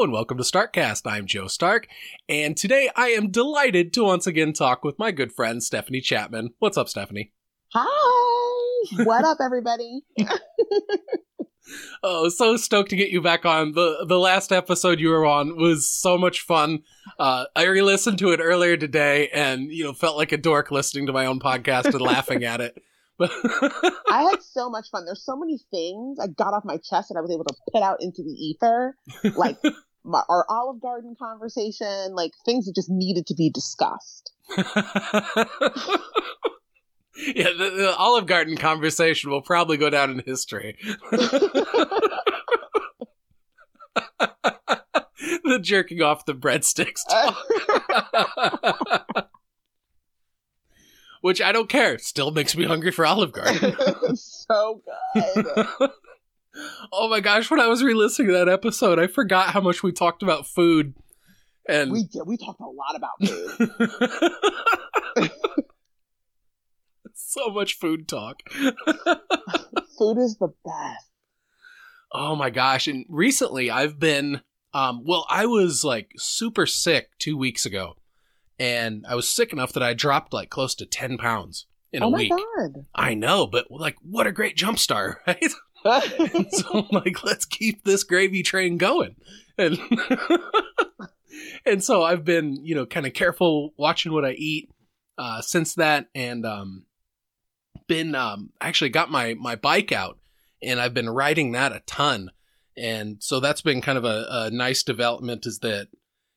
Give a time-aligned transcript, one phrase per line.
[0.00, 1.02] Hello and welcome to Starkcast.
[1.04, 1.86] I'm Joe Stark,
[2.26, 6.54] and today I am delighted to once again talk with my good friend Stephanie Chapman.
[6.58, 7.32] What's up, Stephanie?
[7.74, 9.04] Hi.
[9.04, 10.00] What up, everybody?
[12.02, 13.72] oh, so stoked to get you back on.
[13.72, 16.78] the The last episode you were on was so much fun.
[17.18, 21.08] Uh, I re-listened to it earlier today, and you know, felt like a dork listening
[21.08, 22.82] to my own podcast and laughing at it.
[23.20, 25.04] I had so much fun.
[25.04, 27.82] There's so many things I got off my chest that I was able to put
[27.82, 28.96] out into the ether,
[29.36, 29.58] like
[30.04, 34.32] my, our Olive Garden conversation, like things that just needed to be discussed.
[34.56, 34.64] yeah,
[37.16, 40.76] the, the, Olive Garden conversation will probably go down in history.
[45.44, 47.00] the jerking off the breadsticks
[51.20, 51.98] which I don't care.
[51.98, 53.76] Still makes me hungry for Olive Garden.
[54.16, 54.82] so
[55.14, 55.46] good.
[56.92, 59.92] Oh my gosh, when I was re-listening to that episode, I forgot how much we
[59.92, 60.94] talked about food.
[61.68, 62.22] And we did.
[62.26, 63.10] We talked a lot about
[65.16, 65.30] food.
[67.14, 68.42] so much food talk.
[68.50, 71.06] food is the best.
[72.12, 72.88] Oh my gosh.
[72.88, 74.40] And recently I've been
[74.72, 77.96] um well, I was like super sick 2 weeks ago
[78.58, 82.08] and I was sick enough that I dropped like close to 10 pounds in oh
[82.08, 82.30] a week.
[82.30, 82.86] God.
[82.94, 85.52] I know, but like, what a great jump start, right?
[86.50, 89.16] so I'm like, let's keep this gravy train going.
[89.58, 89.78] And,
[91.66, 94.70] and so I've been, you know, kind of careful watching what I eat,
[95.18, 96.84] uh, since that and, um,
[97.88, 100.18] been, um, actually got my, my bike out
[100.62, 102.30] and I've been riding that a ton.
[102.76, 105.88] And so that's been kind of a, a nice development is that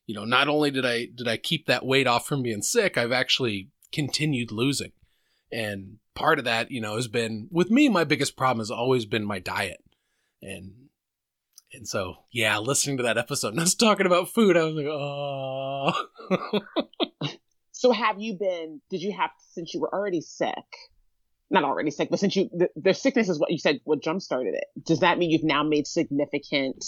[0.05, 2.97] you know, not only did I did I keep that weight off from being sick,
[2.97, 4.91] I've actually continued losing.
[5.51, 9.05] And part of that, you know, has been with me my biggest problem has always
[9.05, 9.83] been my diet.
[10.41, 10.73] And
[11.73, 14.85] and so, yeah, listening to that episode and us talking about food, I was like,
[14.87, 15.93] oh.
[17.71, 20.53] so have you been, did you have, since you were already sick,
[21.49, 24.21] not already sick, but since you, the, the sickness is what you said, what jump
[24.21, 24.65] started it.
[24.85, 26.83] Does that mean you've now made significant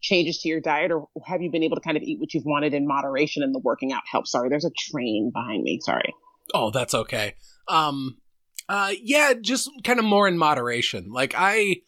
[0.00, 2.44] changes to your diet or have you been able to kind of eat what you've
[2.44, 4.30] wanted in moderation and the working out helps?
[4.30, 5.80] Sorry, there's a train behind me.
[5.82, 6.14] Sorry.
[6.54, 7.34] Oh, that's okay.
[7.66, 8.18] Um,
[8.68, 11.10] uh, yeah, just kind of more in moderation.
[11.10, 11.82] Like I,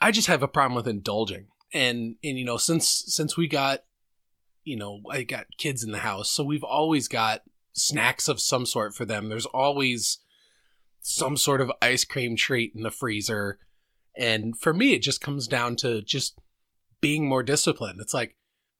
[0.00, 3.80] I just have a problem with indulging, and and you know since since we got,
[4.62, 7.42] you know, I got kids in the house, so we've always got
[7.72, 9.28] snacks of some sort for them.
[9.28, 10.18] There's always
[11.00, 13.58] some sort of ice cream treat in the freezer,
[14.16, 16.38] and for me, it just comes down to just
[17.00, 18.00] being more disciplined.
[18.00, 18.36] It's like,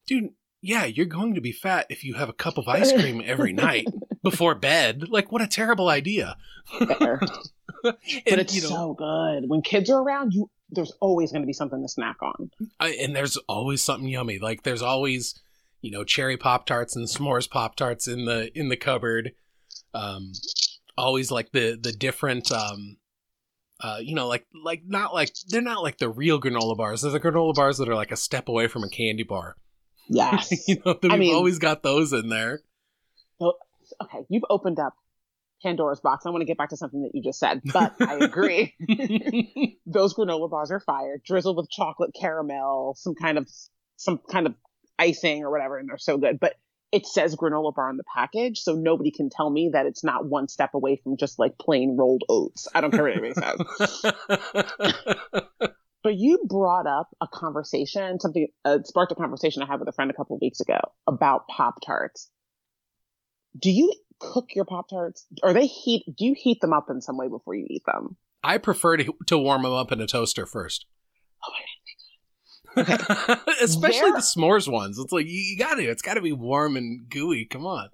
[0.06, 3.20] dude, yeah, you're going to be fat if you have a cup of ice cream
[3.24, 3.86] every night
[4.22, 5.08] before bed.
[5.08, 6.36] Like, what a terrible idea.
[6.80, 9.48] and, but it's you know, so good.
[9.48, 12.50] When kids are around, you there's always going to be something to snack on.
[12.78, 14.38] I, and there's always something yummy.
[14.38, 15.34] Like there's always,
[15.80, 19.32] you know, cherry pop tarts and s'mores pop tarts in the in the cupboard.
[19.94, 20.32] Um,
[20.96, 22.96] always like the the different um
[23.82, 27.02] uh, you know, like like not like they're not like the real granola bars.
[27.02, 29.56] They're the granola bars that are like a step away from a candy bar.
[30.08, 32.60] Yes, you know, we've mean, always got those in there.
[34.02, 34.94] Okay, you've opened up
[35.62, 36.26] Pandora's box.
[36.26, 38.74] I want to get back to something that you just said, but I agree.
[39.86, 43.48] those granola bars are fire, drizzled with chocolate caramel, some kind of
[43.96, 44.54] some kind of
[44.98, 46.40] icing or whatever, and they're so good.
[46.40, 46.54] But
[46.92, 50.26] it says granola bar on the package, so nobody can tell me that it's not
[50.26, 52.66] one step away from just like plain rolled oats.
[52.74, 54.02] I don't care what anybody says.
[56.02, 59.92] but you brought up a conversation, something uh, sparked a conversation I had with a
[59.92, 62.28] friend a couple of weeks ago about Pop Tarts.
[63.58, 65.26] Do you cook your Pop Tarts?
[65.42, 66.04] Or they heat?
[66.06, 68.16] Do you heat them up in some way before you eat them?
[68.42, 70.86] I prefer to, to warm them up in a toaster first.
[71.46, 71.66] Oh my god,
[72.76, 72.94] Okay.
[73.62, 74.98] Especially the s'mores ones.
[74.98, 75.82] It's like you, you got to.
[75.82, 77.44] It's got to be warm and gooey.
[77.44, 77.88] Come on.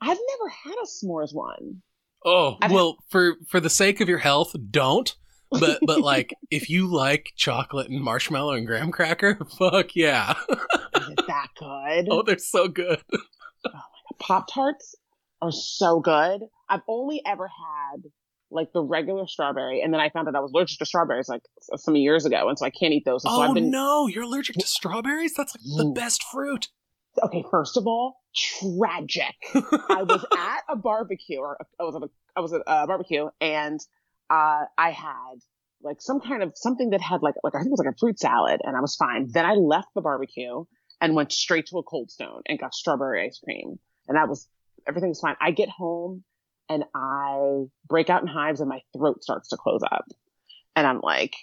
[0.00, 1.82] I've never had a s'mores one.
[2.24, 5.14] Oh I've well, for for the sake of your health, don't.
[5.50, 10.34] But but like if you like chocolate and marshmallow and graham cracker, fuck yeah.
[10.50, 12.08] Is it that good?
[12.10, 13.02] Oh, they're so good.
[13.66, 13.80] oh
[14.20, 14.94] Pop Tarts
[15.42, 16.42] are so good.
[16.68, 18.02] I've only ever had
[18.50, 21.42] like the regular strawberry, and then I found out I was allergic to strawberries like
[21.76, 23.24] some years ago, and so I can't eat those.
[23.24, 23.70] And oh so been...
[23.70, 25.34] no, you're allergic to strawberries?
[25.34, 26.68] That's like the best fruit.
[27.22, 29.34] Okay, first of all, tragic.
[29.54, 33.28] I was at a barbecue, or I was at a, I was at a barbecue,
[33.40, 33.80] and
[34.28, 35.40] uh, I had
[35.82, 37.98] like some kind of something that had like like I think it was like a
[37.98, 39.28] fruit salad, and I was fine.
[39.30, 40.64] Then I left the barbecue
[41.00, 43.78] and went straight to a Cold Stone and got strawberry ice cream,
[44.08, 44.48] and that was
[44.86, 45.36] everything was fine.
[45.40, 46.24] I get home
[46.68, 50.06] and I break out in hives and my throat starts to close up.
[50.76, 51.34] And I'm like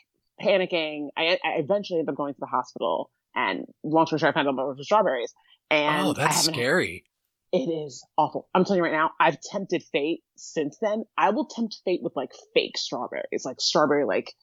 [0.42, 1.09] panicking.
[1.18, 4.48] I, I eventually end up going to the hospital And long story short, I found
[4.48, 5.33] out about strawberries.
[5.69, 7.06] And oh, that's scary.
[7.54, 8.50] It is awful.
[8.54, 11.03] I'm telling you right now, I've tempted fate since then.
[11.18, 14.33] I will tempt fate with like fake strawberries, like strawberry, like,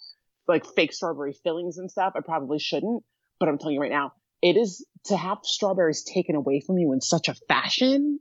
[0.47, 2.15] like fake strawberry fillings and stuff.
[2.17, 3.03] I probably shouldn't,
[3.41, 4.13] but I'm telling you right now,
[4.45, 8.21] it is to have strawberries taken away from you in such a fashion.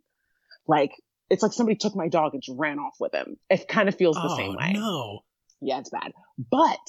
[0.67, 0.91] Like,
[1.29, 3.37] it's like somebody took my dog and just ran off with him.
[3.49, 4.73] It kind of feels the oh, same way.
[4.77, 5.19] Oh, no.
[5.61, 6.13] Yeah, it's bad.
[6.37, 6.79] But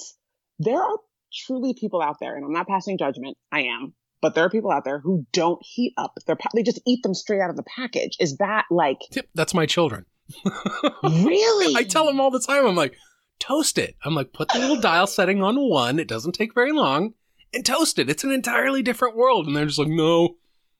[0.59, 0.97] there are
[1.33, 3.37] truly people out there, and I'm not passing judgment.
[3.51, 3.93] I am
[4.25, 7.13] but there are people out there who don't heat up their they just eat them
[7.13, 8.17] straight out of the package.
[8.19, 10.05] Is that like Yep, that's my children.
[11.03, 11.75] really?
[11.75, 12.65] I tell them all the time.
[12.65, 12.95] I'm like,
[13.39, 13.95] toast it.
[14.03, 15.99] I'm like, put the little dial setting on one.
[15.99, 17.13] It doesn't take very long,
[17.53, 18.09] and toast it.
[18.09, 19.47] It's an entirely different world.
[19.47, 20.35] And they're just like, no,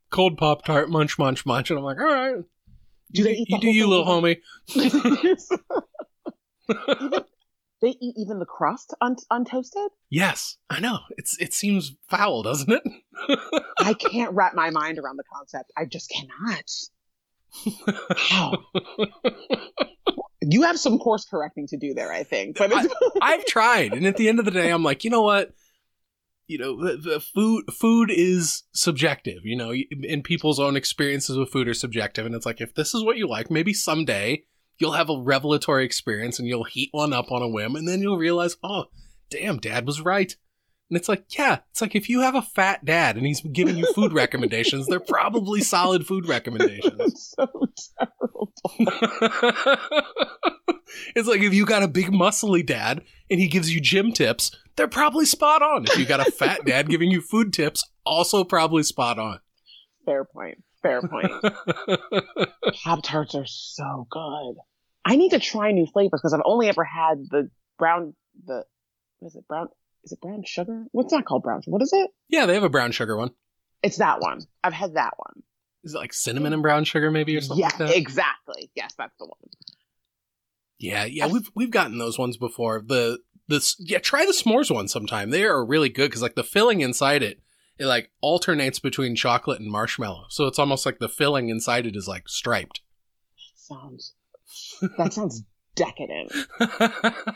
[0.09, 1.69] cold pop tart, munch, munch, munch.
[1.69, 2.35] And I'm like, all right.
[3.11, 4.37] Do you the do you, little homie?
[4.75, 5.37] even,
[7.81, 9.89] they eat even the crust un- untoasted.
[10.09, 10.99] yes, I know.
[11.17, 12.81] It's it seems foul, doesn't it?
[13.79, 15.71] I can't wrap my mind around the concept.
[15.77, 16.71] I just cannot.
[18.31, 18.65] Wow.
[20.41, 22.57] you have some course correcting to do there, I think.
[22.57, 25.21] But it's, I've tried, and at the end of the day, I'm like, you know
[25.21, 25.53] what?
[26.47, 29.39] You know, the, the food food is subjective.
[29.43, 29.73] You know,
[30.09, 32.25] and people's own experiences with food are subjective.
[32.25, 34.43] And it's like, if this is what you like, maybe someday
[34.77, 38.01] you'll have a revelatory experience and you'll heat one up on a whim, and then
[38.01, 38.85] you'll realize, oh,
[39.29, 40.35] damn, Dad was right.
[40.89, 43.75] And it's like, yeah, it's like if you have a fat dad and he's giving
[43.77, 46.93] you food recommendations, they're probably solid food recommendations.
[46.99, 47.47] it's so
[47.97, 48.53] terrible.
[51.15, 53.01] it's like if you got a big muscly dad
[53.31, 55.85] and he gives you gym tips, they're probably spot on.
[55.85, 59.39] If you got a fat dad giving you food tips, also probably spot on.
[60.05, 60.63] Fair point.
[60.83, 61.31] Fair point.
[62.83, 64.55] Pop tarts are so good.
[65.03, 67.49] I need to try new flavors because I've only ever had the
[67.79, 68.13] brown,
[68.45, 68.63] the,
[69.19, 69.69] what is it, brown,
[70.05, 70.85] is it brown sugar?
[70.91, 71.71] What's not called brown sugar?
[71.73, 72.09] What is it?
[72.29, 73.31] yeah, they have a brown sugar one.
[73.83, 74.41] It's that one.
[74.63, 75.43] I've had that one.
[75.83, 77.95] Is it like cinnamon and brown sugar maybe or something Yeah, like that?
[77.97, 78.71] exactly.
[78.75, 79.37] Yes, that's the one.
[80.79, 82.83] Yeah, yeah, we've we've gotten those ones before.
[82.85, 85.29] The this yeah, try the s'mores one sometime.
[85.29, 87.39] They are really good because like the filling inside it,
[87.77, 90.25] it like alternates between chocolate and marshmallow.
[90.29, 92.81] So it's almost like the filling inside it is like striped.
[93.55, 94.13] Sounds,
[94.97, 95.43] that sounds
[95.75, 96.31] decadent.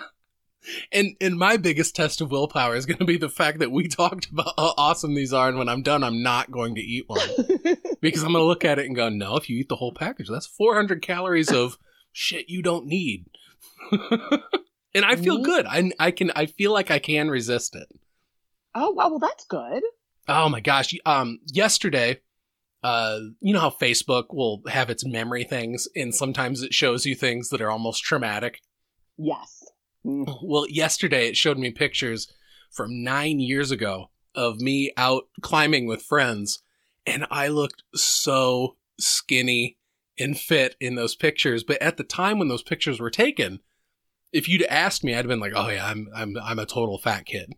[0.91, 3.87] and and my biggest test of willpower is going to be the fact that we
[3.87, 7.05] talked about how awesome these are, and when I'm done, I'm not going to eat
[7.07, 7.27] one
[8.01, 9.93] because I'm going to look at it and go, no, if you eat the whole
[9.93, 11.77] package, that's 400 calories of
[12.11, 13.25] shit you don't need.
[13.91, 15.65] and I feel good.
[15.65, 17.87] I I can I feel like I can resist it.
[18.75, 19.09] oh, wow.
[19.09, 19.83] Well, that's good.
[20.27, 20.93] Oh my gosh!
[21.07, 22.19] Um, yesterday,
[22.83, 27.15] uh, you know how Facebook will have its memory things, and sometimes it shows you
[27.15, 28.61] things that are almost traumatic.
[29.17, 29.58] Yes.
[30.05, 30.39] Mm.
[30.43, 32.31] Well, yesterday it showed me pictures
[32.71, 36.63] from nine years ago of me out climbing with friends,
[37.05, 39.77] and I looked so skinny
[40.17, 41.63] and fit in those pictures.
[41.63, 43.59] But at the time when those pictures were taken,
[44.31, 46.97] if you'd asked me, I'd have been like, "Oh yeah, I'm I'm I'm a total
[46.97, 47.53] fat kid."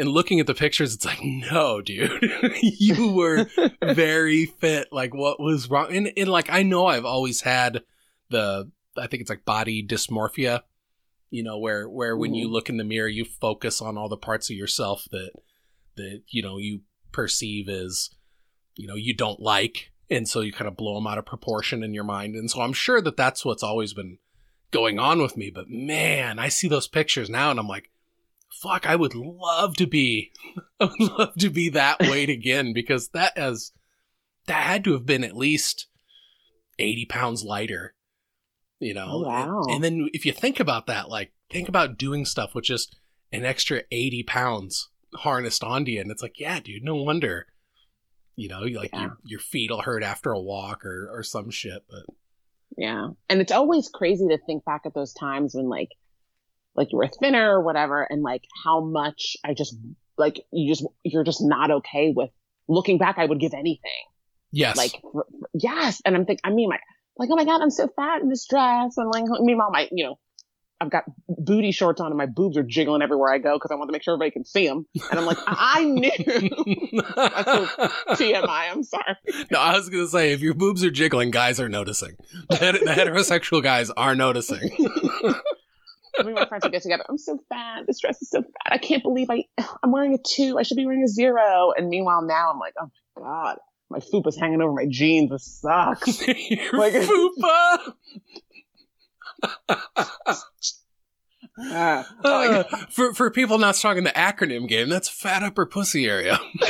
[0.00, 2.22] And looking at the pictures, it's like, no, dude,
[2.62, 3.46] you were
[3.82, 4.88] very fit.
[4.92, 5.94] Like, what was wrong?
[5.94, 7.82] And, and like, I know I've always had
[8.30, 10.62] the, I think it's like body dysmorphia,
[11.30, 12.52] you know, where, where when you Mhm.
[12.52, 15.32] look in the mirror, you focus on all the parts of yourself that,
[15.96, 16.82] that, you know, you
[17.12, 18.10] perceive as,
[18.76, 19.92] you know, you don't like.
[20.10, 22.34] And so you kind of blow them out of proportion in your mind.
[22.34, 24.18] And so I'm sure that that's what's always been
[24.70, 25.50] going on with me.
[25.54, 27.90] But man, I see those pictures now and I'm like,
[28.62, 30.32] fuck, I would love to be,
[30.80, 33.72] I would love to be that weight again because that has,
[34.46, 35.88] that had to have been at least
[36.78, 37.94] 80 pounds lighter,
[38.80, 39.06] you know?
[39.08, 39.62] Oh, wow.
[39.64, 42.96] And, and then if you think about that, like, think about doing stuff with just
[43.32, 46.00] an extra 80 pounds harnessed onto you.
[46.00, 47.46] And it's like, yeah, dude, no wonder,
[48.36, 49.00] you know, like Yeah.
[49.02, 51.82] your, your feet will hurt after a walk or, or some shit.
[51.90, 52.04] But
[52.76, 53.08] Yeah.
[53.28, 55.88] And it's always crazy to think back at those times when like
[56.74, 59.76] like you were thinner or whatever and like how much I just
[60.16, 62.30] like you just you're just not okay with
[62.68, 63.90] looking back I would give anything.
[64.52, 64.76] yes.
[64.76, 66.78] Like for, for- yes, and I'm think I mean my
[67.18, 70.04] like oh my god, I'm so fat in this dress and like meanwhile my you
[70.04, 70.18] know
[70.80, 73.74] I've got booty shorts on and my boobs are jiggling everywhere I go because I
[73.74, 74.86] want to make sure everybody can see them.
[75.10, 76.10] And I'm like, I I knew.
[78.10, 79.16] TMI, I'm sorry.
[79.50, 82.16] No, I was gonna say if your boobs are jiggling, guys are noticing.
[82.50, 84.70] The, the heterosexual guys are noticing.
[86.18, 87.04] I mean, my friends would get together.
[87.08, 87.86] I'm so fat.
[87.86, 88.72] This dress is so fat.
[88.72, 89.44] I can't believe I,
[89.82, 90.58] I'm wearing a two.
[90.58, 91.72] I should be wearing a zero.
[91.76, 93.58] And meanwhile, now I'm like, oh my God,
[93.90, 95.30] my fupa's hanging over my jeans.
[95.30, 96.26] This sucks.
[96.50, 97.94] your Like- fupa.
[99.42, 100.34] Uh,
[102.24, 106.38] Uh, for for people not strong in the acronym game, that's fat upper pussy area.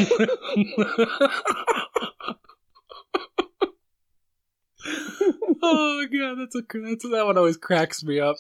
[5.63, 8.37] oh my god, that's a that's that one always cracks me up.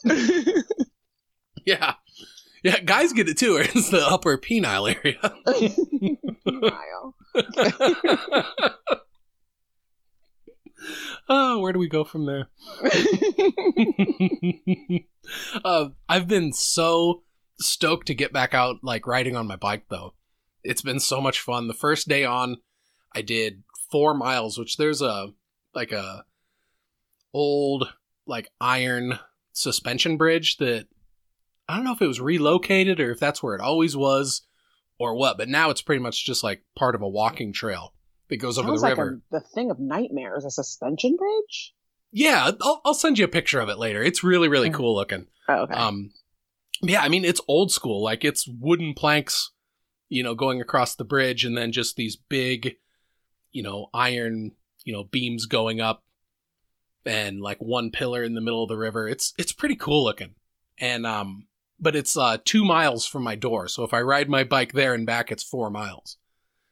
[1.64, 1.94] Yeah,
[2.62, 3.58] yeah, guys get it too.
[3.74, 5.18] It's the upper penile area.
[6.46, 7.14] Penile.
[11.28, 12.48] oh, where do we go from there?
[15.64, 17.22] uh, I've been so
[17.60, 20.14] stoked to get back out, like riding on my bike, though.
[20.64, 21.68] It's been so much fun.
[21.68, 22.56] The first day on,
[23.12, 25.32] I did four miles, which there's a
[25.74, 26.24] like a
[27.32, 27.92] old
[28.26, 29.18] like iron
[29.52, 30.86] suspension bridge that
[31.68, 34.42] I don't know if it was relocated or if that's where it always was
[34.98, 37.92] or what, but now it's pretty much just like part of a walking trail
[38.28, 39.20] that goes over the like river.
[39.32, 41.74] a, the thing of nightmares, a suspension bridge.
[42.10, 44.02] Yeah, I'll, I'll send you a picture of it later.
[44.02, 44.74] It's really, really Mhm.
[44.74, 45.26] cool looking.
[45.48, 45.74] Oh, okay.
[45.74, 46.12] Um,
[46.82, 48.02] yeah, I mean, it's old school.
[48.02, 49.50] Like, it's wooden planks,
[50.08, 52.76] you know, going across the bridge, and then just these big,
[53.52, 54.52] you know, iron,
[54.84, 56.02] you know, beams going up,
[57.04, 59.08] and like one pillar in the middle of the river.
[59.08, 60.34] It's it's pretty cool looking,
[60.78, 61.46] and um,
[61.80, 63.68] but it's uh two miles from my door.
[63.68, 66.16] So if I ride my bike there and back, it's four miles.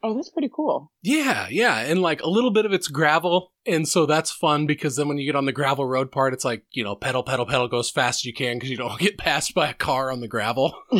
[0.02, 0.92] oh, that's pretty cool.
[1.02, 4.94] Yeah, yeah, and like a little bit of it's gravel, and so that's fun because
[4.96, 7.46] then when you get on the gravel road part, it's like you know pedal, pedal,
[7.46, 10.10] pedal, go as fast as you can because you don't get passed by a car
[10.12, 10.74] on the gravel.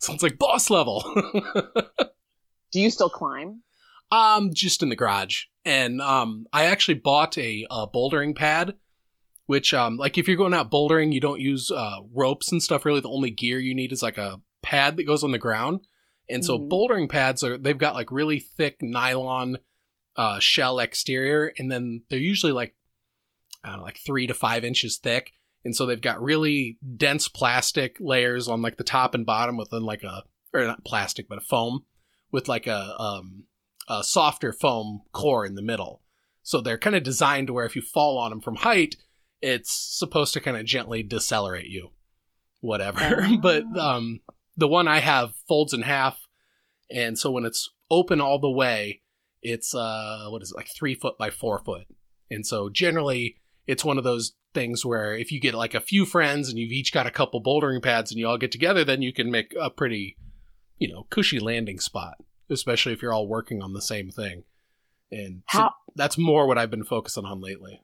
[0.00, 1.04] so it's like boss level.
[2.72, 3.62] Do you still climb?
[4.10, 8.74] um, just in the garage, and um, I actually bought a, uh bouldering pad,
[9.48, 12.84] which um, like if you're going out bouldering, you don't use uh ropes and stuff.
[12.84, 15.80] Really, the only gear you need is like a pad that goes on the ground.
[16.28, 16.68] And so Mhm.
[16.68, 19.58] bouldering pads are they've got like really thick nylon
[20.16, 22.74] uh, shell exterior, and then they're usually like
[23.64, 25.32] I don't know, like three to five inches thick.
[25.64, 29.82] And so they've got really dense plastic layers on like the top and bottom within
[29.82, 31.84] like a or not plastic but a foam
[32.30, 33.44] with like a um
[33.88, 36.02] a softer foam core in the middle.
[36.42, 38.96] So they're kind of designed to where if you fall on them from height,
[39.40, 41.90] it's supposed to kind of gently decelerate you.
[42.60, 43.24] Whatever.
[43.24, 43.38] Oh.
[43.42, 44.20] but um
[44.56, 46.18] the one I have folds in half
[46.90, 49.02] and so when it's open all the way,
[49.42, 51.86] it's uh what is it, like three foot by four foot.
[52.30, 56.04] And so generally it's one of those things where if you get like a few
[56.04, 59.02] friends and you've each got a couple bouldering pads and you all get together, then
[59.02, 60.16] you can make a pretty,
[60.78, 62.14] you know, cushy landing spot,
[62.50, 64.44] especially if you're all working on the same thing.
[65.10, 67.82] And so that's more what I've been focusing on lately.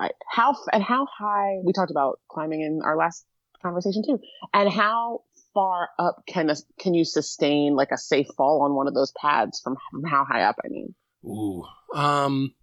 [0.00, 1.58] I- how and how high?
[1.62, 3.24] We talked about climbing in our last
[3.62, 4.18] conversation too.
[4.54, 5.20] And how
[5.52, 9.12] far up can a, can you sustain like a safe fall on one of those
[9.20, 10.56] pads from, from how high up?
[10.64, 11.64] I mean, Ooh.
[11.94, 12.54] Um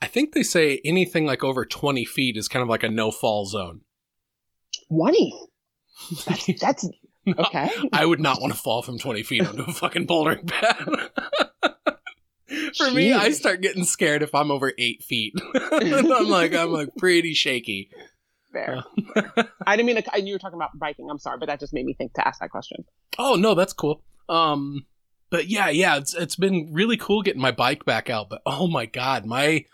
[0.00, 3.10] I think they say anything like over 20 feet is kind of like a no
[3.12, 3.82] fall zone.
[4.88, 5.32] twenty.
[6.26, 6.88] That's, that's
[7.38, 7.70] okay.
[7.92, 10.88] I would not want to fall from 20 feet onto a fucking bouldering pad.
[12.76, 15.34] For me, I start getting scared if I'm over eight feet.
[15.72, 17.90] I'm like, I'm like pretty shaky.
[18.52, 18.84] Fair.
[19.66, 21.08] I didn't mean to, you were talking about biking.
[21.10, 22.84] I'm sorry, but that just made me think to ask that question.
[23.18, 24.02] Oh no, that's cool.
[24.28, 24.86] Um,
[25.30, 28.28] but yeah, yeah, it's it's been really cool getting my bike back out.
[28.28, 29.64] But oh my god, my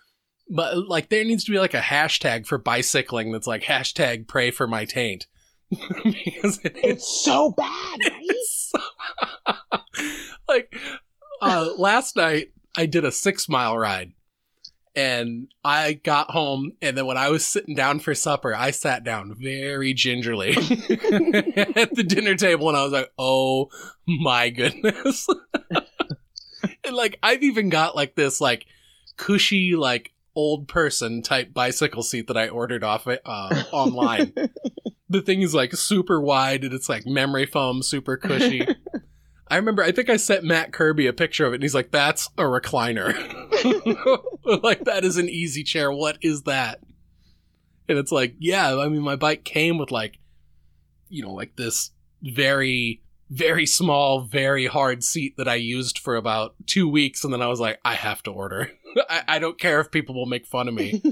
[0.49, 4.51] but like there needs to be like a hashtag for bicycling that's like hashtag pray
[4.51, 5.27] for my taint
[5.71, 8.23] because it is It's so bad, right?
[8.23, 8.73] It's
[10.49, 10.75] like
[11.43, 14.13] uh, last night I did a six mile ride
[14.95, 19.03] and I got home and then when I was sitting down for supper, I sat
[19.03, 23.69] down very gingerly at the dinner table and I was like, oh
[24.07, 25.27] my goodness.
[26.85, 28.67] and like I've even got like this like
[29.17, 34.33] cushy like old person type bicycle seat that I ordered off uh, online
[35.09, 38.67] the thing is like super wide and it's like memory foam, super cushy.
[39.51, 41.91] I remember, I think I sent Matt Kirby a picture of it and he's like,
[41.91, 43.15] that's a recliner.
[44.63, 45.91] like, that is an easy chair.
[45.91, 46.81] What is that?
[47.89, 50.19] And it's like, yeah, I mean, my bike came with like,
[51.09, 51.91] you know, like this
[52.23, 57.25] very, very small, very hard seat that I used for about two weeks.
[57.25, 58.71] And then I was like, I have to order.
[59.09, 61.03] I, I don't care if people will make fun of me.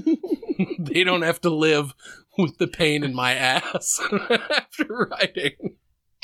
[0.79, 1.95] they don't have to live
[2.37, 5.77] with the pain in my ass after riding.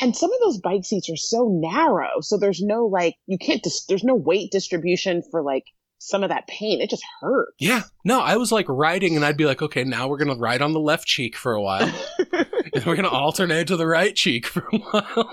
[0.03, 3.63] And some of those bike seats are so narrow, so there's no like you can't
[3.63, 5.63] dis- there's no weight distribution for like
[6.00, 6.81] some of that pain.
[6.81, 7.55] It just hurts.
[7.60, 7.83] Yeah.
[8.03, 10.62] No, I was like riding and I'd be like, okay, now we're going to ride
[10.62, 11.93] on the left cheek for a while.
[12.33, 15.31] and we're going to alternate to the right cheek for a while.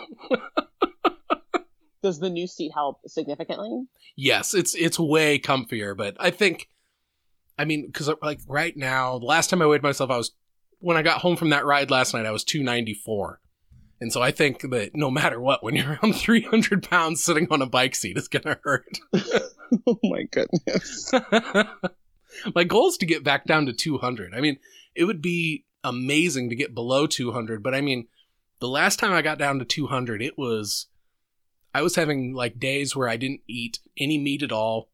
[2.05, 3.83] Does the new seat help significantly?
[4.17, 6.69] yes, it's it's way comfier, but I think
[7.59, 10.31] I mean cuz like right now, the last time I weighed myself I was
[10.79, 13.41] when I got home from that ride last night, I was 294.
[14.01, 17.63] And so I think that no matter what, when you're around 300 pounds sitting on
[17.63, 18.99] a bike seat, it's going to hurt.
[19.87, 21.13] oh my goodness.
[22.55, 24.35] my goal is to get back down to 200.
[24.35, 24.59] I mean,
[24.95, 28.09] it would be amazing to get below 200, but I mean,
[28.59, 30.87] the last time I got down to 200, it was,
[31.75, 34.91] I was having like days where I didn't eat any meat at all.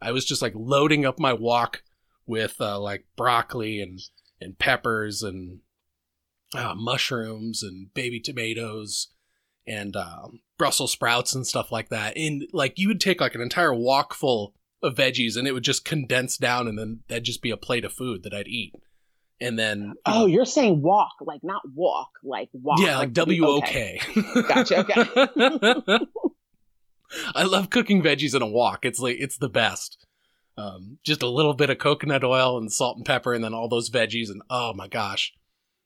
[0.00, 1.82] I was just like loading up my walk
[2.26, 3.98] with uh, like broccoli and,
[4.40, 5.60] and peppers and
[6.54, 9.08] uh, mushrooms and baby tomatoes
[9.66, 12.16] and uh, Brussels sprouts and stuff like that.
[12.16, 15.64] And like you would take like an entire walk full of veggies and it would
[15.64, 18.74] just condense down and then that'd just be a plate of food that I'd eat.
[19.40, 22.80] And then Oh, you're saying walk, like not walk, like walk.
[22.80, 24.00] yeah, like W O K.
[24.48, 25.98] Gotcha, okay.
[27.34, 28.84] I love cooking veggies in a wok.
[28.84, 30.04] It's like it's the best.
[30.56, 33.68] Um, just a little bit of coconut oil and salt and pepper, and then all
[33.68, 35.32] those veggies, and oh my gosh,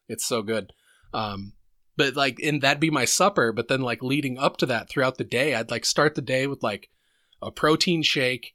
[0.09, 0.73] it's so good.
[1.15, 1.55] Um,
[1.97, 3.53] but like, and that'd be my supper.
[3.53, 6.47] But then, like leading up to that, throughout the day, I'd like start the day
[6.47, 6.89] with like
[7.41, 8.55] a protein shake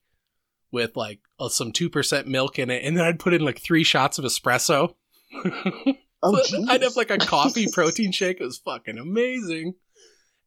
[0.71, 3.59] with like uh, some two percent milk in it, and then I'd put in like
[3.59, 4.95] three shots of espresso.
[6.23, 8.41] Oh, So I'd have like a coffee protein shake.
[8.41, 9.75] It was fucking amazing.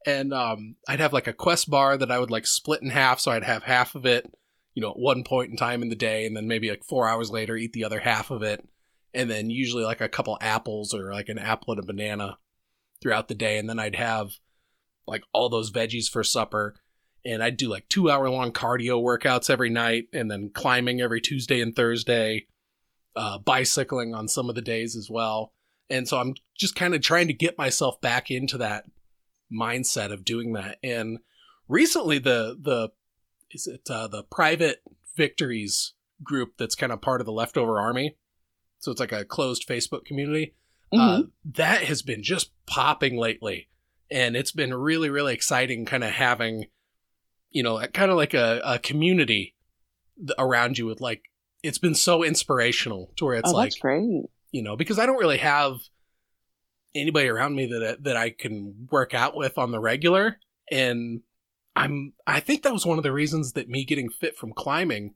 [0.07, 3.21] And um, I'd have like a Quest bar that I would like split in half.
[3.21, 4.31] So I'd have half of it,
[4.75, 7.09] you know, at one point in time in the day, and then maybe like four
[7.09, 8.67] hours later, eat the other half of it.
[9.13, 12.39] And then usually like a couple apples or like an apple and a banana
[13.03, 13.59] throughout the day.
[13.59, 14.31] And then I'd have
[15.07, 16.75] like all those veggies for supper.
[17.25, 21.21] And I'd do like two hour long cardio workouts every night and then climbing every
[21.21, 22.47] Tuesday and Thursday,
[23.17, 25.53] uh, bicycling on some of the days as well
[25.91, 28.85] and so i'm just kind of trying to get myself back into that
[29.53, 31.19] mindset of doing that and
[31.69, 32.89] recently the the
[33.51, 34.81] is it uh, the private
[35.17, 38.17] victories group that's kind of part of the leftover army
[38.81, 40.55] so it's like a closed facebook community
[40.93, 41.31] uh, Mhm.
[41.55, 43.69] that has been just popping lately
[44.11, 46.67] and it's been really really exciting kind of having
[47.51, 49.55] you know kind of like a, a community
[50.39, 51.23] around you with like
[51.63, 54.25] it's been so inspirational to where it's oh, like great.
[54.51, 55.77] you know, because I don't really have
[56.95, 60.39] anybody around me that that I can work out with on the regular,
[60.71, 61.21] and
[61.77, 65.15] I'm I think that was one of the reasons that me getting fit from climbing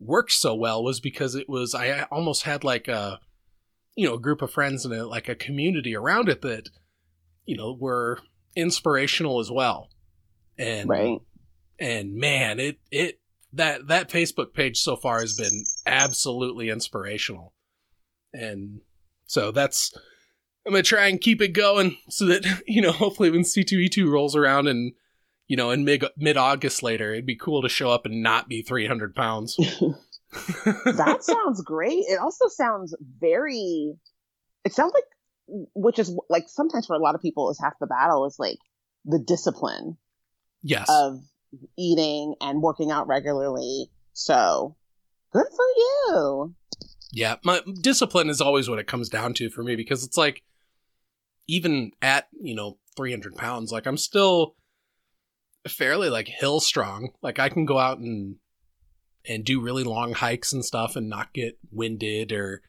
[0.00, 3.20] worked so well was because it was I almost had like a
[3.96, 6.68] you know a group of friends and a, like a community around it that
[7.46, 8.20] you know were
[8.56, 9.88] inspirational as well,
[10.56, 11.18] and Right.
[11.78, 13.20] and man, it it
[13.52, 17.54] that that Facebook page so far has been absolutely inspirational,
[18.32, 18.80] and
[19.26, 19.92] so that's
[20.66, 24.36] I'm gonna try and keep it going so that you know hopefully when C2E2 rolls
[24.36, 24.92] around and
[25.48, 28.48] you know in mid mid August later, it'd be cool to show up and not
[28.48, 29.56] be 300 pounds.
[30.36, 32.04] that sounds great.
[32.06, 33.94] It also sounds very.
[34.64, 35.04] It sounds like,
[35.74, 38.58] which is like sometimes for a lot of people is half the battle is like
[39.04, 39.96] the discipline
[40.62, 41.20] yes, of
[41.78, 43.90] eating and working out regularly.
[44.12, 44.76] So
[45.32, 46.54] good for you.
[47.10, 50.42] Yeah, my discipline is always what it comes down to for me because it's like
[51.46, 54.56] even at you know 300 pounds, like I'm still
[55.68, 57.10] fairly like hill strong.
[57.22, 58.36] Like I can go out and
[59.28, 62.62] and do really long hikes and stuff and not get winded or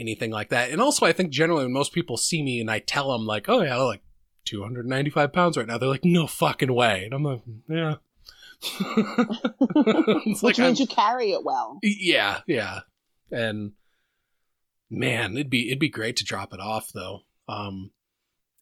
[0.00, 0.70] anything like that.
[0.70, 3.48] And also, I think generally when most people see me and I tell them like,
[3.48, 4.02] "Oh yeah, I'm like
[4.46, 7.94] 295 pounds right now," they're like, "No fucking way," and I'm like, "Yeah."
[10.42, 11.78] Which I'm- means you carry it well.
[11.82, 12.80] yeah, yeah.
[13.30, 13.72] And
[14.90, 17.20] man, it'd be it'd be great to drop it off though.
[17.48, 17.90] Um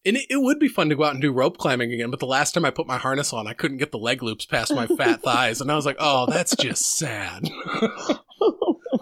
[0.09, 2.19] and it, it would be fun to go out and do rope climbing again, but
[2.19, 4.73] the last time I put my harness on, I couldn't get the leg loops past
[4.73, 7.49] my fat thighs, and I was like, "Oh, that's just sad."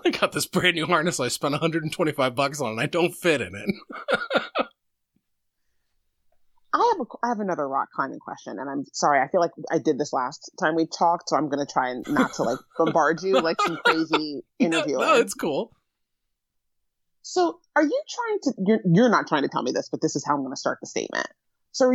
[0.06, 3.42] I got this brand new harness I spent 125 bucks on, and I don't fit
[3.42, 3.76] in it.
[6.74, 9.20] I have a, I have another rock climbing question, and I'm sorry.
[9.20, 11.90] I feel like I did this last time we talked, so I'm going to try
[11.90, 15.00] and not to like bombard you like some crazy No, interviewer.
[15.00, 15.72] no, it's cool.
[17.30, 18.54] So, are you trying to?
[18.66, 20.60] You're you're not trying to tell me this, but this is how I'm going to
[20.60, 21.28] start the statement.
[21.74, 21.92] So,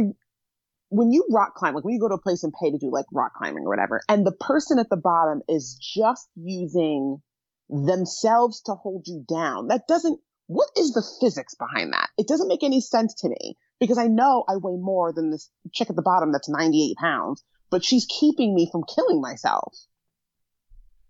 [0.90, 2.90] when you rock climb, like when you go to a place and pay to do
[2.92, 7.22] like rock climbing or whatever, and the person at the bottom is just using
[7.70, 10.20] themselves to hold you down, that doesn't.
[10.48, 12.10] What is the physics behind that?
[12.18, 15.48] It doesn't make any sense to me because I know I weigh more than this
[15.72, 19.72] chick at the bottom that's 98 pounds, but she's keeping me from killing myself.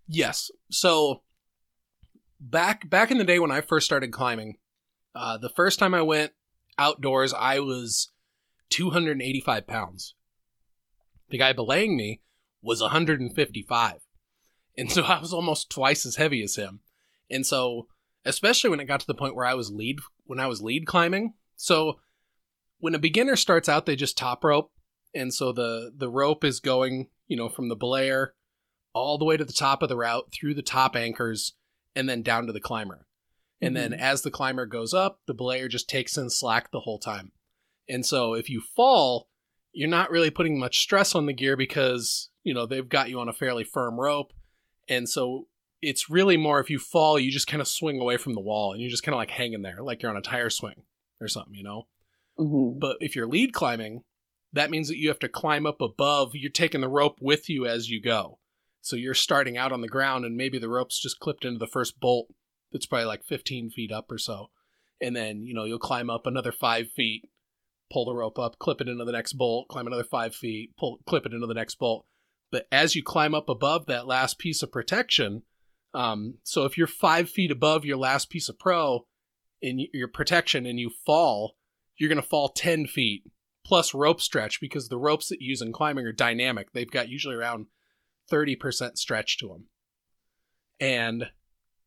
[0.07, 0.49] Yes.
[0.71, 1.23] So
[2.49, 4.57] back back in the day when I first started climbing,
[5.15, 6.33] uh, the first time I went
[6.77, 8.11] outdoors, I was
[8.69, 10.15] 285 pounds.
[11.29, 12.21] The guy belaying me
[12.61, 13.93] was 155,
[14.77, 16.81] and so I was almost twice as heavy as him.
[17.31, 17.87] And so,
[18.25, 20.85] especially when it got to the point where I was lead when I was lead
[20.85, 21.33] climbing.
[21.55, 21.99] So
[22.79, 24.71] when a beginner starts out, they just top rope,
[25.15, 28.29] and so the the rope is going, you know, from the belayer
[28.93, 31.53] all the way to the top of the route through the top anchors
[31.95, 33.07] and then down to the climber.
[33.61, 33.99] And then Mhm.
[33.99, 37.31] as the climber goes up, the belayer just takes in slack the whole time.
[37.87, 39.29] And so if you fall,
[39.71, 43.19] you're not really putting much stress on the gear because, you know, they've got you
[43.19, 44.33] on a fairly firm rope.
[44.89, 45.47] And so
[45.81, 48.71] it's really more if you fall, you just kind of swing away from the wall
[48.73, 50.83] and you're just kind of like hanging there, like you're on a tire swing
[51.21, 51.87] or something, you know?
[52.37, 52.79] Mhm.
[52.79, 54.03] But if you're lead climbing,
[54.51, 56.35] that means that you have to climb up above.
[56.35, 58.39] You're taking the rope with you as you go.
[58.83, 61.65] So you're starting out on the ground, and maybe the rope's just clipped into the
[61.65, 62.27] first bolt
[62.73, 64.49] that's probably like 15 feet up or so.
[64.99, 67.29] And then, you know, you'll climb up another five feet,
[67.91, 70.99] pull the rope up, clip it into the next bolt, climb another five feet, pull,
[71.07, 72.05] clip it into the next bolt.
[72.51, 75.43] But as you climb up above that last piece of protection,
[75.93, 79.05] um, so if you're five feet above your last piece of pro
[79.61, 81.55] in your protection and you fall,
[81.95, 83.23] you're going to fall 10 feet
[83.65, 86.73] plus rope stretch because the ropes that you use in climbing are dynamic.
[86.73, 87.67] They've got usually around
[88.31, 89.65] 30% stretch to them.
[90.79, 91.29] And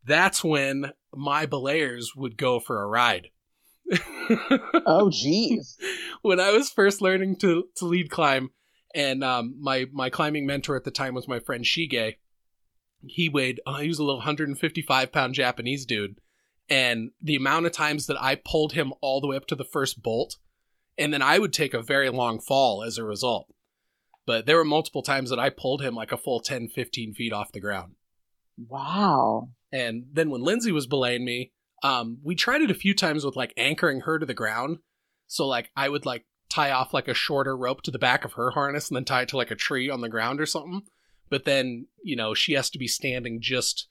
[0.04, 3.28] that's when my belayers would go for a ride.
[4.88, 5.78] Oh, geez.
[6.22, 8.50] when I was first learning to, to lead climb,
[8.94, 12.16] and um, my my climbing mentor at the time was my friend Shige.
[13.06, 16.18] He weighed, uh, he was a little 155 pound Japanese dude,
[16.68, 19.64] and the amount of times that I pulled him all the way up to the
[19.64, 20.36] first bolt,
[20.98, 23.52] and then I would take a very long fall as a result.
[24.26, 27.32] But there were multiple times that I pulled him like a full 10, 15 feet
[27.32, 27.94] off the ground.
[28.68, 29.50] Wow.
[29.72, 33.36] And then when Lindsay was belaying me, um, we tried it a few times with
[33.36, 34.78] like anchoring her to the ground.
[35.28, 38.34] So like I would like tie off like a shorter rope to the back of
[38.34, 40.82] her harness and then tie it to like a tree on the ground or something.
[41.28, 43.88] But then, you know, she has to be standing just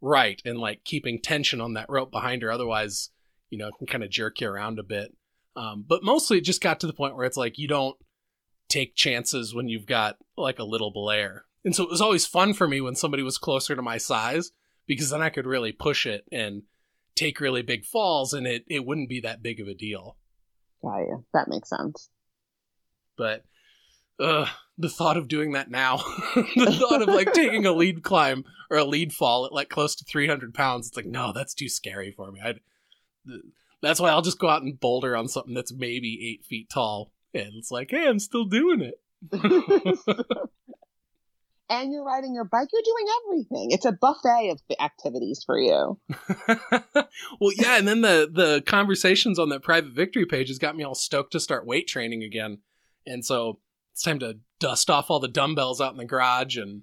[0.00, 2.52] right and like keeping tension on that rope behind her.
[2.52, 3.10] Otherwise,
[3.50, 5.16] you know, it can kind of jerk you around a bit.
[5.56, 7.96] Um, but mostly it just got to the point where it's like you don't
[8.68, 11.40] take chances when you've got like a little belayer.
[11.64, 14.52] And so it was always fun for me when somebody was closer to my size
[14.86, 16.62] because then I could really push it and
[17.14, 20.16] take really big falls and it, it wouldn't be that big of a deal.
[20.82, 21.24] Got you.
[21.32, 22.10] That makes sense.
[23.16, 23.44] But
[24.20, 24.46] uh,
[24.76, 25.96] the thought of doing that now,
[26.34, 29.94] the thought of like taking a lead climb or a lead fall at like close
[29.96, 32.40] to 300 pounds, it's like, no, that's too scary for me.
[32.44, 32.60] I'd,
[33.80, 37.12] that's why I'll just go out and boulder on something that's maybe eight feet tall.
[37.34, 39.00] And it's like, hey, I'm still doing it.
[41.70, 42.68] and you're riding your bike.
[42.72, 43.70] You're doing everything.
[43.70, 45.98] It's a buffet of activities for you.
[47.40, 50.84] well, yeah, and then the the conversations on that private victory page has got me
[50.84, 52.58] all stoked to start weight training again.
[53.06, 53.60] And so
[53.92, 56.82] it's time to dust off all the dumbbells out in the garage and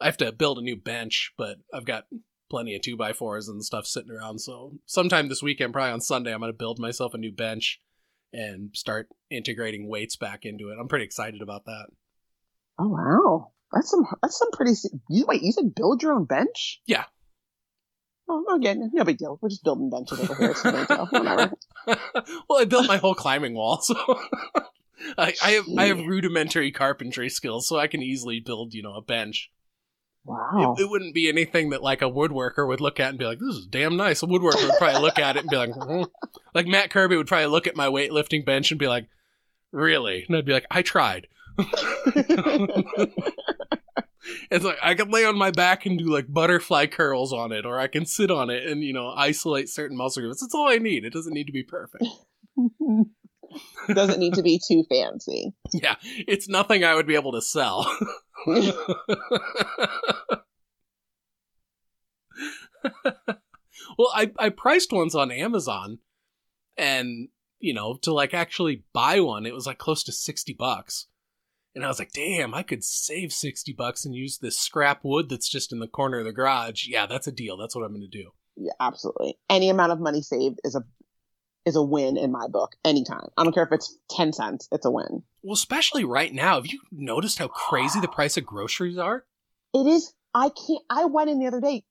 [0.00, 2.06] I have to build a new bench, but I've got
[2.50, 4.40] plenty of two by fours and stuff sitting around.
[4.40, 7.80] So sometime this weekend, probably on Sunday, I'm gonna build myself a new bench
[8.32, 10.78] and start integrating weights back into it.
[10.80, 11.86] I'm pretty excited about that.
[12.78, 14.72] Oh wow, that's some that's some pretty.
[15.08, 16.80] You wait, you said build your own bench?
[16.86, 17.04] Yeah.
[18.28, 19.38] Oh, again, no big deal.
[19.42, 20.50] We're just building benches over here.
[20.52, 21.06] It's no big deal.
[21.06, 21.52] Whatever.
[22.48, 23.94] well, I built my whole climbing wall, so
[25.18, 28.94] I, I have I have rudimentary carpentry skills, so I can easily build, you know,
[28.94, 29.50] a bench.
[30.24, 30.76] Wow.
[30.78, 33.40] It, it wouldn't be anything that like a woodworker would look at and be like,
[33.40, 36.08] "This is damn nice." A woodworker would probably look at it and be like, "Mhm."
[36.54, 39.08] like Matt Kirby would probably look at my weightlifting bench and be like,
[39.72, 41.26] "Really?" And I'd be like, "I tried."
[44.50, 47.66] it's like I can lay on my back and do like butterfly curls on it,
[47.66, 50.40] or I can sit on it and you know isolate certain muscle groups.
[50.40, 51.04] That's all I need.
[51.04, 52.04] It doesn't need to be perfect.
[53.94, 55.52] Doesn't need to be too fancy.
[55.72, 57.86] Yeah, it's nothing I would be able to sell.
[63.98, 65.98] well, I I priced ones on Amazon,
[66.76, 67.28] and
[67.58, 71.06] you know to like actually buy one, it was like close to sixty bucks.
[71.74, 75.30] And I was like, damn, I could save 60 bucks and use this scrap wood
[75.30, 76.86] that's just in the corner of the garage.
[76.86, 77.56] Yeah, that's a deal.
[77.56, 78.32] That's what I'm going to do.
[78.56, 79.38] Yeah, absolutely.
[79.48, 80.84] Any amount of money saved is a
[81.64, 82.72] is a win in my book.
[82.84, 83.28] Anytime.
[83.36, 84.68] I don't care if it's ten cents.
[84.72, 85.22] It's a win.
[85.42, 86.56] Well, especially right now.
[86.56, 89.24] Have you noticed how crazy the price of groceries are?
[89.74, 90.12] It is.
[90.34, 90.82] I can't.
[90.90, 91.84] I went in the other day.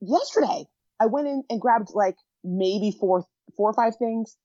[0.00, 0.66] Yesterday,
[1.00, 3.24] I went in and grabbed like maybe four,
[3.56, 4.36] four or five things.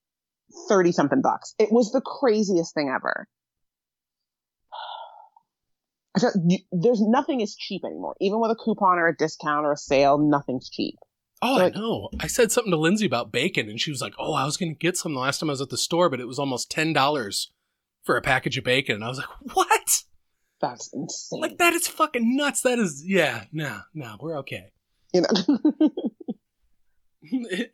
[0.67, 1.53] Thirty something bucks.
[1.59, 3.27] It was the craziest thing ever.
[6.15, 8.15] I said, you- There's nothing is cheap anymore.
[8.19, 10.95] Even with a coupon or a discount or a sale, nothing's cheap.
[11.41, 12.09] Oh, Like- I know.
[12.19, 14.73] I said something to Lindsay about bacon, and she was like, "Oh, I was going
[14.73, 16.69] to get some the last time I was at the store, but it was almost
[16.69, 17.51] ten dollars
[18.03, 20.03] for a package of bacon." And I was like, "What?
[20.61, 21.39] That's insane.
[21.39, 22.61] Like that is fucking nuts.
[22.61, 24.71] That is, yeah, no, no, we're okay."
[25.13, 25.89] you know.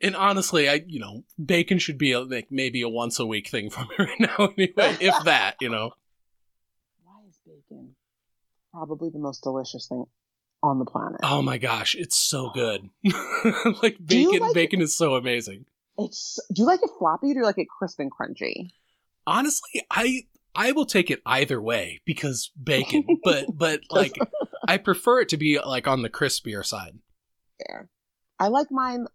[0.02, 3.48] And honestly, I you know bacon should be a, like maybe a once a week
[3.48, 5.92] thing for me right now, anyway, if that, you know.
[7.04, 7.94] Why is bacon
[8.72, 10.04] probably the most delicious thing
[10.66, 11.20] on the planet?
[11.22, 12.88] Oh my gosh, it's so good.
[13.82, 15.64] like bacon, like- bacon is so amazing.
[15.98, 16.38] It's.
[16.54, 18.70] Do you like it floppy or do you like it crisp and crunchy?
[19.26, 20.22] Honestly, I
[20.54, 24.16] I will take it either way because bacon, but but like
[24.68, 26.98] I prefer it to be like on the crispier side.
[27.58, 27.88] Fair.
[28.38, 29.06] I like mine.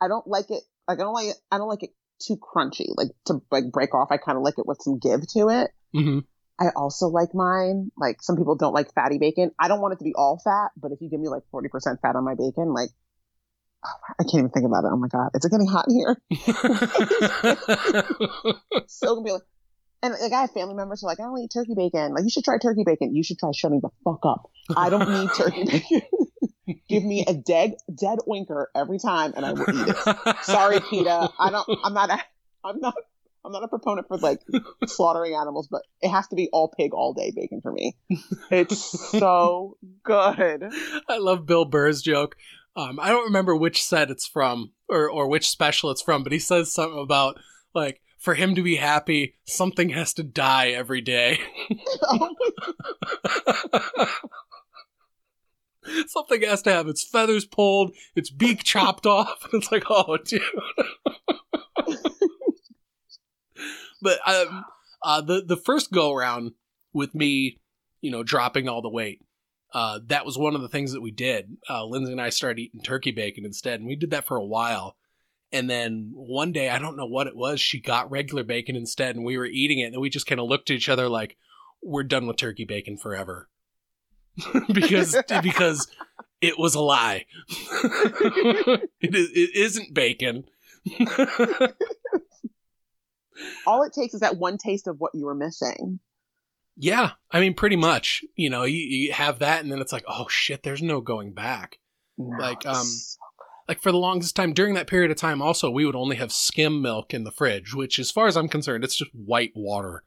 [0.00, 0.62] I don't like it.
[0.88, 1.36] Like I don't like it.
[1.50, 2.86] I don't like it too crunchy.
[2.96, 4.08] Like to like break off.
[4.10, 5.70] I kind of like it with some give to it.
[5.92, 6.20] hmm
[6.58, 7.90] I also like mine.
[7.96, 9.50] Like some people don't like fatty bacon.
[9.58, 11.68] I don't want it to be all fat, but if you give me like forty
[11.68, 12.90] percent fat on my bacon, like
[13.84, 14.90] oh, I can't even think about it.
[14.92, 16.16] Oh my god, is it getting hot in here?
[18.88, 19.42] So gonna be like.
[20.02, 22.14] And like I have family members who are like, I don't eat turkey bacon.
[22.14, 23.14] Like you should try turkey bacon.
[23.14, 24.50] You should try shutting the fuck up.
[24.76, 26.02] I don't need turkey bacon.
[26.88, 30.36] Give me a dead dead oinker every time, and I will eat it.
[30.42, 31.30] Sorry, PETA.
[31.38, 31.68] I don't.
[31.84, 32.10] I'm not.
[32.10, 32.18] A,
[32.64, 32.94] I'm not.
[33.46, 34.40] I'm not a proponent for like
[34.86, 37.96] slaughtering animals, but it has to be all pig all day bacon for me.
[38.50, 40.70] It's so good.
[41.08, 42.36] I love Bill Burr's joke.
[42.76, 46.32] Um, I don't remember which set it's from or or which special it's from, but
[46.32, 47.38] he says something about
[47.74, 51.38] like for him to be happy, something has to die every day.
[56.08, 59.46] Something has to have its feathers pulled, its beak chopped off.
[59.52, 60.42] It's like, oh, dude.
[64.02, 64.64] But um,
[65.02, 66.52] uh, the the first go around
[66.92, 67.58] with me,
[68.00, 69.20] you know, dropping all the weight.
[69.72, 71.56] Uh, that was one of the things that we did.
[71.68, 74.44] Uh, Lindsay and I started eating turkey bacon instead, and we did that for a
[74.44, 74.96] while.
[75.52, 79.16] And then one day, I don't know what it was, she got regular bacon instead,
[79.16, 81.36] and we were eating it, and we just kind of looked at each other like,
[81.82, 83.48] "We're done with turkey bacon forever,"
[84.72, 85.88] because because
[86.40, 87.26] it was a lie.
[87.48, 90.44] it is it isn't bacon.
[93.66, 96.00] All it takes is that one taste of what you were missing.
[96.76, 98.22] yeah, I mean, pretty much.
[98.34, 101.32] You know, you, you have that, and then it's like, oh shit, there's no going
[101.32, 101.78] back.
[102.18, 102.86] No, Like, um,
[103.68, 106.32] like for the longest time during that period of time also we would only have
[106.32, 110.04] skim milk in the fridge which as far as i'm concerned it's just white water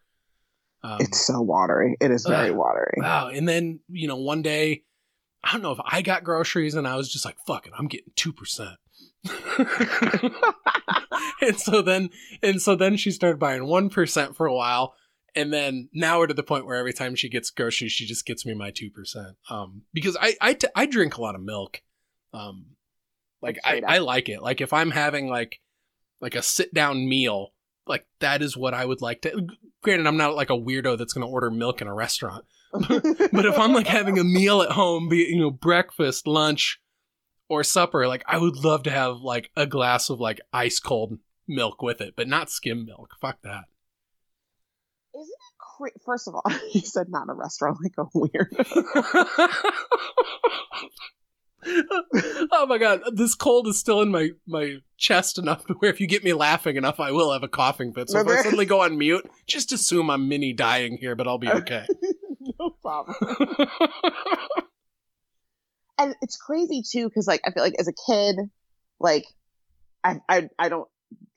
[0.82, 1.98] um, it's so watery.
[2.00, 2.56] It is very Ugh.
[2.56, 2.94] watery.
[2.98, 4.84] wow and then you know one day
[5.44, 7.88] i don't know if i got groceries and i was just like fuck it i'm
[7.88, 8.76] getting 2%
[11.42, 12.10] and so then
[12.42, 14.94] and so then she started buying 1% for a while.
[15.36, 18.26] And then now we're to the point where every time she gets groceries she just
[18.26, 21.82] gets me my 2% um because i i, t- I drink a lot of milk.
[22.34, 22.76] Um
[23.42, 24.42] like I, I like it.
[24.42, 25.60] Like if i'm having like
[26.22, 27.54] like a sit down meal
[27.88, 29.48] like that is what i would like to
[29.82, 32.46] granted i'm not like a weirdo that's going to order milk in a restaurant.
[32.72, 36.80] But if i'm like having a meal at home be it you know breakfast lunch
[37.50, 41.20] or supper like i would love to have like a glass of like ice cold
[41.50, 43.16] milk with it but not skim milk.
[43.20, 43.66] Fuck that.
[45.16, 48.56] Isn't it cra- First of all, you said not a restaurant like a weird.
[52.54, 56.00] oh my god this cold is still in my my chest enough to where if
[56.00, 58.10] you get me laughing enough i will have a coughing fit.
[58.10, 61.38] So if i suddenly go on mute just assume i'm mini dying here but i'll
[61.38, 61.58] be oh.
[61.58, 61.86] okay.
[62.60, 63.16] No problem.
[66.00, 68.38] And it's crazy too, because like I feel like as a kid,
[69.00, 69.26] like
[70.04, 70.88] I I I don't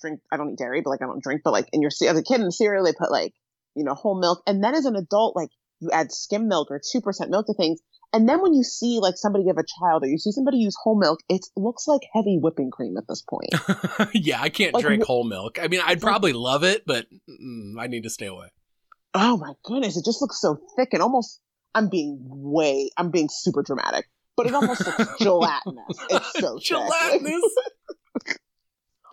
[0.01, 2.17] drink, I don't eat dairy, but like I don't drink, but like in your as
[2.17, 3.35] a kid in the cereal they put like
[3.75, 6.81] you know whole milk, and then as an adult like you add skim milk or
[6.81, 7.81] two percent milk to things,
[8.13, 10.77] and then when you see like somebody give a child or you see somebody use
[10.81, 13.53] whole milk, it looks like heavy whipping cream at this point.
[14.15, 17.75] yeah i can't Like, drink whole milk i mean i'd probably love it but mm,
[17.79, 18.49] i need to stay away
[19.15, 21.41] Oh my goodness, it just looks so thick and almost.
[21.75, 25.97] I'm being way, I'm being super dramatic, but it almost looks gelatinous.
[26.11, 26.59] It's so.
[26.59, 27.43] Gelatinous?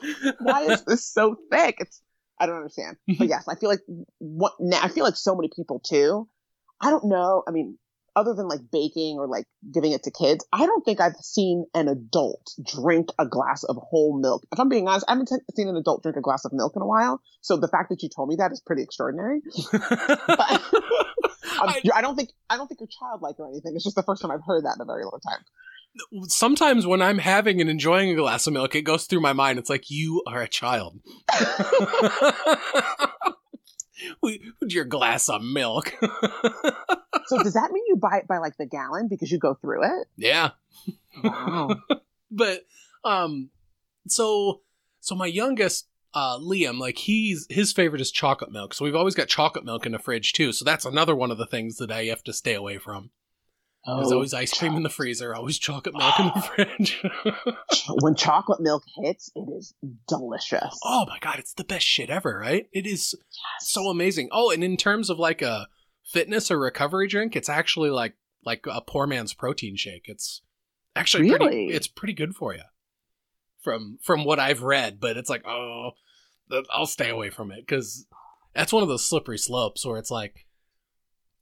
[0.39, 1.75] Why is this so thick?
[1.79, 2.01] It's
[2.39, 2.97] I don't understand.
[3.17, 3.81] But yes, I feel like
[4.19, 6.27] what now, I feel like so many people too.
[6.81, 7.43] I don't know.
[7.45, 7.77] I mean,
[8.15, 11.65] other than like baking or like giving it to kids, I don't think I've seen
[11.73, 14.43] an adult drink a glass of whole milk.
[14.51, 16.73] If I'm being honest, I haven't t- seen an adult drink a glass of milk
[16.75, 17.21] in a while.
[17.41, 19.41] So the fact that you told me that is pretty extraordinary.
[19.71, 20.61] But
[21.51, 23.73] I- I, don't think I don't think you're childlike or anything.
[23.75, 25.39] It's just the first time I've heard that in a very long time.
[26.27, 29.57] sometimes when i'm having and enjoying a glass of milk it goes through my mind
[29.57, 30.99] it's like you are a child
[34.61, 35.91] your glass of milk
[37.25, 39.83] so does that mean you buy it by like the gallon because you go through
[39.83, 40.07] it?
[40.15, 40.51] yeah
[41.23, 41.69] Wow.
[42.31, 42.61] but
[43.03, 43.49] um
[44.07, 44.61] so
[45.01, 49.15] so my youngest uh liam like he's his favorite is chocolate milk so we've always
[49.15, 51.91] got chocolate milk in the fridge too so that's another one of the things that
[51.91, 53.11] i have to stay away from
[53.85, 57.01] There's Oh, always ice cream in the freezer, always chocolate milk in the fridge.
[58.01, 59.73] when chocolate milk hits, it is
[60.07, 60.77] delicious.
[60.83, 62.67] oh my god, it's the best shit ever, right?
[62.73, 63.15] It is
[63.61, 64.27] so amazing.
[64.31, 65.67] Oh, and in terms of like a
[66.11, 70.05] fitness or recovery drink, it's actually like like a poor man's protein shake.
[70.09, 70.41] It's
[70.95, 71.67] actually pretty Really?
[71.67, 72.63] it's pretty good for you.
[73.61, 75.91] From from what I've read, but it's like, oh,
[76.71, 78.05] I'll stay away from it cuz
[78.55, 80.45] that's one of those slippery slopes where it's like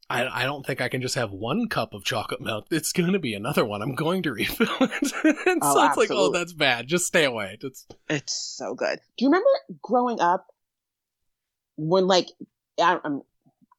[0.09, 2.67] I, I don't think I can just have one cup of chocolate milk.
[2.71, 3.81] It's going to be another one.
[3.81, 5.13] I'm going to refill it.
[5.47, 6.87] and Oh, so it's like, oh, that's bad.
[6.87, 7.57] Just stay away.
[7.61, 8.99] It's It's so good.
[9.17, 9.49] Do you remember
[9.81, 10.47] growing up
[11.75, 12.27] when like
[12.81, 13.21] I, I'm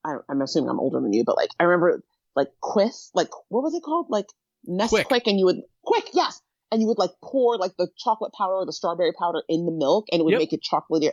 [0.05, 2.03] I, I'm assuming I'm older than you, but like I remember
[2.37, 4.11] like Quiff, like what was it called?
[4.11, 4.27] Like
[4.68, 5.27] Nesquik, Quick.
[5.27, 8.67] and you would quick, yes, and you would like pour like the chocolate powder or
[8.67, 10.39] the strawberry powder in the milk, and it would Yep.
[10.41, 11.11] make it chocolatey.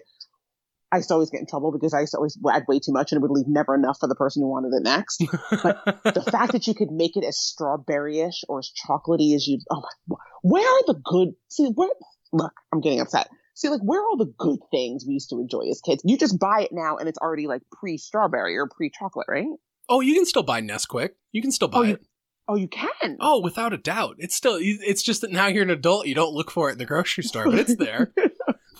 [0.91, 2.93] I used to always get in trouble because I used to always add way too
[2.93, 5.23] much, and it would leave never enough for the person who wanted it next.
[5.63, 9.59] But the fact that you could make it as strawberryish or as chocolatey as you
[9.71, 11.89] oh my where are the good see where
[12.31, 15.39] look i'm getting upset see like where are all the good things we used to
[15.39, 19.25] enjoy as kids you just buy it now and it's already like pre-strawberry or pre-chocolate
[19.27, 19.45] right
[19.89, 21.09] oh, you can still buy Nesquik.
[21.31, 22.05] You can still oh, buy Oh, you- it.
[22.47, 24.15] Oh you can Oh, without a doubt.
[24.19, 26.77] It's still it's just that now you're an adult, you don't look for it in
[26.77, 28.13] the grocery store, but it's there.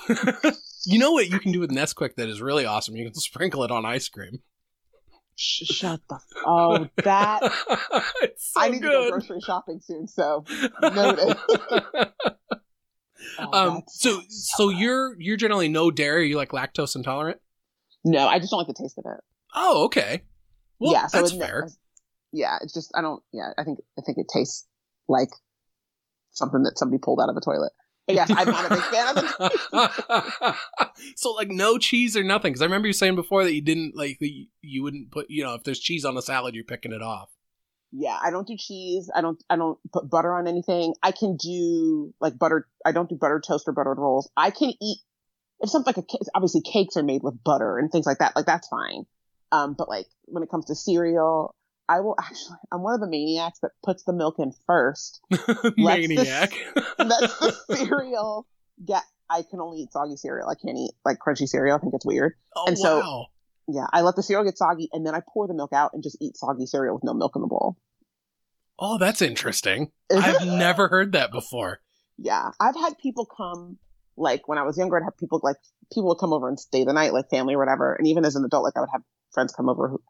[0.86, 2.96] you know what you can do with Nesquik that is really awesome?
[2.96, 4.40] You can sprinkle it on ice cream.
[5.38, 7.42] Sh- shut the oh that
[8.38, 10.46] so i need to go grocery shopping soon so
[10.82, 11.36] noted
[13.40, 17.40] Oh, um so so you're you're generally no dairy, you like lactose intolerant?
[18.06, 19.20] no i just don't like the taste of it
[19.54, 20.24] Oh, okay.
[20.80, 21.68] Well, yeah so that's it- fair.
[22.36, 24.68] Yeah it's just i don't yeah i think i think it tastes
[25.08, 25.30] like
[26.32, 27.72] something that somebody pulled out of a toilet.
[28.08, 30.56] But yes i'm not a big fan of it.
[31.16, 33.96] So like no cheese or nothing because i remember you saying before that you didn't
[33.96, 36.92] like that you, wouldn't put you know if there's cheese on a salad you're picking
[36.92, 37.30] it off.
[37.92, 39.10] Yeah i don't do cheese.
[39.14, 40.94] I don't i don't put butter on anything.
[41.02, 44.30] I can do like butter i don't do buttered toast or buttered rolls.
[44.38, 45.00] I can eat
[45.62, 48.46] if something like a obviously cakes are made with butter and things like that like
[48.46, 49.06] that's fine.
[49.52, 51.56] Um but like when it comes to cereal
[51.88, 55.22] i will actually i'm one of the maniacs that puts the milk in first.
[55.78, 56.54] Maniac.
[56.98, 58.48] That's the cereal.
[58.84, 60.48] Get i can only eat soggy cereal.
[60.50, 61.78] I can't eat like crunchy cereal.
[61.78, 62.34] I think it's weird.
[62.56, 63.26] Oh And so- wow.
[63.68, 66.04] yeah i let the cereal get soggy and then i pour the milk out and
[66.04, 67.78] just eat soggy cereal with no milk in the bowl.
[68.80, 69.92] Oh that's interesting.
[70.10, 70.46] Is i've it?
[70.46, 71.80] never heard that before.
[72.18, 73.78] Yeah i've had people come
[74.18, 75.58] like when i was younger i'd have people like
[75.92, 77.94] people would come over and stay the night like family or whatever.
[77.94, 79.02] And even as an adult like i would have
[79.34, 80.02] friends come over who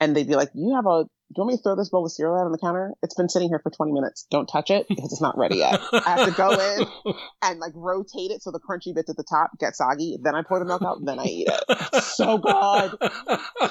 [0.00, 2.04] and they'd be like you have a do you want me to throw this bowl
[2.04, 2.92] of cereal out on the counter?
[3.02, 4.26] It's been sitting here for 20 minutes.
[4.30, 5.80] Don't touch it because it's not ready yet.
[5.92, 7.14] I have to go in.
[7.42, 10.18] and like rotate it so the crunchy bits at the top get soggy.
[10.22, 12.02] Then i pour the milk out and then i eat it.
[12.02, 13.70] So good.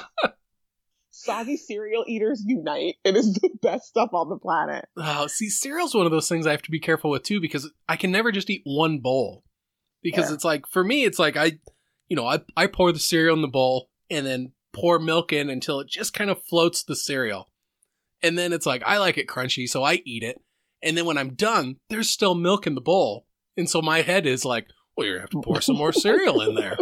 [1.14, 2.96] Soggy cereal eaters unite.
[3.04, 4.86] It is the best stuff on the planet.
[4.96, 7.70] Oh, see, cereal's one of those things I have to be careful with too because
[7.88, 9.44] I can never just eat one bowl.
[10.02, 10.34] Because Yeah.
[10.34, 11.60] it's like for me, it's like I,
[12.08, 15.50] you know, I I pour the cereal in the bowl and then pour milk in
[15.50, 17.50] until it just kind of floats the cereal,
[18.22, 20.40] and then it's like I like it crunchy, so I eat it,
[20.82, 24.26] and then when I'm done, there's still milk in the bowl, and so my head
[24.26, 26.76] is like, well, you're gonna have to pour some more cereal in there.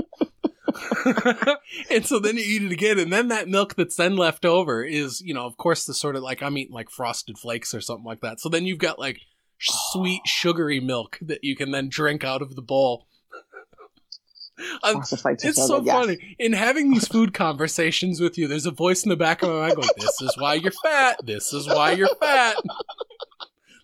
[1.90, 4.82] and so then you eat it again, and then that milk that's then left over
[4.84, 7.80] is, you know, of course, the sort of like I'm eating like frosted flakes or
[7.80, 8.40] something like that.
[8.40, 9.20] So then you've got like
[9.60, 13.06] sweet, sugary milk that you can then drink out of the bowl.
[13.32, 14.49] I'm- Frosted Flakes are
[14.84, 15.94] it's so yes.
[15.94, 16.36] funny.
[16.38, 19.60] In having these food conversations with you, there's a voice in the back of my
[19.60, 21.20] mind going, This is why you're fat.
[21.24, 22.56] This is why you're fat.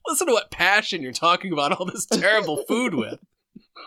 [0.06, 3.18] Listen to what passion you're talking about all this terrible food with.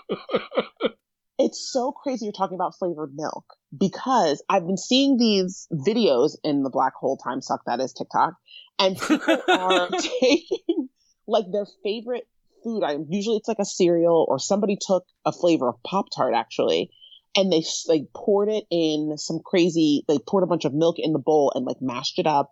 [1.39, 6.63] it's so crazy you're talking about flavored milk because I've been seeing these videos in
[6.63, 8.33] the black hole time suck that is TikTok,
[8.77, 10.89] and people are taking
[11.27, 12.27] like their favorite
[12.63, 13.07] food item.
[13.09, 16.91] Usually it's like a cereal or somebody took a flavor of Pop Tart actually,
[17.35, 20.03] and they like poured it in some crazy.
[20.07, 22.51] They poured a bunch of milk in the bowl and like mashed it up,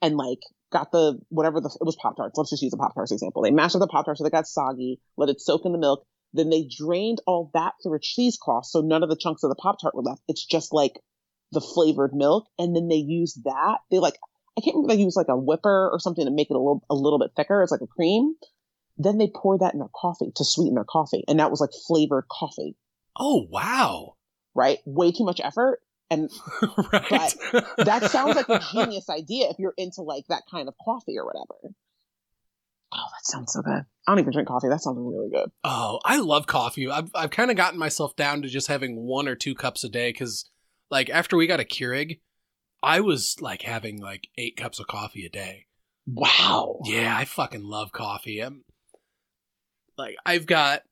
[0.00, 0.40] and like
[0.72, 2.36] got the whatever the it was Pop Tarts.
[2.36, 3.42] Let's just use the Pop Tarts example.
[3.42, 5.78] They mashed up the Pop Tarts so they got soggy, let it soak in the
[5.78, 6.06] milk.
[6.34, 9.56] Then they drained all that through a cheesecloth, so none of the chunks of the
[9.56, 10.22] Pop Tart were left.
[10.28, 10.94] It's just like
[11.52, 13.78] the flavored milk, and then they use that.
[13.90, 14.16] They like
[14.56, 16.82] I can't remember they use like a whipper or something to make it a little
[16.90, 17.62] a little bit thicker.
[17.62, 18.34] It's like a cream.
[18.96, 21.70] Then they pour that in their coffee to sweeten their coffee, and that was like
[21.86, 22.76] flavored coffee.
[23.18, 24.16] Oh, wow.
[24.54, 24.78] Right?
[24.84, 25.80] Way too much effort,
[26.10, 26.30] and
[26.92, 27.34] right.
[27.78, 31.24] that sounds like a genius idea if you're into like that kind of coffee or
[31.24, 31.74] whatever.
[32.94, 33.72] Oh, that sounds so good.
[33.72, 34.68] I don't even drink coffee.
[34.68, 35.50] That sounds really good.
[35.64, 36.88] Oh, I love coffee.
[36.88, 39.88] I've I've kind of gotten myself down to just having one or two cups a
[39.88, 40.50] day because,
[40.90, 42.20] like, after we got a Keurig,
[42.82, 45.66] I was like having like eight cups of coffee a day.
[46.06, 46.80] Wow.
[46.84, 48.40] Yeah, I fucking love coffee.
[48.40, 48.64] I'm,
[50.02, 50.82] like I've got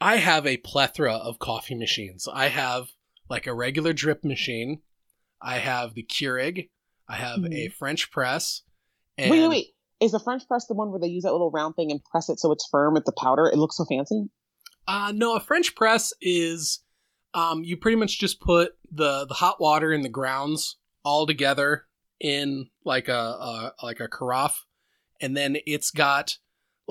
[0.00, 2.26] I have a plethora of coffee machines.
[2.32, 2.88] I have
[3.28, 4.80] like a regular drip machine.
[5.42, 6.68] I have the Keurig.
[7.08, 7.54] I have Mhm.
[7.54, 8.62] a French press.
[9.18, 9.66] And Wait, wait, wait.
[10.00, 12.30] Is the French press the one where they use that little round thing and press
[12.30, 13.46] it so it's firm with the powder?
[13.46, 14.24] It looks so fancy.
[14.88, 16.82] Uh, no, a French press is
[17.34, 21.86] um, you pretty much just put the the hot water and the grounds all together
[22.18, 24.64] in like a, a like a carafe,
[25.20, 26.38] and then it's got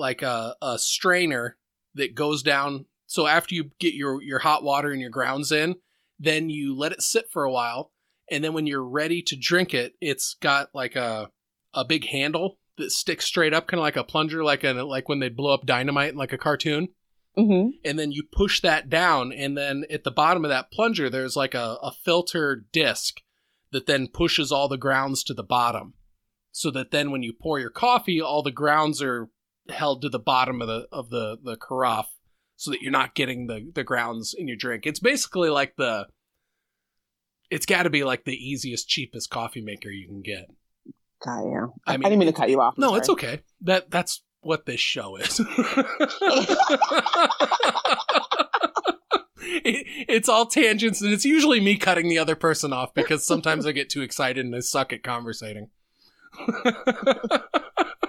[0.00, 1.56] like a, a strainer
[1.94, 2.86] that goes down.
[3.06, 5.76] So after you get your your hot water and your grounds in,
[6.18, 7.92] then you let it sit for a while,
[8.30, 11.30] and then when you're ready to drink it, it's got like a
[11.74, 15.08] a big handle that sticks straight up, kind of like a plunger, like a like
[15.08, 16.88] when they blow up dynamite in like a cartoon
[17.38, 17.76] Mm-hmm.
[17.84, 21.36] and then you push that down and then at the bottom of that plunger there's
[21.36, 23.20] like a, a filter disc
[23.70, 25.94] that then pushes all the grounds to the bottom
[26.50, 29.28] so that then when you pour your coffee all the grounds are
[29.70, 32.08] held to the bottom of the of the the carafe
[32.56, 34.86] so that you're not getting the the grounds in your drink.
[34.86, 36.06] It's basically like the
[37.50, 40.46] it's got to be like the easiest cheapest coffee maker you can get.
[41.24, 41.66] God, yeah.
[41.86, 42.74] I I, mean, didn't mean to cut you off.
[42.76, 43.40] I'm no it's okay.
[43.62, 45.40] That that's what this show is.
[49.42, 53.66] It- it's all tangents and it's usually me cutting the other person off because sometimes
[53.66, 55.70] i get too excited and i suck at conversating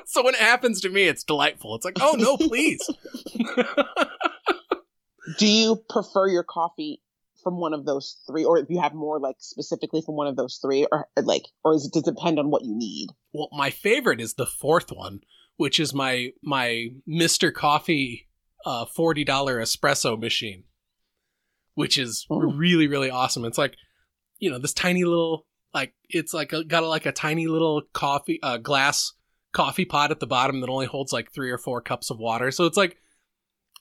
[0.06, 2.82] so when it happens to me it's delightful it's like oh no please
[5.38, 7.02] Do you prefer your coffee
[7.44, 10.36] from one of those three, or if you have more like specifically from one of
[10.36, 13.10] those three, or like, or is it does it depend on what you need?
[13.34, 15.22] well my favorite is the fourth one
[15.58, 18.28] which is my my mr coffee
[18.66, 20.64] uh $40 espresso machine
[21.76, 22.40] which is Oh.
[22.40, 23.76] really really awesome it's like
[24.40, 27.84] you know this tiny little like it's like a, got a, like a tiny little
[27.94, 29.14] coffee uh glass
[29.54, 32.52] coffee pot at the bottom that only holds like three or four cups of water.
[32.52, 32.98] So it's like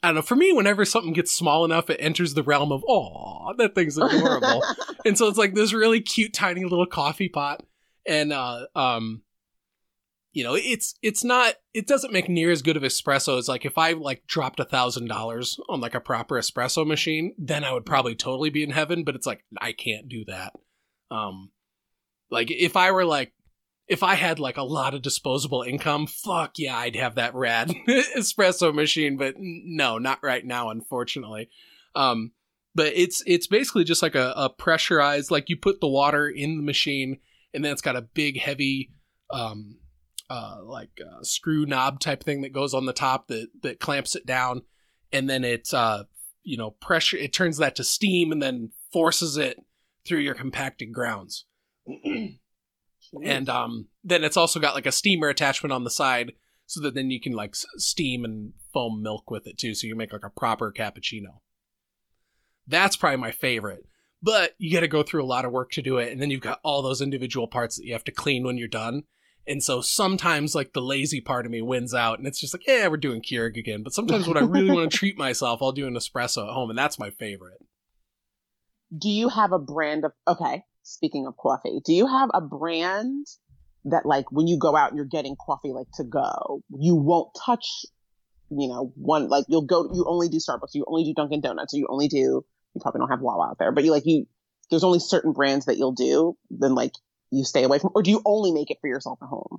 [0.03, 2.83] i don't know for me whenever something gets small enough it enters the realm of
[2.89, 4.63] oh that thing's adorable.
[5.05, 7.63] And so it's like this really cute tiny little coffee pot.
[8.07, 9.23] And uh um
[10.33, 13.65] you know it's it's not it doesn't make near as good of espresso as like
[13.65, 17.73] if i like dropped a thousand dollars on like a proper espresso machine then i
[17.73, 20.53] would probably totally be in heaven but it's like i can't do that.
[21.11, 21.51] Um
[22.31, 23.33] like if i were like
[23.91, 27.69] if i had like a lot of disposable income fuck yeah i'd have that rad
[28.17, 31.51] espresso machine but no not right now unfortunately.
[31.95, 32.33] Um
[32.75, 36.57] but it's it's basically just like a, a pressurized like you put the water in
[36.57, 37.19] the machine
[37.53, 38.93] and then it's got a big heavy
[39.33, 39.77] um
[40.29, 44.15] uh like uh, screw knob type thing that goes on the top that that clamps
[44.15, 44.63] it down
[45.13, 46.05] and then it's uh
[46.43, 49.59] you know pressure it turns that to steam and then forces it
[50.07, 51.47] through your compacted grounds
[53.25, 56.33] and um then it's also got like a steamer attachment on the side
[56.67, 59.97] so that then you can like steam and foam milk with it too so you
[59.97, 61.41] make like a proper cappuccino.
[62.67, 63.85] That's probably my favorite
[64.23, 66.31] but you got to go through a lot of work to do it and then
[66.31, 69.05] you've got all those individual parts that you have to clean when you're done.
[69.47, 72.67] And so sometimes like the lazy part of me wins out and it's just like
[72.67, 75.73] yeah we're doing Keurig again but sometimes when i really want to treat myself i'll
[75.73, 77.59] do an espresso at home and that's my favorite.
[78.97, 83.27] Do you have a brand of okay speaking of coffee do you have a brand
[83.85, 87.29] that like when you go out and you're getting coffee like to go you won't
[87.45, 87.85] touch
[88.51, 91.75] you know one like you'll go you only do starbucks you only do dunkin' donuts
[91.75, 94.27] or you only do you probably don't have wawa out there but you like you
[94.71, 96.93] there's only certain brands that you'll do then like
[97.31, 99.59] you stay away from or do you only make it for yourself at home?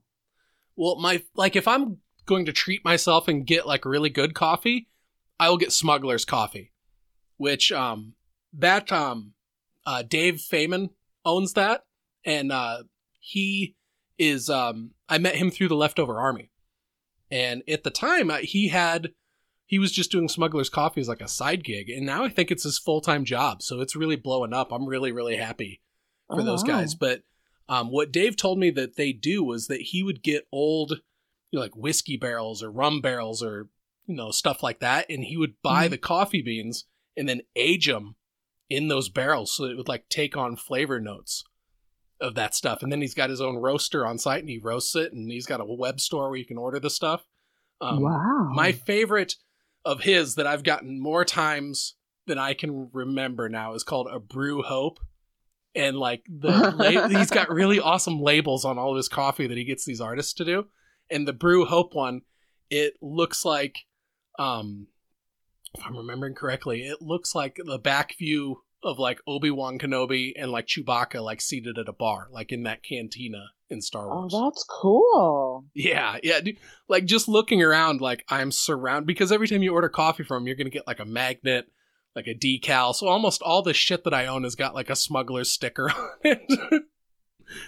[0.76, 4.88] Well, my like if I'm going to treat myself and get like really good coffee,
[5.40, 6.72] I will get Smuggler's coffee,
[7.38, 8.14] which um
[8.54, 9.34] that um
[9.86, 10.90] uh Dave Feynman
[11.26, 11.84] owns that
[12.26, 12.84] and uh
[13.20, 13.76] he
[14.18, 16.50] is um I met him through the Leftover Army.
[17.30, 19.12] And at the time uh, he had
[19.66, 22.52] he was just doing Smuggler's coffee as like a side gig and now I think
[22.52, 23.62] it's his full-time job.
[23.62, 24.72] So it's really blowing up.
[24.72, 25.82] I'm really really happy
[26.28, 26.68] for Oh, those wow.
[26.80, 26.96] guys.
[26.96, 27.22] But
[27.70, 30.92] um, what Dave told me that they do was that he would get old,
[31.52, 33.70] you know, like whiskey barrels or rum barrels or
[34.08, 35.92] you know stuff like that, and he would buy Mhm.
[35.92, 38.16] the coffee beans and then age them
[38.72, 41.44] in those barrels so it would like take on flavor notes
[42.22, 42.82] of that stuff.
[42.82, 45.46] And then he's got his own roaster on site and he roasts it, and he's
[45.46, 47.26] got a web store where you can order the stuff.
[47.82, 49.36] Um, wow my favorite
[49.84, 51.96] of his that I've gotten more times
[52.28, 55.00] than I can remember now is called a Brew Hope.
[55.74, 59.58] And like the la- he's got really awesome labels on all of his coffee that
[59.58, 60.66] he gets these artists to do.
[61.10, 62.22] And the Brew Hope one,
[62.70, 63.76] it looks like
[64.38, 64.88] um
[65.74, 70.52] if I'm remembering correctly, it looks like the back view of like Obi-Wan Kenobi and
[70.52, 74.34] like Chewbacca like seated at a bar, like in that cantina in Star oh, Wars.
[74.36, 75.66] Oh, that's cool.
[75.74, 76.42] Yeah, yeah.
[76.42, 76.58] dude,
[76.88, 80.56] Like just looking around, like I'm surrounded because every time you order coffee from, you're
[80.56, 81.68] gonna get like a magnet,
[82.16, 82.94] like a decal.
[82.94, 86.10] So almost all the shit that I own has got like a smuggler's sticker on
[86.24, 86.84] it.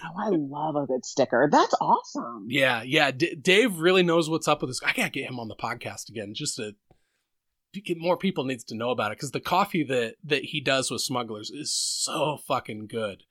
[0.02, 1.48] Oh, I love a good sticker.
[1.50, 2.46] That's awesome.
[2.48, 3.10] yeah, yeah.
[3.10, 4.80] D- Dave really knows what's up with this.
[4.82, 6.74] I gotta get him on the podcast again, just to
[7.96, 11.00] more people needs to know about it because the coffee that that he does with
[11.02, 13.22] smugglers is so fucking good.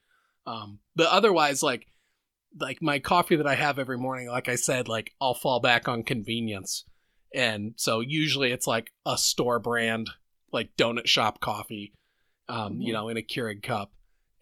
[0.45, 1.87] Um, but otherwise, like
[2.59, 5.87] like my coffee that I have every morning, like I said, like I'll fall back
[5.87, 6.85] on convenience.
[7.33, 10.09] And so usually it's like a store brand,
[10.51, 11.93] like donut shop coffee,
[12.47, 12.93] um, you Mhm.
[12.93, 13.91] know, in a Keurig cup.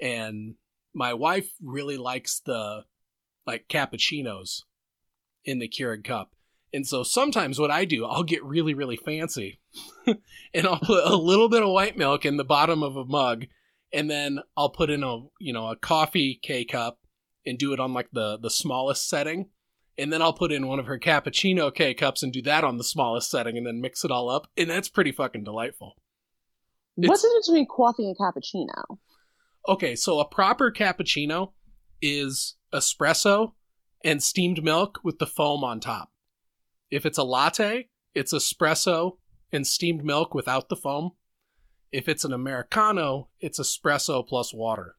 [0.01, 0.55] And
[0.93, 2.83] my wife really likes the
[3.47, 4.63] like cappuccinos
[5.45, 6.35] in the Keurig cup.
[6.73, 9.59] And so sometimes what I do, I'll get really, really fancy
[10.53, 13.45] and I'll put a little bit of white milk in the bottom of a mug
[13.93, 16.99] and then I'll put in a, you know, a coffee K cup
[17.45, 19.49] and do it on like the the smallest setting.
[19.97, 22.77] And then I'll put in one of her cappuccino K cups and do that on
[22.77, 24.47] the smallest setting and then mix it all up.
[24.57, 25.95] And that's pretty fucking delightful.
[26.95, 28.97] What's the difference between coffee and cappuccino?
[29.67, 31.51] Okay, so a proper cappuccino
[32.01, 33.53] is espresso
[34.03, 36.10] and steamed milk with the foam on top.
[36.91, 39.17] If it's a latte, it's espresso
[39.51, 41.11] and steamed milk without the foam.
[41.91, 44.95] If it's an americano, it's espresso plus water.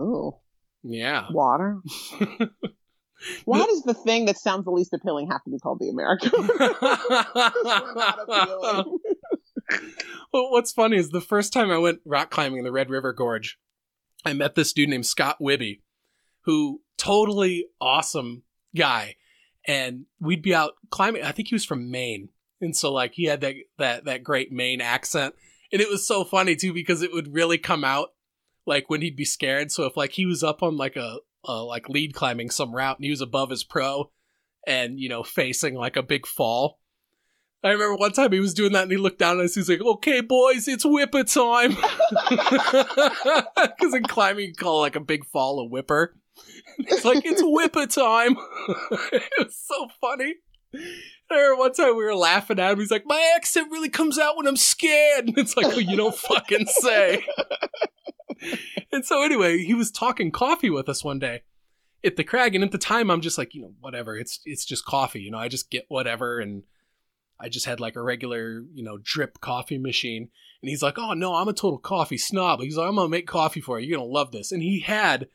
[0.00, 0.36] Ooh,
[0.82, 1.26] Yeah.
[1.30, 1.80] water.
[3.44, 6.30] Why does the thing that sounds the least appealing have to be called the American?
[10.32, 13.12] Well, what's funny is the first time I went rock climbing in the Red River
[13.12, 13.58] Gorge,
[14.24, 15.80] I met this dude named Scott Wibby,
[16.42, 18.42] who totally awesome
[18.76, 19.16] guy,
[19.66, 21.22] and we'd be out climbing.
[21.22, 24.52] I think he was from Maine, and so like he had that that that great
[24.52, 25.34] Maine accent,
[25.72, 28.10] and it was so funny too because it would really come out
[28.66, 29.72] like when he'd be scared.
[29.72, 32.98] So if like he was up on like a, a like lead climbing some route
[32.98, 34.10] and he was above his pro,
[34.66, 36.78] and you know facing like a big fall.
[37.64, 39.56] I remember one time he was doing that and he looked down at us.
[39.56, 41.76] He's like, "Okay, boys, it's whipper time."
[43.78, 46.16] Because in climbing, you call like a big fall a whipper.
[46.78, 48.36] It's like it's whipper time.
[49.12, 50.34] it was so funny.
[51.30, 52.78] Remember one time we were laughing at him.
[52.78, 55.96] He's like, "My accent really comes out when I'm scared." And it's like, "Oh, you
[55.96, 57.24] don't fucking say."
[58.92, 61.42] and so anyway, he was talking coffee with us one day
[62.04, 64.16] at the crag, and at the time, I'm just like, you know, whatever.
[64.16, 65.20] It's it's just coffee.
[65.20, 66.64] You know, I just get whatever and.
[67.40, 70.28] I just had like a regular, you know, drip coffee machine.
[70.60, 72.60] And he's like, oh no, I'm a total coffee snob.
[72.60, 73.86] He's like, I'm gonna make coffee for you.
[73.86, 74.50] You're gonna love this.
[74.50, 75.28] And he had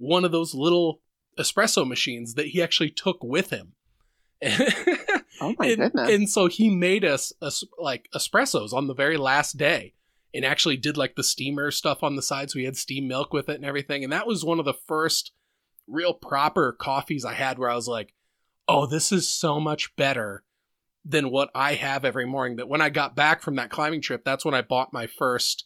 [0.00, 1.00] one of those little
[1.38, 3.74] espresso machines that he actually took with him.
[5.40, 6.10] Oh my and, goodness.
[6.10, 9.94] and so he made us es- like espressos on the very last day
[10.34, 12.50] and actually did like the steamer stuff on the side.
[12.50, 14.04] So he had steam milk with it and everything.
[14.04, 15.32] And that was one of the first
[15.88, 18.12] real proper coffees I had where I was like,
[18.68, 20.44] oh, this is so much better
[21.04, 22.58] than what I have every morning.
[22.58, 25.64] That when I got back from that climbing trip, that's when I bought my first,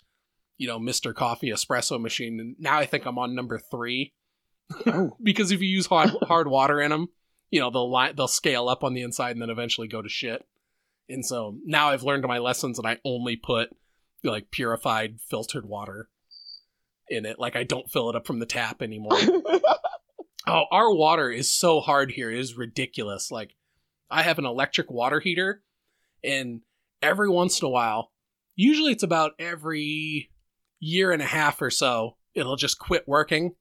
[0.57, 1.13] you know, Mr.
[1.13, 2.39] Coffee espresso machine.
[2.39, 4.13] And now I think I'm on number three
[4.87, 5.17] Oh.
[5.23, 7.09] because if you use hard, hard water in them,
[7.51, 10.09] you know, they'll li- they'll scale up on the inside and then eventually go to
[10.09, 10.45] shit.
[11.09, 13.71] And so now I've learned my lessons and I only put
[14.23, 16.09] like purified filtered water
[17.09, 17.39] in it.
[17.39, 19.19] Like I don't fill it up from the tap anymore.
[20.47, 22.31] Oh, our water is so hard here.
[22.31, 23.31] It is ridiculous.
[23.31, 23.55] Like,
[24.11, 25.63] I have an electric water heater,
[26.23, 26.61] and
[27.01, 28.13] every once in a while,
[28.55, 30.31] usually it's about every
[30.81, 33.55] year and a half or so, it'll just quit working.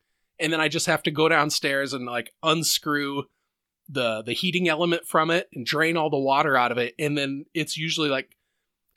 [0.43, 3.23] And then I just have to go downstairs and like unscrew
[3.89, 6.93] the the heating element from it and drain all the water out of it.
[6.99, 8.35] And then it's usually like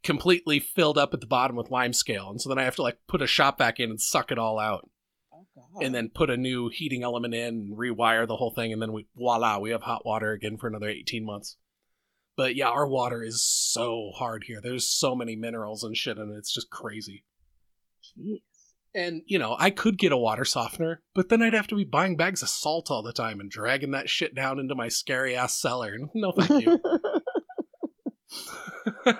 [0.02, 2.28] completely filled up at the bottom with lime scale.
[2.30, 4.38] And so then I have to like put a shop vac in and suck it
[4.38, 4.88] all out
[5.32, 5.84] Oh, God.
[5.84, 8.92] and then put a new heating element in and rewire the whole thing and then
[8.92, 11.56] we voila we have hot water again for another 18 months
[12.36, 16.30] but yeah our water is so hard here there's so many minerals and shit in
[16.30, 17.22] it it's just crazy
[18.02, 18.40] Jeez.
[18.96, 21.84] And you know i could get a water softener but then i'd have to be
[21.84, 25.36] buying bags of salt all the time and dragging that shit down into my scary
[25.36, 26.80] ass cellar no thank you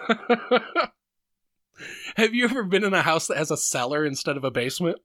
[2.16, 4.98] have you ever been in a house that has a cellar instead of a basement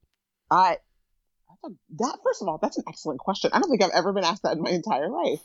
[0.50, 0.78] I
[2.00, 3.52] that first of all, that's an excellent question.
[3.54, 5.42] I don't think I've ever been asked that in my entire life.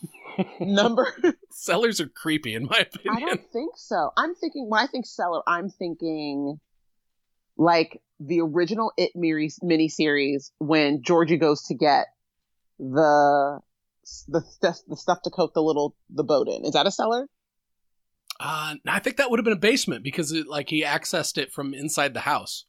[0.60, 1.14] Number,
[1.50, 3.16] cellars are creepy in my opinion.
[3.16, 4.12] I don't think so.
[4.16, 6.58] I'm thinking when I think cellar, I'm thinking
[7.58, 12.06] like the original It mini miniseries when Georgie goes to get
[12.78, 13.60] the
[14.28, 16.64] the stuff the stuff to coat the little the boat in.
[16.64, 17.28] Is that a cellar?
[18.38, 21.52] Uh, I think that would have been a basement because it, like he accessed it
[21.52, 22.66] from inside the house.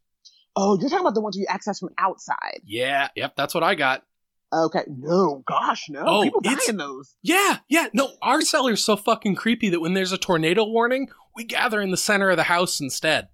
[0.56, 2.62] Oh, you're talking about the ones you access from outside.
[2.66, 4.04] Yeah, yep, that's what I got.
[4.52, 4.84] Okay.
[4.88, 6.04] No, gosh, no.
[6.06, 7.16] Oh, People die in those.
[7.22, 7.88] Yeah, yeah.
[7.94, 11.92] No, our cellar's so fucking creepy that when there's a tornado warning, we gather in
[11.92, 13.28] the center of the house instead.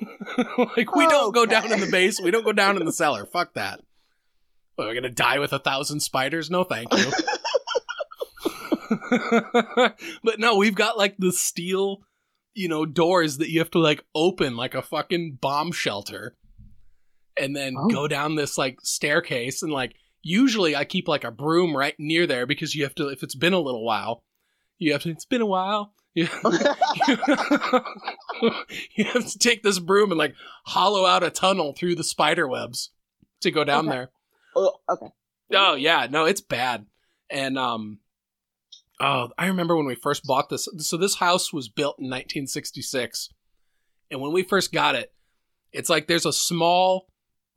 [0.76, 3.24] like we don't go down in the base, we don't go down in the cellar.
[3.26, 3.80] Fuck that.
[4.78, 6.50] We're gonna die with a thousand spiders?
[6.50, 7.10] No, thank you.
[10.22, 11.98] but no, we've got like the steel,
[12.54, 16.36] you know, doors that you have to like open like a fucking bomb shelter,
[17.38, 17.88] and then Oh.
[17.88, 22.26] go down this like staircase and like usually I keep like a broom right near
[22.26, 24.22] there because you have to if it's been a little while,
[24.78, 25.10] you have to.
[25.10, 25.94] It's been a while.
[26.16, 26.28] You,
[28.96, 32.48] you have to take this broom and like hollow out a tunnel through the spider
[32.48, 32.90] webs
[33.42, 33.96] to go down Okay.
[33.96, 34.10] there.
[34.56, 35.06] oh, okay.
[35.52, 36.86] Oh yeah, no, it's bad.
[37.30, 37.98] And um
[38.98, 40.66] oh, I remember when we first bought this.
[40.78, 43.28] So this house was built in 1966.
[44.10, 45.12] And when we first got it,
[45.72, 47.08] it's like there's a small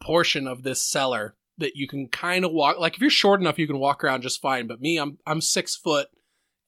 [0.02, 3.58] portion of this cellar that you can kind of walk like if you're short enough
[3.60, 6.08] you can walk around just fine, but me I'm I'm 6 foot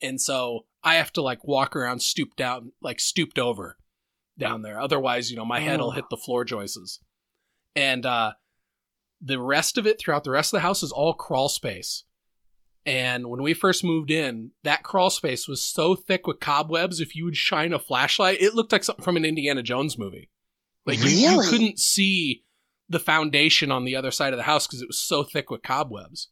[0.01, 3.77] and so I have to like walk around stooped down like stooped over
[4.37, 4.79] down there.
[4.79, 6.99] Otherwise, you know, my head will hit the floor joists.
[7.75, 8.33] And uh
[9.21, 12.03] the rest of it throughout the rest of the house is all crawl space.
[12.83, 17.15] And when we first moved in, that crawl space was so thick with cobwebs, if
[17.15, 20.31] you would shine a flashlight, it looked like something from an Indiana Jones movie.
[20.87, 22.43] Like you, you couldn't see
[22.89, 25.61] the foundation on the other side of the house because it was so thick with
[25.61, 26.29] cobwebs.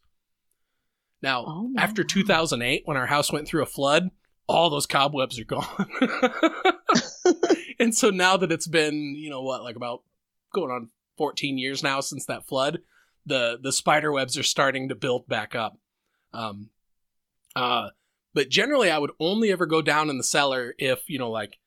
[1.22, 4.10] Now, Oh, after 2008, when our house went through a flood,
[4.50, 5.90] all those cobwebs are gone.
[7.80, 10.02] and so now that it's been, you know what, like about
[10.52, 12.80] going on 14 years now since that flood,
[13.26, 15.78] the the spider webs are starting to build back up.
[16.32, 16.70] Um,
[17.54, 17.90] uh,
[18.32, 21.58] but generally, I would only ever go down in the cellar if you know, like,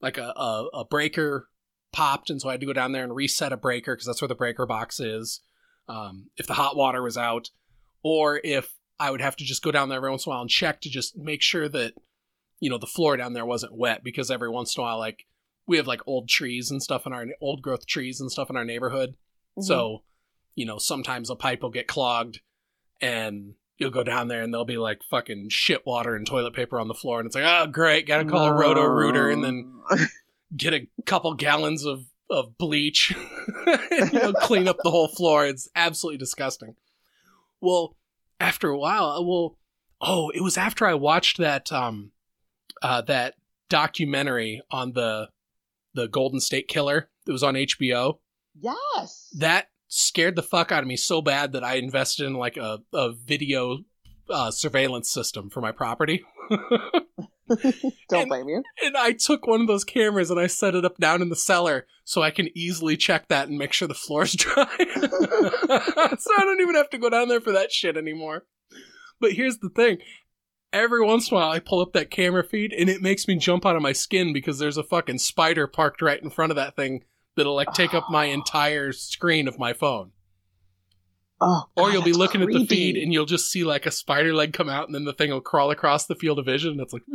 [0.00, 1.48] like a a, a breaker
[1.92, 4.20] popped, and so I had to go down there and reset a breaker because that's
[4.20, 5.40] where the breaker box is.
[5.88, 7.50] Um, if the hot water was out,
[8.02, 10.42] or if I would have to just go down there every once in a while
[10.42, 11.94] and check to just make sure that
[12.60, 15.26] you know the floor down there wasn't wet because every once in a while, like
[15.66, 18.56] we have like old trees and stuff in our old growth trees and stuff in
[18.56, 19.16] our neighborhood.
[19.58, 19.64] Mhm.
[19.64, 20.04] So,
[20.54, 22.42] you know, sometimes a pipe will get clogged
[23.00, 26.78] and you'll go down there and there'll be like fucking shit water and toilet paper
[26.78, 27.18] on the floor.
[27.18, 28.06] And it's like, oh, great.
[28.06, 29.80] Got to call a roto rooter and then
[30.56, 33.12] get a couple gallons of, of bleach
[33.90, 35.44] and, you know, clean up the whole floor.
[35.44, 36.76] It's absolutely disgusting.
[37.60, 37.96] Well,
[38.42, 39.58] after a while, uh, well,
[40.00, 42.12] oh, it was after I watched that, um,
[42.82, 43.34] uh, that
[43.68, 45.28] documentary on the,
[45.94, 48.18] the Golden State Killer that was on HBO
[48.60, 49.28] yes.
[49.38, 52.80] that scared the fuck out of me so bad that I invested in like a,
[52.92, 53.78] a video
[54.28, 56.24] uh, surveillance system for my property.
[58.08, 58.62] Don't and- blame you.
[58.84, 61.36] and I took one of those cameras and I set it up down in the
[61.36, 64.66] cellar so I can easily check that and make sure the floor's dry.
[64.78, 68.44] so I don't even have to go down there for that shit anymore.
[69.20, 69.98] But here's the thing.
[70.72, 73.36] Every once in a while, I pull up that camera feed and it makes me
[73.36, 76.56] jump out of my skin because there's a fucking spider parked right in front of
[76.56, 77.04] that thing
[77.36, 80.12] that'll like take up my entire screen of my phone.
[81.44, 84.32] Oh, Or you'll be looking at the feed and you'll just see like a spider
[84.32, 86.72] leg come out and then the thing will crawl across the field of vision.
[86.72, 87.02] And it's like,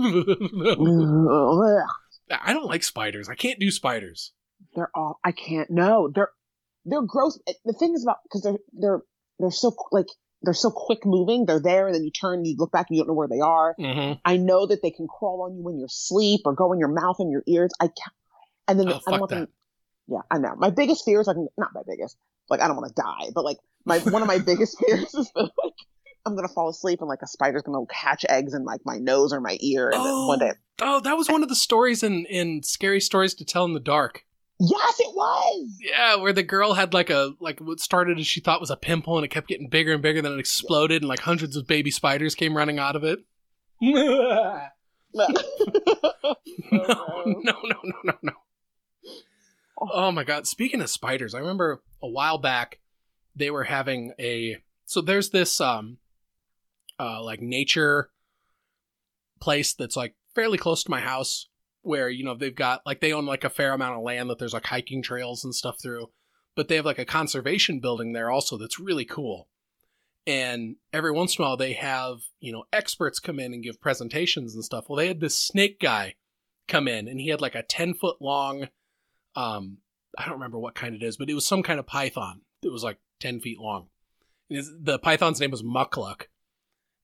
[2.30, 3.30] I don't like spiders.
[3.30, 4.34] I can't do spiders.
[4.75, 6.32] they're all I can't no they're
[6.86, 9.01] they're gross the thing is about because they're they're
[9.39, 10.07] they're so like
[10.41, 13.01] they're so quick moving they're there and then you turn you look back and you
[13.03, 14.13] don't know where they are Mm-hmm.
[14.25, 16.89] I know that they can crawl on you when you're asleep or go in your
[16.89, 18.15] mouth and your ears I can't
[18.67, 19.47] and then Oh, I don't want them
[20.07, 22.17] yeah I know my biggest fear is like not my biggest
[22.49, 23.57] like I don't want to die but like
[23.88, 25.73] my one of my biggest fears is that like
[26.25, 29.33] I'm gonna fall asleep and like a spider's gonna hatch eggs in like my nose
[29.33, 32.03] or my ear and then one day oh, oh, that was one of the stories
[32.03, 34.23] in in Scary Stories to Tell in the Dark.
[34.59, 38.41] yes it was Yeah, where the girl had like a like what started as she
[38.41, 41.09] thought was a pimple and it kept getting bigger and bigger, then it exploded and
[41.09, 43.19] like hundreds of baby spiders came running out of it.
[43.81, 44.69] no,
[46.71, 48.31] Oh, no, no, no, no, no.
[49.79, 49.89] Oh.
[49.93, 50.47] oh my god!
[50.47, 52.79] Speaking of spiders, I remember a while back
[53.38, 55.97] they were having a so there's this um
[56.99, 58.09] uh like nature
[59.39, 61.47] place that's like fairly close to my house
[61.81, 64.39] where you know they've got like they own like a fair amount of land that
[64.39, 66.09] there's like hiking trails and stuff through
[66.55, 69.47] but they have like a conservation building there also that's really cool.
[70.25, 73.79] And every once in a while they have you know experts come in and give
[73.79, 74.85] presentations and stuff.
[74.89, 76.15] Well they had this snake guy
[76.67, 78.67] come in and he had like a 10 foot long
[79.35, 79.77] um
[80.17, 82.69] i don't remember what kind it is but it was some kind of python it
[82.69, 83.88] was like 10 feet long
[84.49, 86.28] And his- the python's name was muckluck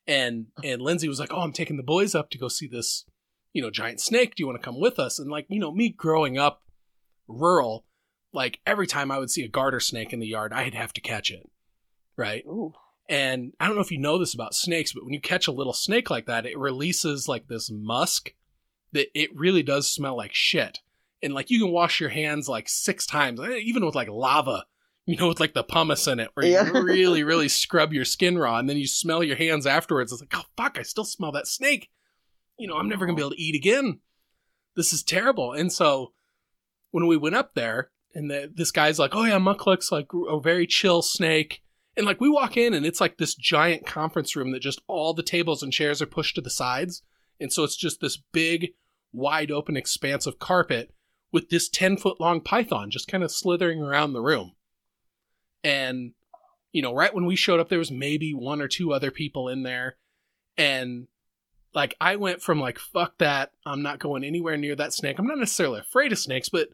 [0.06, 3.06] and and lindsay was like oh i'm taking the boys up to go see this
[3.54, 5.72] you know giant snake do you want to come with us and like you know
[5.72, 6.62] me growing up
[7.28, 7.86] rural
[8.34, 11.02] like every time I would see a garter snake in the yard, I'd have to
[11.02, 11.50] catch it.
[12.18, 12.44] Right.
[12.48, 12.74] Ooh.
[13.08, 15.52] And I don't know if you know this about snakes, but when you catch a
[15.52, 18.34] little snake like that, it releases like this musk
[18.92, 20.80] that it really does smell like shit.
[21.22, 24.66] And like you can wash your hands like six times, eh, even with like lava,
[25.06, 26.66] you know, with like the pumice in it, where Yeah.
[26.66, 30.12] you really, really scrub your skin raw, and then you smell your hands afterwards.
[30.12, 31.90] It's like, oh fuck, I still smell that snake.
[32.58, 34.00] You know, I'm never gonna be able to eat again.
[34.76, 35.52] This is terrible.
[35.54, 36.14] And so
[36.92, 40.40] when we went up there, and the, this guy's like, oh yeah, Muckluck's like a
[40.40, 41.62] very chill snake.
[41.98, 45.14] And like we walk in and it's like this giant conference room that just all
[45.14, 47.02] the tables and chairs are pushed to the sides.
[47.40, 48.70] And so it's just this big,
[49.12, 50.92] wide open expanse of carpet
[51.32, 54.54] with this 10 foot long python just kind of slithering around the room.
[55.64, 56.14] And,
[56.72, 59.48] you know, right when we showed up, there was maybe one or two other people
[59.50, 59.96] in there.
[60.58, 61.08] And
[61.74, 65.18] like I went from like, fuck that, I'm not going anywhere near that snake.
[65.20, 66.70] I'm not necessarily afraid of snakes, but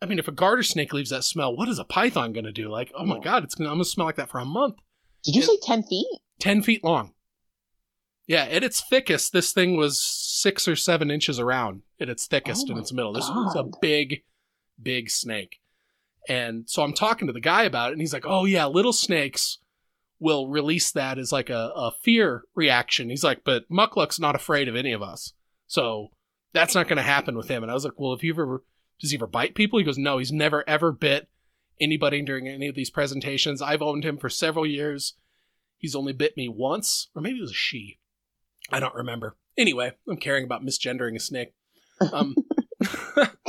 [0.00, 2.52] I mean, if a garter snake leaves that smell, what is a python going to
[2.52, 2.68] do?
[2.68, 4.76] Like, oh my God, it's gonna, I'm to smell like that for a month.
[5.22, 6.06] Did you It- say 10 feet?
[6.40, 7.14] 10 feet long.
[8.26, 12.66] Yeah, at its thickest, this thing was six or seven inches around at its thickest
[12.68, 13.12] Oh in its middle.
[13.12, 14.22] This was a big,
[14.80, 15.60] big snake.
[16.28, 18.92] And so I'm talking to the guy about it, and he's like, oh, yeah, little
[18.92, 19.58] snakes
[20.20, 23.10] will release that as like a, a fear reaction.
[23.10, 25.32] He's like, but Muckluck's not afraid of any of us.
[25.66, 26.10] So
[26.52, 27.64] that's not going to happen with him.
[27.64, 28.62] And I was like, well, if you ever,
[29.00, 29.80] does he ever bite people?
[29.80, 31.28] He goes, no, he's never ever bit
[31.80, 33.60] anybody during any of these presentations.
[33.60, 35.14] I've owned him for several years.
[35.76, 37.98] He's only bit me once, or maybe it was a she.
[38.70, 39.36] I don't remember.
[39.58, 41.52] Anyway, I'm caring about misgendering a snake.
[42.12, 42.36] Um,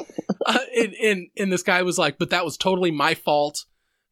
[0.46, 3.66] uh, and, and and this guy was like, but that was totally my fault.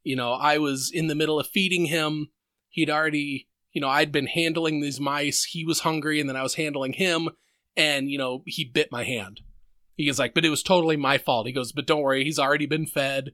[0.04, 2.28] You know, I was in the middle of feeding him.
[2.68, 5.44] He'd already, you know, I'd been handling these mice.
[5.44, 7.30] He was hungry, and then I was handling him,
[7.76, 9.40] and you know, he bit my hand.
[9.94, 11.46] He was like, but it was totally my fault.
[11.46, 13.32] He goes, but don't worry, he's already been fed.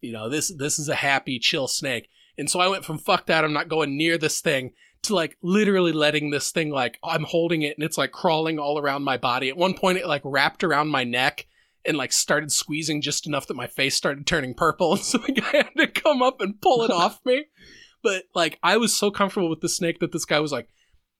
[0.00, 2.08] You know, this this is a happy, chill snake.
[2.36, 5.36] And so I went from fuck that, I'm not going near this thing to like
[5.42, 9.16] literally letting this thing like I'm holding it and it's like crawling all around my
[9.16, 9.48] body.
[9.48, 11.46] At one point it like wrapped around my neck
[11.84, 14.92] and like started squeezing just enough that my face started turning purple.
[14.96, 17.46] And so the guy had to come up and pull it off me.
[18.02, 20.68] But like I was so comfortable with the snake that this guy was like,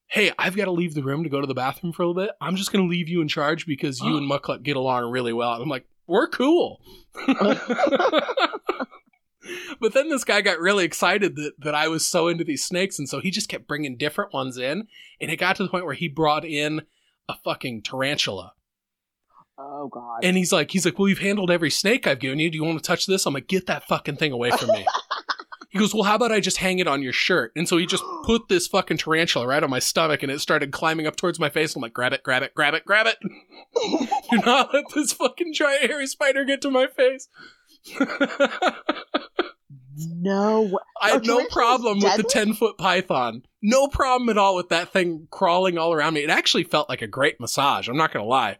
[0.07, 2.23] Hey, I've got to leave the room to go to the bathroom for a little
[2.23, 2.31] bit.
[2.41, 5.53] I'm just gonna leave you in charge because you and Muckluck get along really well.
[5.53, 6.81] And I'm like, we're cool.
[9.79, 12.99] but then this guy got really excited that, that I was so into these snakes,
[12.99, 14.87] and so he just kept bringing different ones in,
[15.21, 16.81] and it got to the point where he brought in
[17.29, 18.53] a fucking tarantula,
[19.61, 20.23] Oh, God.
[20.23, 22.49] and he's like, he's like, well, you've handled every snake I've given you.
[22.49, 23.25] Do you want to touch this?
[23.25, 24.85] I'm like, get that fucking thing away from me.
[25.69, 27.51] he goes, well, how about I just hang it on your shirt?
[27.57, 30.71] And so he just put this fucking tarantula right on my stomach, and it started
[30.71, 31.75] climbing up towards my face.
[31.75, 33.17] I'm like, grab it, grab it, grab it, grab it.
[34.31, 37.27] Do not let this fucking giant hairy spider get to my face.
[39.97, 40.79] no.
[41.01, 43.43] I had no problem with the 10 foot python.
[43.61, 46.23] No problem at all with that thing crawling all around me.
[46.23, 47.89] It actually felt like a great massage.
[47.89, 48.57] I'm not going to lie.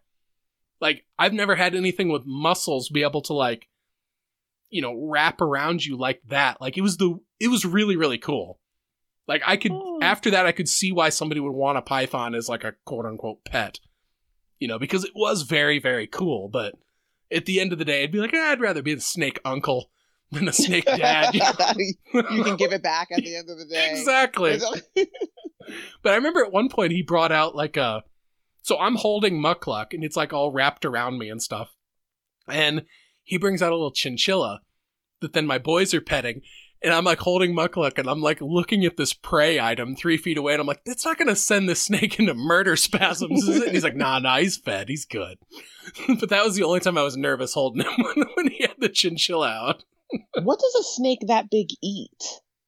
[0.82, 3.67] Like, I've never had anything with muscles be able to, like,
[4.69, 6.61] you know, wrap around you like that.
[6.61, 8.59] Like, it was the, it was really, really cool.
[9.27, 9.99] Like, I could, Oh.
[10.01, 13.05] after that, I could see why somebody would want a python as, like, a quote
[13.05, 13.80] unquote pet.
[14.59, 16.49] You know, because it was very, very cool.
[16.49, 16.75] But
[17.32, 19.39] at the end of the day, I'd be like, "Ah, I'd rather be the snake
[19.45, 19.89] uncle
[20.32, 21.34] than a snake dad.
[21.34, 22.23] you know?
[22.32, 23.89] you can give it back at the end of the day.
[23.91, 24.59] Exactly.
[26.03, 28.03] But I remember at one point he brought out like a.
[28.62, 31.76] So I'm holding Muckluck and it's like all wrapped around me and stuff.
[32.47, 32.86] And
[33.24, 34.62] he brings out a little chinchilla
[35.22, 36.41] that then my boys are petting.
[36.82, 40.38] And I'm like holding Muckluck and I'm like looking at this prey item three feet
[40.38, 40.53] away.
[40.53, 43.64] And I'm like, that's not going to send this snake into murder spasms, is it?
[43.64, 44.88] And he's like, nah, nah, he's fed.
[44.88, 45.38] He's good.
[46.20, 48.76] but that was the only time I was nervous holding him when, when he had
[48.80, 49.84] the chinchilla out.
[50.41, 52.24] what does a snake that big eat?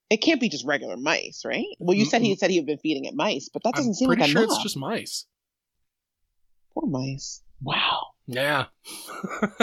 [0.09, 1.63] It can't be just regular mice, right?
[1.79, 3.95] Well, you said he said he had been feeding it mice, but that doesn't I'm
[3.95, 4.55] seem like sure enough.
[4.55, 5.25] it's just mice.
[6.73, 7.41] Poor mice.
[7.61, 8.07] Wow.
[8.27, 8.65] Yeah.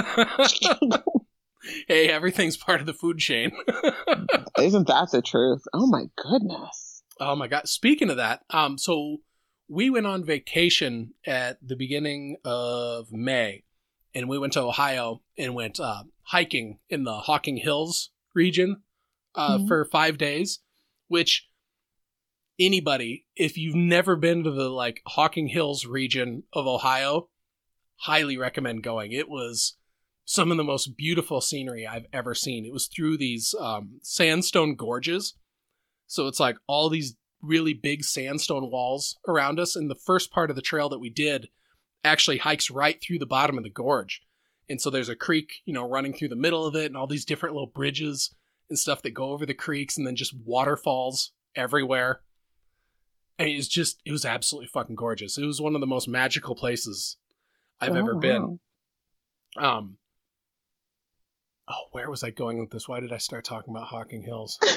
[1.89, 3.53] hey, everything's part of the food chain.
[4.59, 5.63] Isn't that the truth?
[5.73, 7.03] Oh my goodness.
[7.21, 7.69] oh my god.
[7.69, 9.19] Speaking of that, um, so
[9.69, 13.65] we went on vacation at the beginning of May,
[14.15, 18.83] and we went to Ohio and went uh, hiking in the Hocking Hills region
[19.35, 19.69] uh, Mhm.
[19.69, 20.61] for five days,
[21.09, 21.48] which
[22.59, 27.29] anybody, if you've never been to the like Hocking Hills region of Ohio,
[27.97, 29.13] highly recommend going.
[29.13, 29.77] It was
[30.25, 32.67] some of the most beautiful scenery I've ever seen.
[32.67, 35.35] It was through these um, sandstone gorges.
[36.07, 39.77] So it's like all these really big sandstone walls around us.
[39.77, 41.49] And the first part of the trail that we did
[42.05, 44.23] actually hikes right through the bottom of the gorge.
[44.69, 47.07] And so there's a creek, you know, running through the middle of it and all
[47.07, 48.35] these different little bridges
[48.69, 52.21] and stuff that go over the creeks and then just waterfalls everywhere.
[53.39, 55.39] And it's just it was absolutely fucking gorgeous.
[55.39, 57.17] It was one of the most magical places
[57.81, 58.59] I've Oh, ever been.
[59.57, 59.79] wow.
[59.79, 59.99] Um
[61.71, 62.89] Oh, where was I going with this?
[62.89, 64.59] Why did I start talking about Hocking Hills?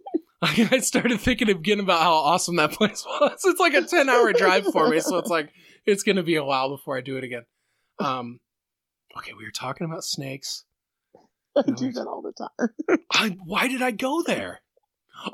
[0.42, 3.40] I started thinking again about how awesome that place was.
[3.44, 5.50] It's like a 10 hour drive for me, so it's like
[5.84, 7.44] it's going to be a while before I do it again.
[7.98, 8.40] Um
[9.18, 10.64] okay, we were talking about snakes.
[11.56, 13.00] I do that all the time.
[13.12, 14.60] I, why did I go there?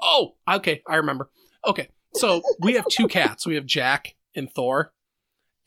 [0.03, 1.31] Oh, okay, I remember.
[1.65, 3.47] Okay, so we have two cats.
[3.47, 4.93] We have Jack and Thor,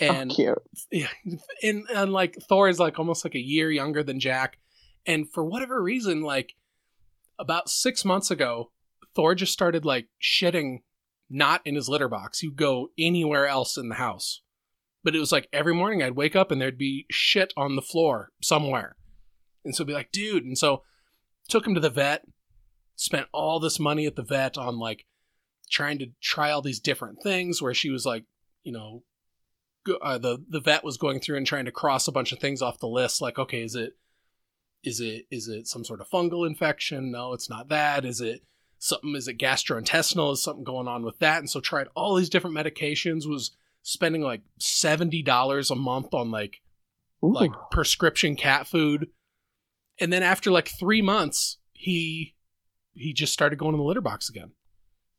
[0.02, 0.58] oh, and oh, cute.
[0.92, 1.08] yeah,
[1.64, 4.58] and, and like Thor is like almost like a year younger than Jack,
[5.06, 6.54] and for whatever reason, like
[7.38, 8.72] about six months ago,
[9.16, 10.80] Thor just started like shitting
[11.30, 12.40] not in his litter box.
[12.40, 14.42] He'd go anywhere else in the house,
[15.04, 17.82] but it was like every morning I'd wake up and there'd be shit on the
[17.82, 18.96] floor somewhere,
[19.64, 20.84] and so I'd be like, dude, and so
[21.48, 22.26] took him to the vet,
[22.96, 25.06] spent all this money at the vet on like
[25.70, 28.26] trying to try all these different things where she was like,
[28.64, 29.04] you know,
[30.02, 32.62] uh, the the vet was going through and trying to cross a bunch of things
[32.62, 33.96] off the list like okay is it
[34.84, 37.12] is it is it some sort of fungal infection?
[37.12, 38.06] No it's not that.
[38.06, 38.44] Is it
[38.78, 40.34] something is it gastrointestinal?
[40.34, 41.40] Is something going on with that?
[41.40, 43.52] And so tried all these different medications was
[43.82, 46.62] spending like $70 a month on like
[47.24, 47.34] Ooh.
[47.34, 49.08] like prescription cat food.
[50.00, 52.36] And then after like three months he
[52.94, 54.52] he just started going in the litter box again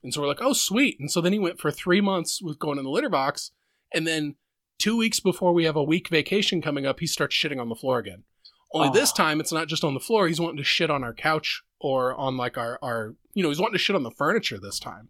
[0.02, 0.96] and so we're like oh sweet.
[1.00, 3.50] And so then he went for three months with going in the litter box.
[3.92, 4.36] And then
[4.78, 7.74] two weeks before we have a week vacation coming up he starts shitting on the
[7.74, 8.24] floor again.
[8.72, 9.16] Only this Oh.
[9.16, 10.28] time it's not just on the floor.
[10.28, 13.60] He's wanting to shit on our couch or on like our our you know he's
[13.60, 15.08] wanting to shit on the furniture this time.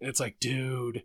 [0.00, 1.04] And it's like dude.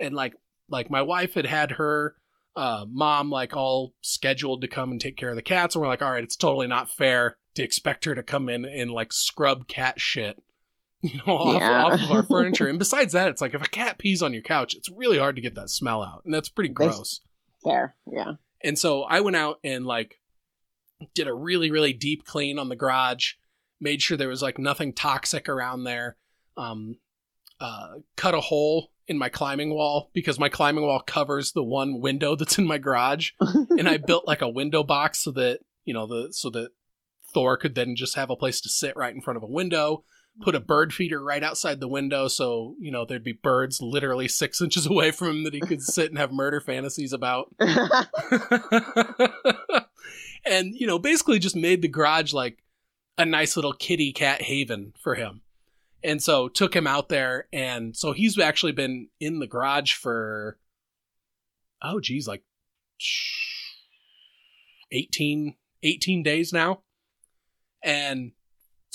[0.00, 0.34] And like
[0.68, 2.16] like my wife had had her
[2.56, 5.74] uh, mom like all scheduled to come and take care of the cats.
[5.74, 8.64] And we're like all right it's totally not fair to expect her to come in
[8.66, 10.42] and like scrub cat shit
[11.02, 11.84] you know off, Yeah.
[11.84, 14.42] off of our furniture and besides that it's like if a cat pees on your
[14.42, 17.20] couch it's really hard to get that smell out and that's pretty gross
[17.62, 17.96] Fair.
[18.10, 18.32] Yeah.
[18.62, 20.20] and so I went out and like
[21.14, 23.32] did a really, really deep clean on the garage,
[23.80, 26.16] made sure there was like nothing toxic around there.
[26.56, 26.96] Um,
[27.60, 32.00] uh, cut a hole in my climbing wall because my climbing wall covers the one
[32.00, 33.32] window that's in my garage.
[33.40, 36.70] and I built like a window box so that, you know, the, so that
[37.34, 40.04] Thor could then just have a place to sit right in front of a window.
[40.42, 44.28] Put a bird feeder right outside the window so, you know, there'd be birds literally
[44.28, 47.54] six inches away from him that he could sit and have murder fantasies about.
[50.46, 52.62] and you know basically just made the garage like
[53.18, 55.42] a nice little kitty cat haven for him
[56.02, 60.58] and so took him out there and so he's actually been in the garage for
[61.82, 62.42] oh geez like
[64.92, 66.80] 18 18 days now
[67.82, 68.32] and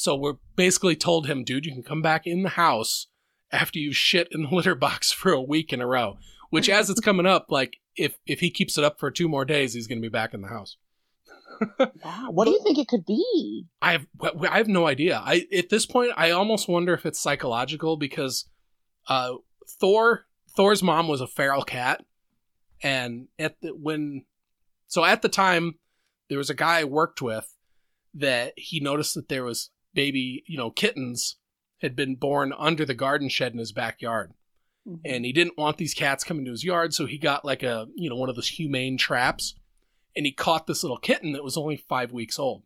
[0.02, 3.08] so we're basically told him dude you can come back in the house
[3.52, 6.18] after you shit in the litter box for a week in a row
[6.49, 9.45] which as it's coming up like if if he keeps it up for two more
[9.45, 10.78] days he's going to be back in the house
[11.80, 12.32] wow.
[12.32, 13.66] What do you think it could be?
[13.84, 14.08] I have
[14.49, 15.22] I have no idea.
[15.24, 18.49] I at this point I almost wonder if it's psychological because
[19.08, 19.34] uh
[19.80, 20.26] Thor
[20.56, 22.04] Thor's mom was a feral cat
[22.82, 24.26] and at the, when
[24.88, 25.76] so at the time
[26.30, 27.56] there was a guy I worked with
[28.16, 31.38] that he noticed that there was baby, you know, kittens
[31.82, 34.34] had been born under the garden shed in his backyard.
[34.88, 35.02] Mm-hmm.
[35.06, 37.88] And he didn't want these cats coming to his yard so he got like a
[37.96, 39.56] you know one of those humane traps.
[40.16, 42.64] And he caught this little kitten that was only five weeks old.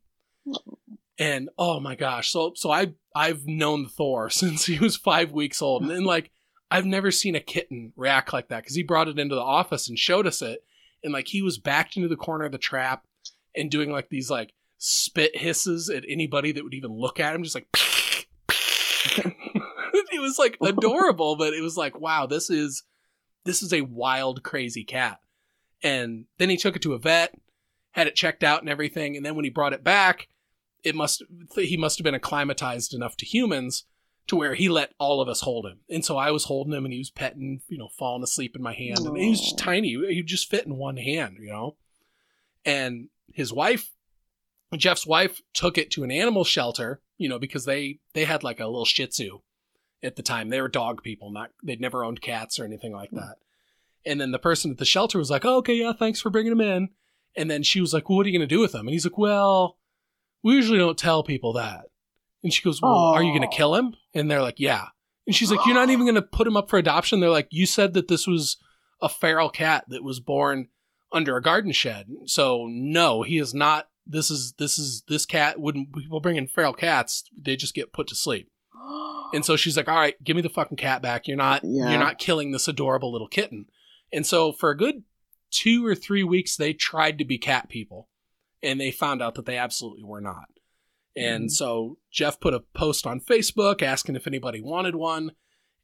[1.20, 2.32] And oh my gosh.
[2.32, 5.82] So so i i've known thor since he was five weeks old.
[5.82, 6.32] And then like
[6.72, 9.90] i've never seen a kitten react like that because he brought it into the office
[9.90, 10.64] and showed us it.
[11.04, 13.06] And like he was backed into the corner of the trap
[13.56, 14.54] and doing like these like
[14.88, 17.68] spit hisses at anybody that would even look at him just like
[19.18, 22.84] it was like adorable but it was like wow this is
[23.46, 25.20] this is a wild crazy cat.
[25.82, 27.34] And then he took it to a vet
[27.92, 30.28] had it checked out and everything and then when he brought it back
[30.84, 31.24] it must
[31.56, 33.86] he must have been acclimatized enough to humans
[34.28, 35.80] to where he let all of us hold him.
[35.90, 38.62] And so i was holding him and he was petting you know falling asleep in
[38.62, 39.00] my hand.
[39.00, 39.90] And he was just tiny.
[39.90, 41.78] He would just fit in one hand you know?
[42.66, 43.92] And his wife
[44.78, 48.60] jeff's wife took it to an animal shelter you know because they they had like
[48.60, 49.40] a little shih tzu
[50.06, 50.50] at the time.
[50.50, 53.18] They were dog people not they'd never owned cats or anything like hmm.
[53.18, 53.38] that.
[54.06, 56.52] And then the person at the shelter was like oh, okay yeah thanks for bringing
[56.52, 56.90] him in.
[57.36, 58.92] And then she was like well what are you going to do with him and
[58.92, 59.78] he's like well
[60.44, 61.86] we usually don't tell people that.
[62.44, 64.88] And she goes well are you going to kill him and they're like yeah.
[65.28, 67.20] And she's like you're not even going to put him up for adoption?
[67.20, 68.58] They're like you said that this was
[69.02, 70.70] a feral cat that was born
[71.12, 72.08] under a garden shed.
[72.26, 73.88] So no, he is not.
[74.08, 75.60] This is this is this cat.
[75.60, 78.50] When people bring in feral cats, they just get put to sleep.
[79.34, 81.28] And so she's like, "All right, give me the fucking cat back.
[81.28, 81.90] You're not Yeah.
[81.90, 83.66] you're not killing this adorable little kitten."
[84.14, 85.04] And so for a good
[85.50, 88.08] two or three weeks, they tried to be cat people,
[88.62, 90.46] and they found out that they absolutely were not.
[91.16, 91.52] And Mhm.
[91.52, 95.32] so Jeff put a post on Facebook asking if anybody wanted one.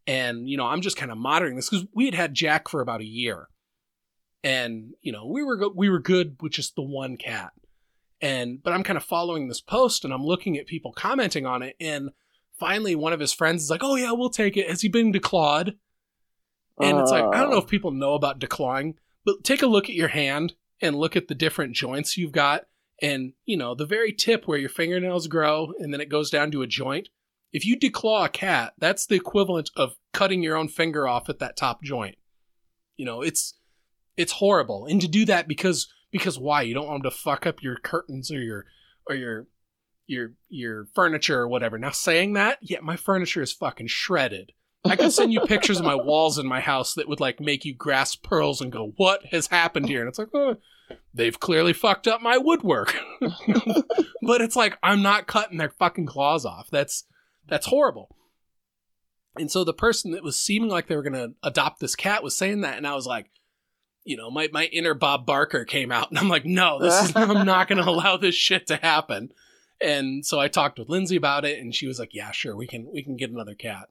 [0.07, 2.81] And, you know, I'm just kind of monitoring this because we had had Jack for
[2.81, 3.47] about a year.
[4.43, 7.51] And, you know, we were, go- we were good with just the one cat.
[8.21, 11.63] And, but I'm kind of following this post and I'm looking at people commenting on
[11.63, 11.75] it.
[11.79, 12.11] And
[12.59, 14.69] finally, one of his friends is like, oh, yeah, we'll take it.
[14.69, 15.75] Has he been declawed?
[16.79, 17.67] And it's like, I don't know if oh.
[17.67, 18.95] people know about declawing,
[19.25, 22.65] but take a look at your hand and look at the different joints you've got.
[23.01, 26.51] And, you know, the very tip where your fingernails grow and then it goes down
[26.51, 27.09] to a joint.
[27.51, 31.39] If you declaw a cat, that's the equivalent of cutting your own finger off at
[31.39, 32.15] that top joint.
[32.95, 33.55] You know, it's
[34.17, 34.85] it's horrible.
[34.85, 36.61] And to do that because because why?
[36.61, 38.65] You don't want them to fuck up your curtains or your
[39.07, 39.47] or your
[40.07, 41.77] your your furniture or whatever.
[41.77, 44.51] Now saying that, yeah, my furniture is fucking shredded.
[44.83, 47.65] I can send you pictures of my walls in my house that would like make
[47.65, 50.57] you grasp pearls and go, "What has happened here?" And it's like, "Oh,
[51.13, 52.95] they've clearly fucked up my woodwork."
[54.21, 56.69] but it's like I'm not cutting their fucking claws off.
[56.69, 57.05] That's
[57.47, 58.15] that's horrible.
[59.37, 62.21] And so the person that was seeming like they were going to adopt this cat
[62.21, 63.29] was saying that and I was like,
[64.03, 67.13] you know, my my inner Bob Barker came out and I'm like, "No, this is
[67.15, 69.31] I'm not going to allow this shit to happen."
[69.79, 72.67] And so I talked with Lindsay about it and she was like, "Yeah, sure, we
[72.67, 73.89] can we can get another cat."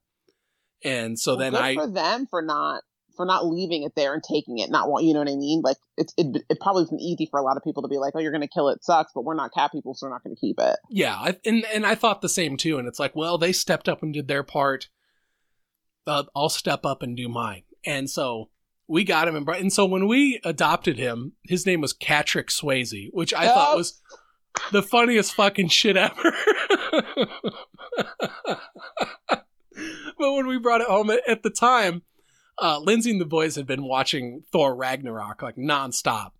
[0.82, 2.82] And so then Good I for them for not
[3.16, 5.60] for not leaving it there and taking it, not want you know what I mean.
[5.62, 8.14] Like it's it, it probably been easy for a lot of people to be like,
[8.16, 10.36] oh, you're gonna kill it, sucks, but we're not cat people, so we're not gonna
[10.36, 10.76] keep it.
[10.88, 12.78] Yeah, I, and and I thought the same too.
[12.78, 14.88] And it's like, well, they stepped up and did their part.
[16.06, 17.62] Uh, I'll step up and do mine.
[17.84, 18.48] And so
[18.90, 22.48] we got him, and, brought- and so when we adopted him, his name was Catrick
[22.48, 24.00] Swayze, which I thought was
[24.72, 26.34] the funniest fucking shit ever.
[29.28, 29.38] but
[30.18, 32.02] when we brought it home at, at the time,
[32.60, 36.32] uh, Lindsay and the boys had been watching Thor Ragnarok like nonstop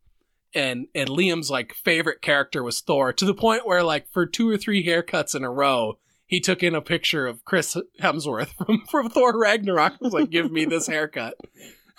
[0.55, 4.49] and and Liam's like favorite character was Thor to the point where like for two
[4.49, 8.85] or three haircuts in a row he took in a picture of Chris Hemsworth from
[8.91, 11.35] from Thor Ragnarok was like give me this haircut.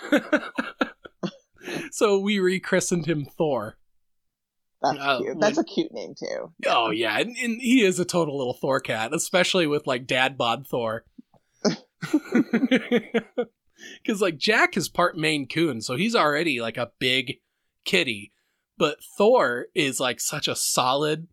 [1.92, 3.78] so we rechristened him Thor.
[4.82, 5.40] That's Uh, cute.
[5.40, 6.54] That's a cute name too.
[6.68, 10.38] Oh yeah, and, and he is a total little Thor cat, especially with like dad
[10.38, 11.06] bod Thor.
[14.04, 17.40] Because like Jack is part Maine Coon, so he's already like a big
[17.84, 18.32] kitty,
[18.78, 21.28] but Thor is like such a solid,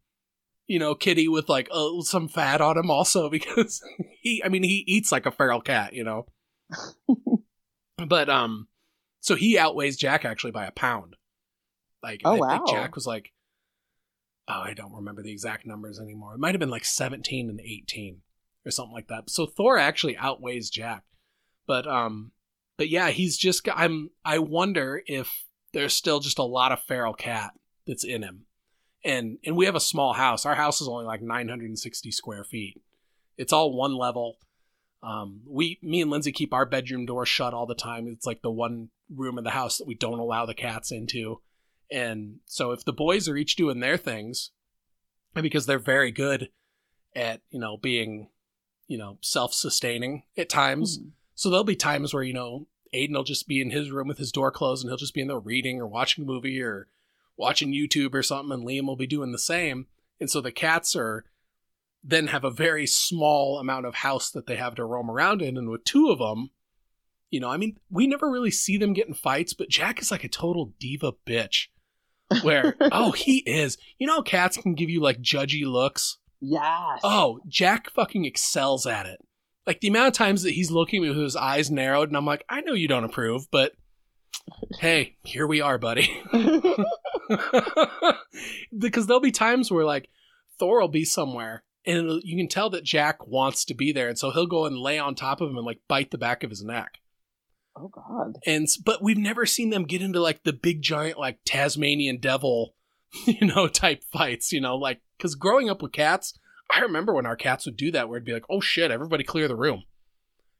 [0.67, 3.83] you know, kitty with like uh, some fat on him also because
[4.23, 6.27] he, I mean, he eats like a feral cat, you know.
[8.07, 8.69] But um,
[9.21, 11.17] so he outweighs Jack actually by a pound.
[12.03, 12.73] Like, Oh, I think wow.
[12.73, 13.33] Jack was like,
[14.47, 16.35] oh, I don't remember the exact numbers anymore.
[16.35, 18.23] It might have been like seventeen and eighteen
[18.65, 19.31] or something like that.
[19.31, 21.05] So Thor actually outweighs Jack.
[21.67, 22.33] But um,
[22.77, 23.69] but yeah, he's just.
[23.75, 27.51] I'm I wonder if there's still just a lot of feral cat
[27.87, 28.47] that's in him,
[29.05, 30.47] and and we have a small house.
[30.47, 32.81] Our house is only like 960 square feet.
[33.37, 34.39] It's all one level.
[35.03, 38.09] Um, we, me and Lindsay keep our bedroom door shut all the time.
[38.09, 41.41] It's like the one room in the house that we don't allow the cats into.
[41.91, 44.51] And so if the boys are each doing their things,
[45.35, 46.51] and because they're very good
[47.15, 48.29] at, you know, being,
[48.89, 51.09] you know, self-sustaining at times, Hmm.
[51.35, 54.19] so there'll be times where, you know, Aiden will just be in his room with
[54.19, 56.89] his door closed and he'll just be in there reading or watching a movie or
[57.37, 59.87] watching YouTube or something, and Liam will be doing the same.
[60.19, 61.25] And so the cats are
[62.03, 65.57] then have a very small amount of house that they have to roam around in.
[65.57, 66.51] And with two of them,
[67.31, 70.11] you know, I mean, we never really see them get in fights, but Jack is
[70.11, 71.67] like a total diva bitch.
[72.43, 73.79] Where, oh, he is.
[73.99, 76.19] You know, cats can give you like judgy looks.
[76.41, 77.01] Yes.
[77.03, 79.21] Oh, Jack fucking excels at it.
[79.67, 82.17] Like the amount of times that he's looking at me with his eyes narrowed, and
[82.17, 83.73] I'm like, I know you don't approve, but
[84.81, 86.11] hey, here we are, buddy.
[88.79, 90.09] because there'll be times where like
[90.59, 94.19] Thor will be somewhere, and you can tell that Jack wants to be there, and
[94.19, 96.51] so he'll go and lay on top of him and like bite the back of
[96.51, 97.01] his neck.
[97.77, 98.37] oh God.
[98.47, 102.75] And but we've never seen them get into like the big giant like Tasmanian devil,
[103.27, 104.53] you know, type fights.
[104.53, 106.39] You know, like because growing up with cats,
[106.71, 109.25] I remember when our cats would do that, where it'd be like, "Oh shit, everybody
[109.25, 109.85] clear the room."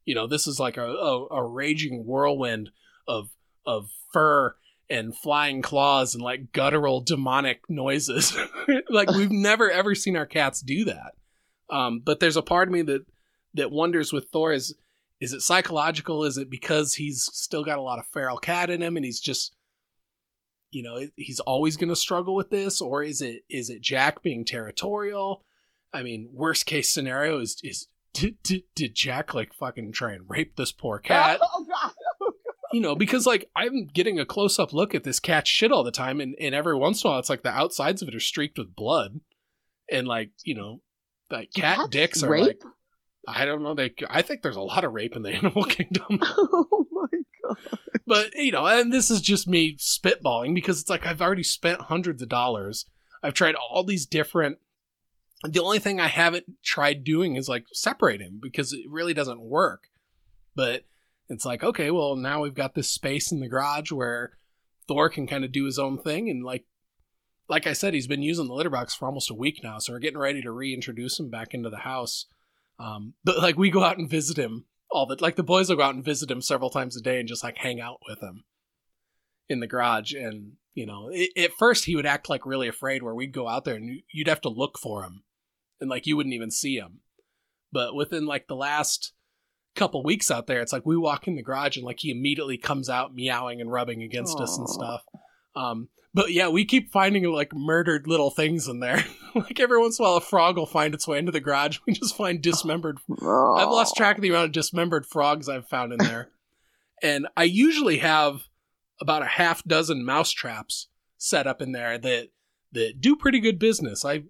[0.07, 2.71] You know, this is like a a, a raging whirlwind
[3.07, 3.29] of
[3.67, 4.55] of fur
[4.91, 8.35] and flying claws and like guttural demonic noises.
[8.89, 11.13] like we've never ever seen our cats do that.
[11.71, 13.07] Um, but there's a part of me that
[13.55, 14.75] that wonders with Thor is
[15.21, 16.25] is it psychological?
[16.25, 19.21] Is it because he's still got a lot of feral cat in him and he's
[19.21, 19.55] just
[20.71, 24.23] you know he's always going to struggle with this, or is it is it Jack
[24.23, 25.45] being territorial?
[25.93, 30.29] I mean, worst case scenario is is did, did, did Jack like fucking try and
[30.29, 31.41] rape this poor cat?
[31.43, 31.93] Oh, God.
[32.73, 35.85] you know, because like I'm getting a close up look at this cat's shit all
[35.85, 38.15] the time, and, and every once in a while it's like the outsides of it
[38.15, 39.21] are streaked with blood,
[39.91, 40.81] and like you know,
[41.31, 42.47] like cat Cats dicks are rape?
[42.47, 42.63] like
[43.27, 43.75] I don't know.
[43.75, 47.79] They I think there's a lot of rape in the animal kingdom, oh my god.
[48.07, 51.83] but you know, and this is just me spitballing because it's like I've already spent
[51.83, 52.87] hundreds of dollars.
[53.23, 54.59] I've tried all these different.
[55.45, 59.41] The only thing I haven't tried doing is like separate him because it really doesn't
[59.41, 59.85] work.
[60.57, 60.85] But
[61.29, 64.33] it's like, okay, well, now we've got this space in the garage where
[64.89, 66.29] Thor can kind of do his own thing.
[66.29, 66.65] And like,
[67.49, 69.79] like I said, he's been using the litter box for almost a week now.
[69.79, 72.27] So we're getting ready to reintroduce him back into the house.
[72.79, 75.77] Um, but like, we go out and visit him all the, like the boys will
[75.77, 78.21] go out and visit him several times a day and just like hang out with
[78.21, 78.45] him
[79.49, 80.13] in the garage.
[80.15, 83.49] And, you know, it, at first he would act like really afraid where we'd go
[83.49, 85.25] out there and you- you'd have to look for him
[85.81, 87.01] and like you wouldn't even see him.
[87.73, 89.13] But within like the last
[89.77, 92.57] couple weeks out there, it's like we walk in the garage and like he immediately
[92.57, 95.03] comes out meowing and rubbing against us and stuff.
[95.55, 99.05] Um, but yeah, we keep finding like murdered little things in there.
[99.35, 101.79] like every once in a while, a frog will find its way into the garage.
[101.87, 102.99] We just find dismembered.
[103.11, 106.31] I've lost track of the amount of dismembered frogs I've found in there.
[107.03, 108.49] and I usually have
[109.01, 112.29] about a half dozen mouse traps set up in there that
[112.73, 114.05] that do pretty good business.
[114.05, 114.25] I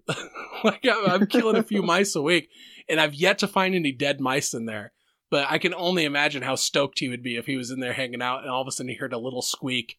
[0.63, 2.49] like I'm I'm killing a few mice a week,
[2.87, 4.93] and I've yet to find any dead mice in there.
[5.31, 7.93] But I can only imagine how stoked he would be if he was in there
[7.93, 9.97] hanging out, and all of a sudden he heard a little squeak,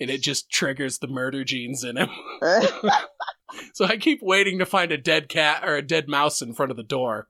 [0.00, 2.08] and it just triggers the murder genes in him.
[3.74, 6.70] so I keep waiting to find a dead cat or a dead mouse in front
[6.70, 7.26] of the door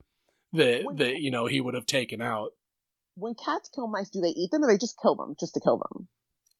[0.53, 2.51] that When- that you know he would have taken out.
[3.15, 5.59] when cats kill mice, do they eat them or they just kill them just to
[5.59, 6.07] kill them?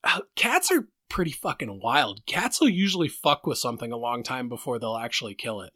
[0.03, 2.21] Uh, cats are pretty fucking wild.
[2.25, 5.73] Cats will usually fuck with something a long time before they'll actually kill it.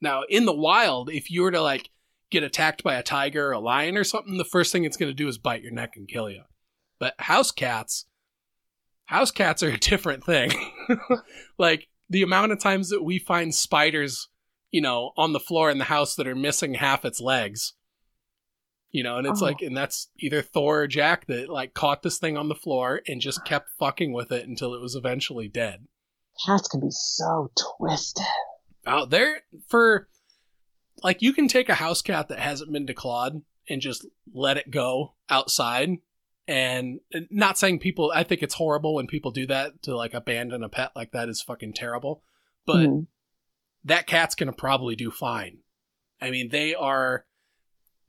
[0.00, 1.90] Now, in the wild, if you were to like
[2.30, 5.10] get attacked by a tiger or a lion or something, the first thing it's going
[5.10, 6.42] to do is bite your neck and kill you.
[6.98, 8.04] But house cats,
[9.06, 10.50] house cats are a different thing.
[11.58, 14.28] like the amount of times that we find spiders,
[14.70, 17.72] you know, on the floor in the house that are missing half its legs.
[18.92, 19.44] You know, and it's Oh.
[19.46, 23.02] like, and that's either Thor or Jack that like caught this thing on the floor
[23.06, 25.86] and just kept fucking with it until it was eventually dead.
[26.46, 28.24] Cats can be so twisted.
[28.86, 30.08] out there for
[31.02, 34.70] like you can take a house cat that hasn't been declawed and just let it
[34.70, 35.90] go outside
[36.48, 40.62] and not saying people i think it's horrible when people do that to like abandon
[40.62, 42.22] a pet like that is fucking terrible
[42.66, 43.06] but Mhm.
[43.84, 45.58] that cat's gonna probably do fine
[46.20, 47.24] i mean they are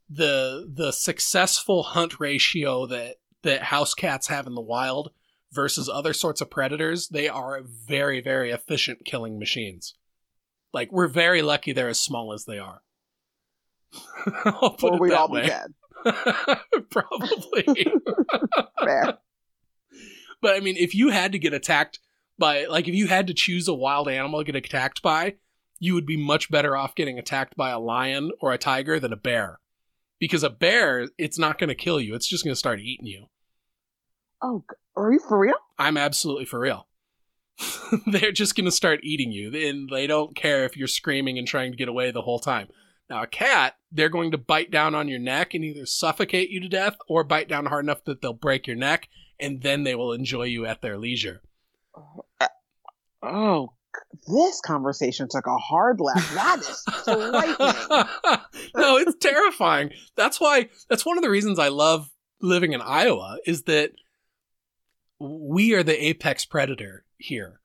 [0.09, 5.11] the the successful hunt ratio that that house cats have in the wild
[5.51, 9.95] versus other sorts of predators they are very very efficient killing machines
[10.73, 12.83] like we're very lucky they're as small as they are
[14.53, 15.41] or we'd all way.
[15.43, 15.73] be dead.
[16.89, 17.63] probably
[18.83, 19.17] Fair.
[20.41, 21.99] But I mean, if you had to get attacked
[22.37, 25.35] by, like, if you had to choose a wild animal to get attacked by,
[25.79, 29.13] you would be much better off getting attacked by a lion or a tiger than
[29.13, 29.59] a bear.
[30.19, 32.15] Because a bear, it's not going to kill you.
[32.15, 33.27] It's just going to start eating you.
[34.41, 34.63] Oh,
[34.95, 35.55] are you for real?
[35.77, 36.87] I'm absolutely for real.
[38.07, 41.47] They're just going to start eating you, and they don't care if you're screaming and
[41.47, 42.67] trying to get away the whole time.
[43.09, 46.59] Now, a cat, they're going to bite down on your neck and either suffocate you
[46.59, 49.07] to death or bite down hard enough that they'll break your neck,
[49.39, 51.41] and then they will enjoy you at their leisure.
[52.41, 52.47] Uh,
[53.23, 53.73] oh,
[54.27, 56.33] this conversation took a hard left.
[56.33, 58.41] That is frightening.
[58.75, 59.91] no, it's terrifying.
[60.15, 62.09] That's why that's one of the reasons I love
[62.41, 63.91] living in Iowa is that
[65.19, 67.61] we are the apex predator here.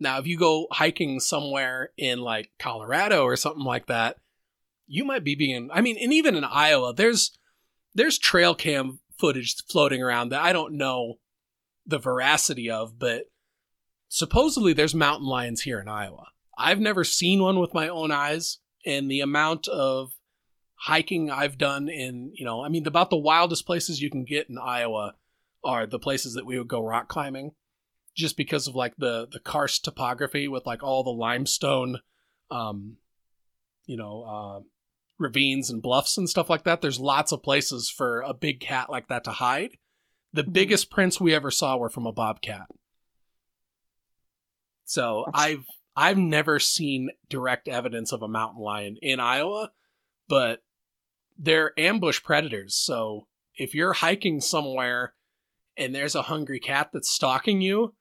[0.00, 4.18] Now, if you go hiking somewhere in like Colorado or something like that,
[4.88, 7.38] you might be being I mean, and even in Iowa, there's
[7.94, 11.18] there's trail cam footage floating around that I don't know
[11.86, 13.24] the veracity of, but
[14.08, 16.28] supposedly there's mountain lions here in Iowa.
[16.56, 20.12] I've never seen one with my own eyes, and the amount of
[20.74, 24.48] hiking I've done in, you know, I mean, about the wildest places you can get
[24.48, 25.14] in Iowa
[25.64, 27.52] are the places that we would go rock climbing,
[28.16, 32.00] just because of like the the karst topography with like all the limestone,
[32.50, 32.96] um,
[33.86, 34.60] you know, uh,
[35.18, 36.80] ravines and bluffs and stuff like that.
[36.80, 39.76] There's lots of places for a big cat like that to hide.
[40.32, 40.52] The Mhm.
[40.52, 42.66] biggest prints we ever saw were from a bobcat.
[44.84, 45.64] So I've
[45.96, 49.72] I've never seen direct evidence of a mountain lion in Iowa,
[50.28, 50.62] but
[51.36, 52.76] they're ambush predators.
[52.76, 53.26] So
[53.56, 55.14] if you're hiking somewhere
[55.76, 57.96] and there's a hungry cat that's stalking you,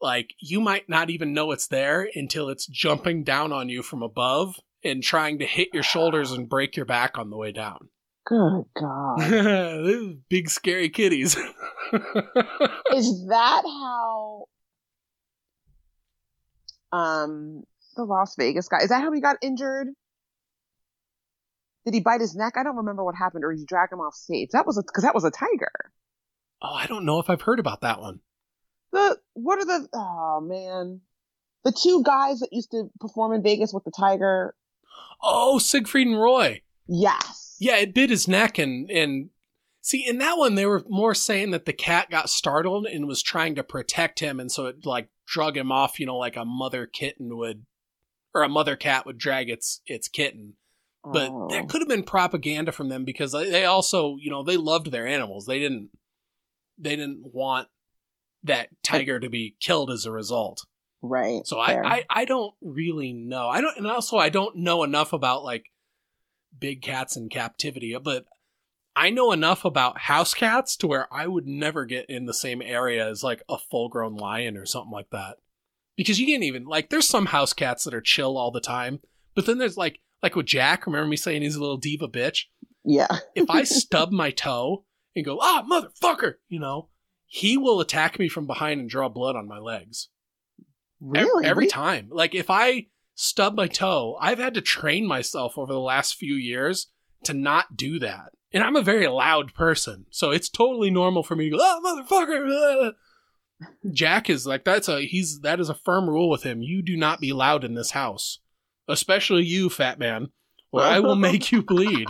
[0.00, 4.02] like you might not even know it's there until it's jumping down on you from
[4.02, 7.88] above and trying to hit your shoulders and break your back on the way down.
[8.26, 10.16] Good God.
[10.28, 11.36] Big scary kitties.
[12.92, 14.46] Is that how
[16.92, 17.64] um
[17.96, 19.88] the Las Vegas guy is that how he got injured?
[21.84, 22.54] Did he bite his neck?
[22.56, 24.50] I don't remember what happened, or did you drag him off stage?
[24.52, 25.70] That was because that was a tiger.
[26.62, 28.20] Oh, I don't know if I've heard about that one.
[28.92, 31.02] The what are the oh man,
[31.64, 34.54] the two guys that used to perform in Vegas with the tiger.
[35.22, 36.62] Oh, Siegfried and Roy.
[36.86, 37.56] Yes.
[37.58, 39.30] Yeah, it bit his neck and and
[39.80, 43.22] see in that one they were more saying that the cat got startled and was
[43.22, 46.44] trying to protect him, and so it like drug him off, you know, like a
[46.44, 47.64] mother kitten would,
[48.34, 50.54] or a mother cat would drag its its kitten.
[51.04, 51.48] But Oh.
[51.50, 54.90] that could have been propaganda from them because they they also, you know, they loved
[54.90, 55.46] their animals.
[55.46, 55.90] They didn't
[56.76, 57.68] they didn't want
[58.42, 60.66] that tiger to be killed as a result.
[61.04, 61.46] Right.
[61.46, 61.96] So I.
[61.96, 63.48] I I don't really know.
[63.48, 65.66] I don't and also I don't know enough about like
[66.58, 68.24] big cats in captivity, but
[68.96, 72.62] I know enough about house cats to where I would never get in the same
[72.62, 75.36] area as like a full grown lion or something like that.
[75.96, 79.00] Because you can't even like there's some house cats that are chill all the time,
[79.34, 82.44] but then there's like like with Jack, remember me saying he's a little diva bitch?
[82.84, 83.18] yeah.
[83.34, 84.84] If I stub my toe
[85.16, 86.88] and go, ah, motherfucker, you know,
[87.26, 90.08] he will attack me from behind and draw blood on my legs.
[91.04, 91.44] Really?
[91.44, 92.08] Every time.
[92.10, 96.34] Like if I stub my toe, I've had to train myself over the last few
[96.34, 96.88] years
[97.24, 98.32] to not do that.
[98.52, 102.04] And I'm a very loud person, so it's totally normal for me to go, "Oh,
[102.08, 102.92] motherfucker!"
[103.60, 106.62] ah." Jack is like that's a he's that is a firm rule with him.
[106.62, 108.38] You do not be loud in this house,
[108.88, 110.28] especially you, fat man,
[110.72, 112.08] or I will make you bleed.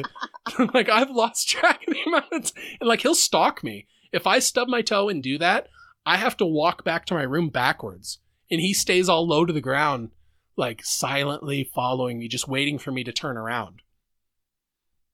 [0.75, 4.27] like I've lost track of the amount of t- and like he'll stalk me if
[4.27, 5.69] I stub my toe and do that.
[6.07, 8.19] I have to walk back to my room backwards
[8.55, 10.11] and he stays all low to the ground,
[10.57, 13.83] like silently following me, just waiting for me to turn around.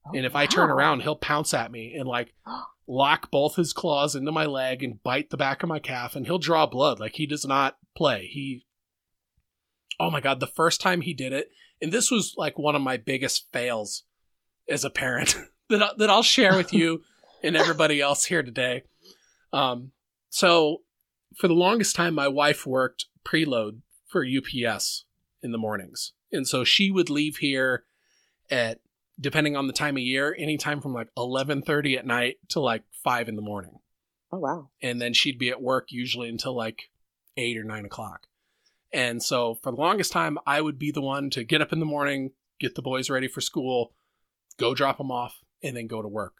[0.06, 2.34] Oh, And if I turn around, he'll pounce at me and like
[2.86, 6.26] lock both his claws into my leg and bite the back of my calf, and
[6.26, 7.00] he'll draw blood.
[7.00, 8.26] Like he does not play.
[8.26, 8.66] He,
[9.98, 11.50] oh my god, the first time he did it,
[11.80, 14.04] and this was like one of my biggest fails
[14.68, 15.34] as a parent
[15.70, 17.04] that I, that I'll share with you
[17.42, 18.82] and everybody else here today.
[19.50, 19.92] Um,
[20.28, 20.82] so
[21.38, 25.04] for the longest time, my wife worked preload for UPS
[25.42, 27.84] in the mornings, and so she would leave here
[28.50, 28.80] at
[29.20, 32.84] depending on the time of year, anytime from like eleven thirty at night to like
[33.04, 33.78] five in the morning,
[34.32, 34.70] Oh wow.
[34.82, 36.90] and then she'd be at work usually until like
[37.36, 38.26] eight or nine o'clock.
[38.92, 41.78] And so for the longest time, I would be the one to get up in
[41.78, 43.92] the morning, get the boys ready for school,
[44.58, 46.34] go drop them off, and then go to work.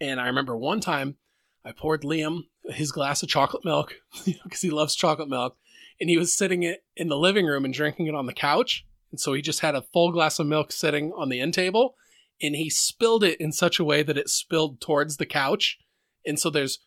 [0.00, 1.16] And I remember one time
[1.68, 5.56] I poured Liam his glass of chocolate milk because he loves chocolate milk,
[6.00, 8.86] and he was sitting it in the living room and drinking it on the couch.
[9.10, 11.94] And so he just had a full glass of milk sitting on the end table,
[12.40, 15.78] and he spilled it in such a way that it spilled towards the couch.
[16.24, 16.78] And so there's,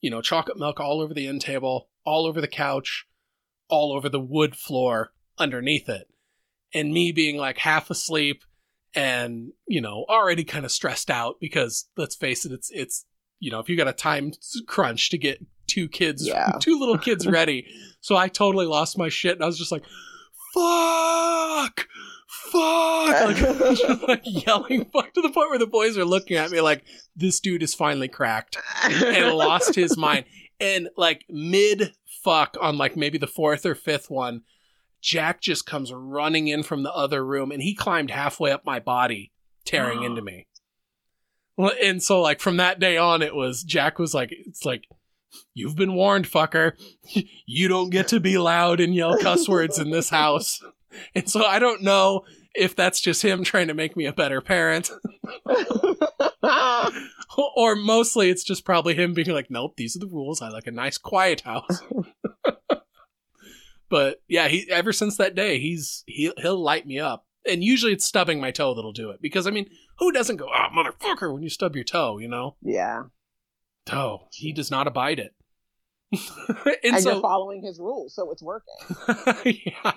[0.00, 3.06] you know, chocolate milk all over the end table, all over the couch,
[3.68, 6.06] all over the wood floor underneath it.
[6.72, 8.42] And me being like half asleep
[8.94, 13.06] and, you know, already kind of stressed out because let's face it, it's, it's,
[13.40, 14.32] you know, if you got a time
[14.66, 16.52] crunch to get two kids, Yeah.
[16.60, 17.66] two little kids ready.
[18.00, 19.84] So I totally lost my shit and I was just like,
[20.52, 21.86] fuck,
[22.28, 23.36] fuck, like,
[23.76, 26.84] just like yelling fuck to the point where the boys are looking at me like,
[27.16, 30.24] this dude is finally cracked and lost his mind.
[30.60, 31.92] And like mid
[32.22, 34.42] fuck on like maybe the fourth or fifth one,
[35.00, 38.80] Jack just comes running in from the other room and he climbed halfway up my
[38.80, 39.32] body,
[39.64, 40.46] tearing into me.
[41.56, 44.86] Well, and so like from that day on, it was Jack was like, it's like,
[45.54, 46.72] you've been warned, fucker.
[47.46, 50.60] You don't get to be loud and yell cuss words in this house.
[51.12, 52.22] And so I don't know
[52.54, 54.92] if that's just him trying to make me a better parent
[57.56, 60.40] or mostly it's just probably him being like, nope, these are the rules.
[60.40, 61.80] I like a nice quiet house.
[63.88, 67.92] but yeah, he ever since that day, he's he he'll light me up, and usually
[67.92, 69.20] it's stubbing my toe that'll do it.
[69.20, 69.68] Because I mean,
[69.98, 72.56] who doesn't go, oh motherfucker, when you stub your toe, you know?
[72.62, 73.04] yeah.
[73.86, 74.28] Toe.
[74.32, 75.34] He does not abide it.
[76.64, 78.74] and, And, so you're following his rules, so it's working.
[79.66, 79.92] yeah.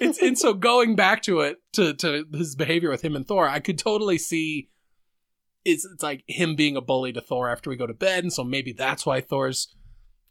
[0.00, 3.48] It's, and so going back to it to to his behavior with him and Thor,
[3.48, 4.68] I could totally see
[5.64, 8.32] it's it's like him being a bully to Thor after we go to bed, and
[8.32, 9.74] so maybe that's why Thor's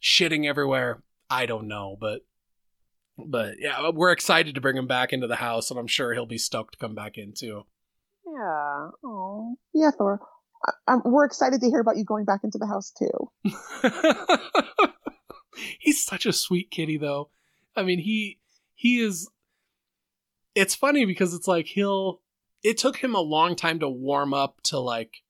[0.02, 1.04] shitting everywhere.
[1.30, 2.22] I don't know, but
[3.28, 6.26] but yeah, we're excited to bring him back into the house, and I'm sure he'll
[6.26, 7.64] be stoked to come back in too.
[8.26, 8.90] Yeah.
[9.04, 9.56] Oh.
[9.74, 10.20] Yeah, Thor.
[10.66, 13.32] I, I'm, we're excited to hear about you going back into the house too.
[15.80, 17.30] He's such a sweet kitty though.
[17.76, 18.40] I mean, he
[18.76, 19.30] he is
[20.56, 22.22] it's funny because it's like he'll
[22.64, 25.24] it took him a long time to warm up to like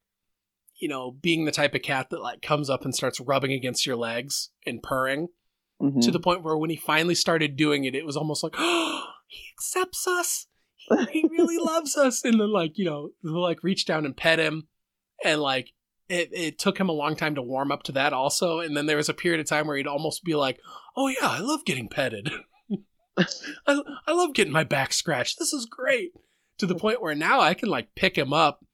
[0.82, 3.86] you know, being the type of cat that like comes up and starts rubbing against
[3.86, 5.28] your legs and purring
[5.82, 6.02] Mhm.
[6.04, 9.04] to the point where when he finally started doing it, it was almost like, oh,
[9.28, 10.48] he accepts us.
[11.12, 12.24] He, he really loves us.
[12.24, 14.68] And then, like, you know, they'll like reach down and pet him.
[15.24, 15.72] And like,
[16.10, 18.60] it, it took him a long time to warm up to that also.
[18.60, 20.60] And then there was a period of time where he'd almost be like,
[20.98, 22.30] oh, yeah, I love getting petted.
[23.18, 23.26] I,
[24.08, 25.38] I love getting my back scratched.
[25.40, 26.12] This is great.
[26.58, 28.66] To the point where now I can like pick him up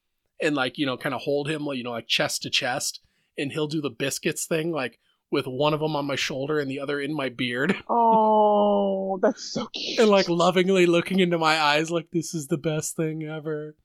[0.42, 3.02] and like, you know, kind of hold him, you know, like chest to chest.
[3.38, 5.00] And he'll do the biscuits thing, like
[5.32, 7.76] with one of them on my shoulder and the other in my beard.
[7.90, 10.00] Oh, that's so cute.
[10.00, 13.76] and like lovingly looking into my eyes like this is the best thing ever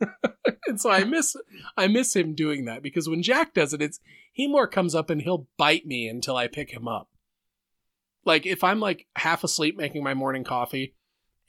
[0.66, 1.36] and so i miss
[1.76, 4.00] i miss him doing that because when jack does it it's
[4.32, 7.08] he more comes up and he'll bite me until i pick him up
[8.24, 10.94] like if i'm like half asleep making my morning coffee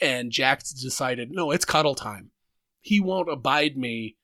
[0.01, 2.31] and jack's decided no it's cuddle time
[2.81, 4.17] he won't abide me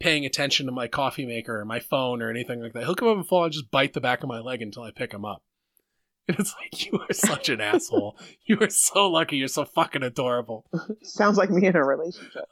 [0.00, 3.08] paying attention to my coffee maker or my phone or anything like that he'll come
[3.08, 5.24] up and fall and just bite the back of my leg until i pick him
[5.24, 5.42] up
[6.28, 10.02] and it's like you are such an asshole you are so lucky you're so fucking
[10.02, 10.66] adorable
[11.02, 12.44] Sounds like me in a relationship.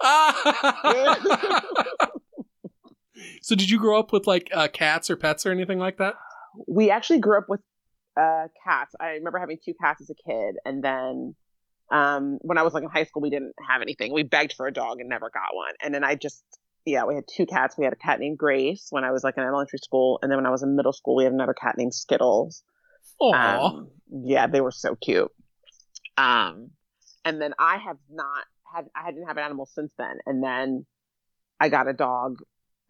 [3.43, 6.15] so did you grow up with like uh, cats or pets or anything like that
[6.67, 7.61] we actually grew up with
[8.19, 8.95] uh, cats.
[9.01, 11.35] I remember having two cats as a kid, and then
[11.93, 14.13] um, when I was like in high school, we didn't have anything.
[14.13, 15.73] We begged for a dog and never got one.
[15.83, 16.43] And then I just,
[16.89, 17.77] yeah, we had two cats.
[17.77, 20.39] We had a cat named Grace when I was like in elementary school, and then
[20.39, 22.63] when I was in middle school, we had another cat named Skittles.
[23.21, 25.31] oh Um, yeah, they were so cute.
[26.17, 26.71] Um,
[27.25, 28.45] and then I have not
[28.75, 30.19] had, I didn't have an animal since then.
[30.27, 30.87] And then
[31.61, 32.39] I got a dog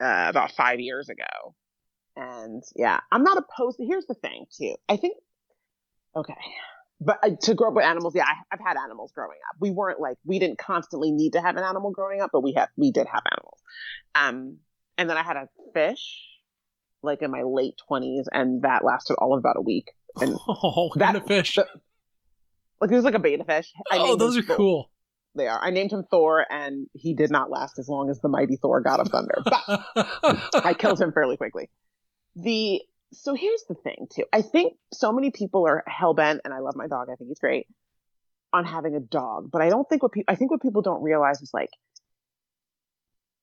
[0.01, 1.55] uh, about five years ago.
[2.17, 3.79] And yeah, I'm not opposed.
[3.79, 4.75] To, Here's the thing, too.
[4.89, 5.17] I think,
[6.17, 6.35] okay.
[7.01, 9.57] But uh, to grow up with animals, yeah, I, I've had animals growing up.
[9.61, 12.55] We weren't like, we didn't constantly need to have an animal growing up, but we
[12.55, 13.61] had, we did have animals.
[14.15, 14.59] Um,
[14.97, 16.25] and then I had a fish
[17.03, 19.93] like in my late 20s, and that lasted all of about a week.
[20.21, 21.69] And oh that- kind of fish the-
[22.81, 23.73] like it was like a betta fish.
[23.91, 24.57] I oh those are Thor.
[24.57, 24.91] cool
[25.35, 25.61] They are.
[25.63, 28.81] I named him Thor, and he did not last as long as the mighty Thor,
[28.81, 29.43] God of Thunder.
[29.45, 29.63] But
[30.65, 31.71] I killed him fairly quickly.
[32.37, 32.81] The
[33.13, 34.25] so here's the thing too.
[34.33, 37.09] I think so many people are hell bent, and I love my dog.
[37.11, 37.67] I think he's great
[38.53, 41.03] on having a dog, but I don't think what people I think what people don't
[41.03, 41.71] realize is like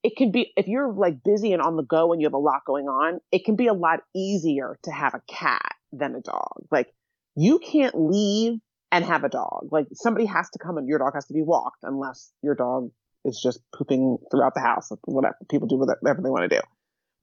[0.04, 2.38] it can be if you're like busy and on the go and you have a
[2.38, 6.22] lot going on, it can be a lot easier to have a cat than a
[6.22, 6.66] dog.
[6.72, 6.94] Like
[7.36, 8.60] you can't leave
[8.92, 9.70] and have a dog.
[9.72, 12.92] Like somebody has to come and your dog has to be walked unless your dog
[13.26, 14.92] is just pooping throughout the house.
[15.06, 16.62] Whatever people do whatever they want to do.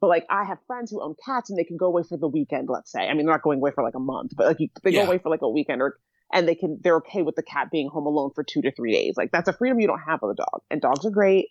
[0.03, 2.29] But like I have friends who own cats and they can go away for the
[2.29, 2.69] weekend.
[2.69, 4.69] Let's say, I mean, they're not going away for like a month, but like you,
[4.83, 4.99] they Yeah.
[5.01, 5.99] go away for like a weekend or
[6.33, 8.93] and they can they're okay with the cat being home alone for two to three
[8.93, 9.15] days.
[9.17, 10.63] Like that's a freedom you don't have with a dog.
[10.71, 11.51] And dogs are great,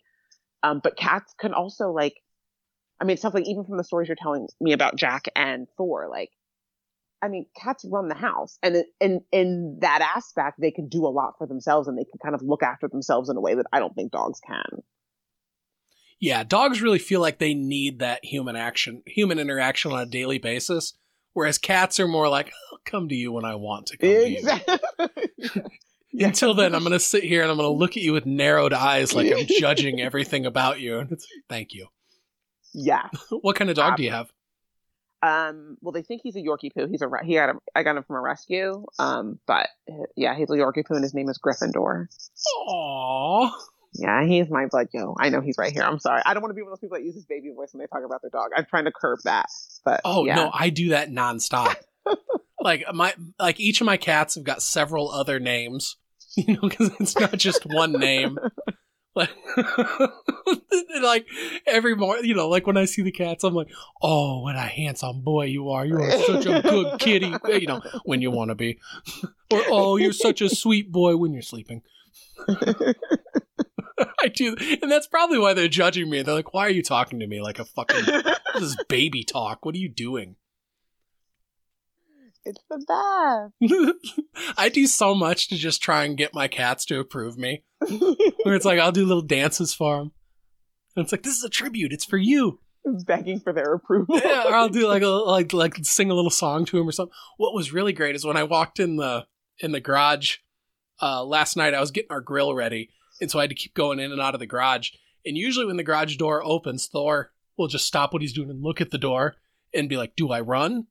[0.62, 2.14] um, but cats can also like.
[3.00, 6.08] I mean, sounds like even from the stories you're telling me about Jack and Thor,
[6.08, 6.30] like
[7.22, 11.08] I mean, cats run the house, and in in that aspect, they can do a
[11.08, 13.66] lot for themselves, and they can kind of look after themselves in a way that
[13.72, 14.82] I don't think dogs can.
[16.22, 20.38] Yeah dogs really feel like they need that human action human interaction on a daily
[20.38, 20.94] basis
[21.34, 24.30] whereas cats are more like i'll come to you when i want to come to
[24.30, 24.78] you Exactly.
[26.20, 28.26] Until then, I'm going to sit here and I'm going to look at you with
[28.26, 31.08] narrowed eyes like I'm judging everything about you.
[31.48, 31.86] Thank you.
[32.74, 33.08] yeah.
[33.30, 34.30] What kind of dog do you have?
[35.22, 35.78] Um.
[35.80, 36.86] Well, they think he's a Yorkie poo.
[36.86, 38.84] He's a he had a, I got him from a rescue.
[38.98, 39.38] Um.
[39.46, 42.08] But uh, yeah, he's a Yorkie poo, and his name is Gryffindor.
[42.68, 43.50] Aww.
[43.94, 45.14] Yeah, he's my blood yo.
[45.18, 45.82] I know he's right here.
[45.82, 46.22] I'm sorry.
[46.24, 47.86] I don't want to be one of those people that uses baby voice when they
[47.86, 48.50] talk about their dog.
[48.56, 49.46] I'm trying to curb that.
[49.84, 50.36] But Oh yeah.
[50.36, 51.76] no, I do that nonstop.
[52.60, 55.96] like my like each of my cats have got several other names,
[56.36, 58.38] you know, because it's not just one name.
[59.14, 59.28] Like,
[61.02, 61.26] like
[61.66, 63.68] every morning, you know, like when I see the cats, I'm like,
[64.00, 65.84] "Oh, what a handsome boy you are!
[65.84, 68.78] You are such a good kitty." Eh, you know, when you want to be,
[69.50, 71.82] or "Oh, you're such a sweet boy when you're sleeping."
[74.22, 76.22] I do, and that's probably why they're judging me.
[76.22, 78.04] They're like, "Why are you talking to me like a fucking
[78.54, 79.64] this is baby talk?
[79.64, 80.36] What are you doing?"
[82.44, 84.54] it's the best.
[84.58, 87.62] I do so much to just try and get my cats to approve me.
[88.42, 90.12] Where it's like I'll do little dances for them.
[90.96, 91.92] And it's like this is a tribute.
[91.92, 92.60] It's for you.
[93.06, 94.18] begging for their approval.
[94.18, 96.92] Yeah, or I'll do like a like like sing a little song to him or
[96.92, 97.14] something.
[97.36, 99.26] What was really great is when I walked in the
[99.58, 100.38] in the garage
[101.00, 101.74] uh, last night.
[101.74, 102.90] I was getting our grill ready,
[103.22, 104.90] and so I had to keep going in and out of the garage.
[105.24, 108.62] And usually, when the garage door opens, Thor will just stop what he's doing and
[108.62, 109.36] look at the door
[109.72, 110.88] and be like, "Do I run,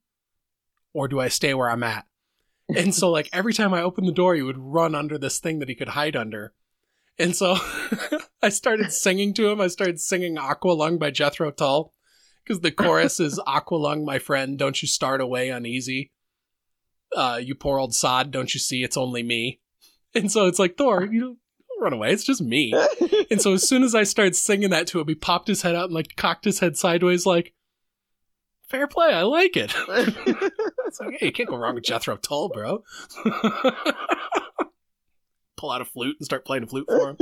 [0.93, 2.07] or do I stay where I'm at?"
[2.75, 5.59] And so like every time I opened the door, he would run under this thing
[5.59, 6.53] that he could hide under.
[7.19, 7.57] And so
[8.41, 9.59] I started singing to him.
[9.59, 11.91] I started singing Aqualung by Jethro Tull
[12.43, 16.13] because the chorus is Aqualung, my friend, don't you start away uneasy.
[17.13, 19.59] Uh, you poor old sod, don't you see it's only me?
[20.15, 21.37] And so it's like, Thor, you don't
[21.81, 22.11] run away.
[22.11, 22.73] It's just me.
[23.31, 25.75] and so as soon as I started singing that to him, he popped his head
[25.75, 27.53] out and like cocked his head sideways, like,
[28.69, 29.13] fair play.
[29.13, 29.73] I like it.
[29.89, 32.83] it's like, hey, you can't go wrong with Jethro Tull, bro.
[35.57, 37.17] Pull out a flute and start playing a flute for him.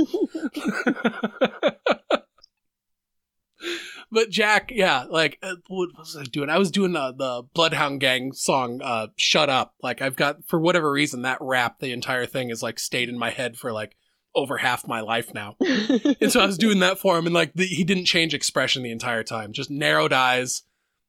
[4.10, 6.48] but Jack, yeah, like uh, what was I doing?
[6.48, 10.58] I was doing the the Bloodhound Gang song, uh, "Shut Up." Like I've got for
[10.58, 13.94] whatever reason that rap, the entire thing is like stayed in my head for like
[14.34, 15.56] over half my life now.
[15.60, 18.82] and so I was doing that for him, and like the, he didn't change expression
[18.82, 20.62] the entire time, just narrowed eyes.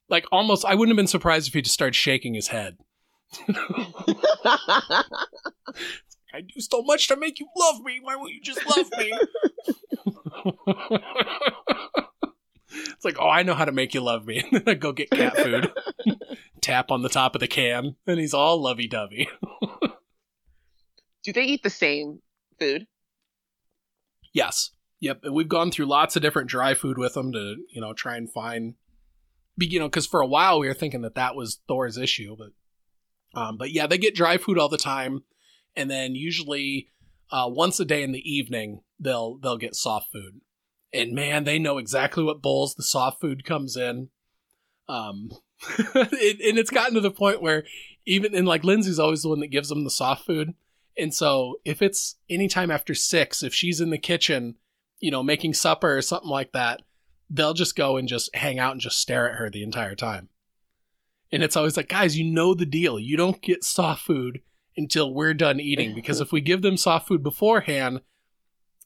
[0.08, 2.78] Like almost, I wouldn't have been surprised if he just started shaking his head.
[6.34, 8.00] I do so much to make you love me.
[8.02, 9.12] Why won't you just love me?
[12.74, 14.38] it's like, oh, I know how to make you love me.
[14.38, 15.72] And then I go get cat food,
[16.60, 19.28] tap on the top of the can, and he's all lovey dovey.
[21.22, 22.20] Do they eat the same
[22.58, 22.86] food?
[24.32, 24.70] Yes.
[25.00, 25.20] Yep.
[25.24, 28.16] And we've gone through lots of different dry food with them to, you know, try
[28.16, 28.74] and find,
[29.58, 33.40] you know, because for a while we were thinking that that was Thor's issue, but,
[33.40, 35.24] um, but yeah, they get dry food all the time,
[35.74, 36.88] and then usually,
[37.30, 40.40] uh, once a day in the evening they'll they'll get soft food,
[40.92, 44.10] and man, they know exactly what bowls the soft food comes in.
[44.88, 45.30] Um,
[45.94, 47.64] it, and it's gotten to the point where
[48.04, 50.54] even and like Lindsay's always the one that gives them the soft food.
[50.98, 54.56] And so if it's anytime after six, if she's in the kitchen,
[55.00, 56.82] you know, making supper or something like that,
[57.30, 60.28] they'll just go and just hang out and just stare at her the entire time.
[61.32, 62.98] And it's always like, guys, you know the deal.
[62.98, 64.40] You don't get soft food
[64.76, 68.00] until we're done eating because if we give them soft food beforehand,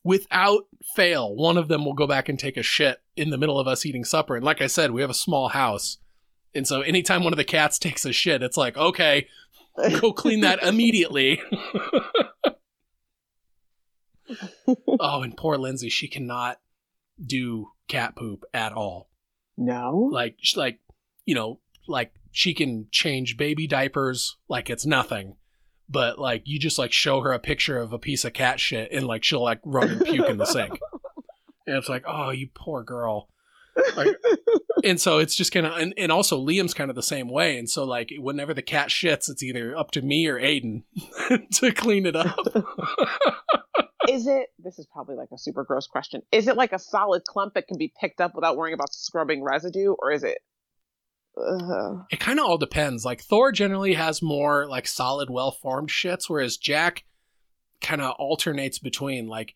[0.04, 3.58] without fail, one of them will go back and take a shit in the middle
[3.58, 4.36] of us eating supper.
[4.36, 5.98] And like I said, we have a small house.
[6.54, 9.26] And so anytime one of the cats takes a shit, it's like, okay,
[10.00, 11.40] go clean that immediately.
[15.00, 16.58] oh, and poor Lindsay, she cannot
[17.24, 19.10] do cat poop at all.
[19.56, 20.10] No.
[20.12, 20.80] Like, like,
[21.24, 25.36] you know, like she can change baby diapers like it's nothing.
[25.88, 28.90] But like you just like show her a picture of a piece of cat shit
[28.92, 30.78] and like she'll like run and puke in the sink.
[31.66, 33.28] And it's like, oh, you poor girl.
[33.96, 34.16] Like,
[34.84, 37.58] and so it's just kind of, and, and also Liam's kind of the same way.
[37.58, 40.84] And so like whenever the cat shits, it's either up to me or Aiden
[41.54, 42.36] to clean it up.
[44.08, 44.48] Is it?
[44.58, 46.22] This is probably like a super gross question.
[46.30, 49.42] Is it like a solid clump that can be picked up without worrying about scrubbing
[49.42, 50.38] residue, or is it?
[51.38, 52.04] Ugh.
[52.10, 53.04] it kind of all depends.
[53.04, 57.04] Like Thor generally has more like solid, well formed shits, whereas Jack
[57.80, 59.54] kind of alternates between like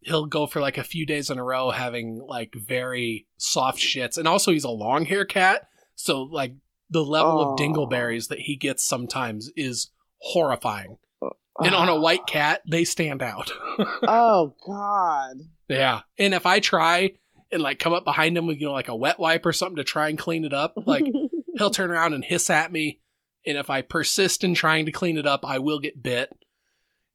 [0.00, 4.16] he'll go for like a few days in a row having like very soft shits,
[4.18, 6.54] and also he's a long hair cat, so like
[6.90, 7.52] the level Oh.
[7.52, 10.96] of dingleberries that he gets sometimes is horrifying.
[11.22, 11.28] Uh,
[11.60, 12.00] and on a uh.
[12.00, 13.50] white cat, they stand out.
[14.02, 15.36] Oh God.
[15.68, 16.00] yeah.
[16.18, 17.12] And if I try
[17.52, 19.76] and like come up behind him with you know like a wet wipe or something
[19.76, 21.04] to try and clean it up, like
[21.56, 23.00] he'll turn around and hiss at me.
[23.46, 26.30] And if I persist in trying to clean it up, I will get bit.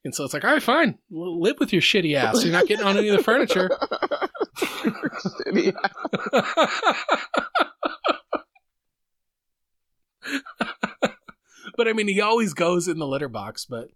[0.03, 0.97] And so it's like, all right, fine.
[1.09, 2.43] Well, live with your shitty ass.
[2.43, 3.69] You're not getting on any of the furniture.
[4.57, 5.73] Shitty.
[11.77, 13.65] but I mean, he always goes in the litter box.
[13.65, 13.89] But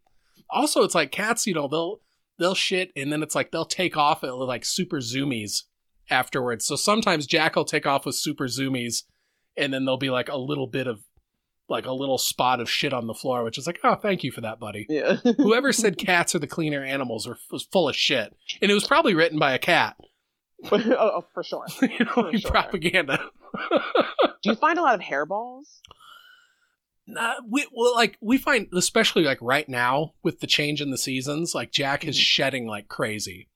[0.49, 1.45] also, it's like cats.
[1.45, 1.99] You know, they'll
[2.39, 5.63] they'll shit, and then it's like they'll take off at like super zoomies
[6.09, 6.65] afterwards.
[6.65, 9.03] So sometimes Jack will take off with super zoomies,
[9.57, 11.01] and then there'll be like a little bit of
[11.69, 14.31] like a little spot of shit on the floor, which is like, oh, thank you
[14.31, 14.85] for that, buddy.
[14.89, 15.15] Yeah.
[15.37, 18.87] Whoever said cats are the cleaner animals are, was full of shit, and it was
[18.87, 19.95] probably written by a cat.
[20.71, 21.65] oh, oh, for sure.
[21.81, 22.51] you know, For sure.
[22.51, 23.19] propaganda.
[24.43, 25.65] Do you find a lot of hairballs?
[27.05, 30.97] Nah, we, well, like we find, especially like right now with the change in the
[30.97, 32.21] seasons, like Jack is Mhm.
[32.21, 33.49] shedding like crazy,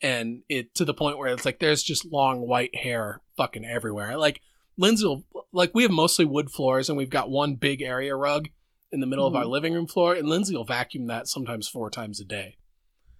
[0.00, 4.16] and it to the point where it's like there's just long white hair fucking everywhere.
[4.16, 4.40] Like
[4.78, 8.48] Lindsay, will, like we have mostly wood floors, and we've got one big area rug
[8.90, 9.50] in the middle of our Mhm.
[9.50, 12.56] living room floor, and Lindsay will vacuum that sometimes four times a day,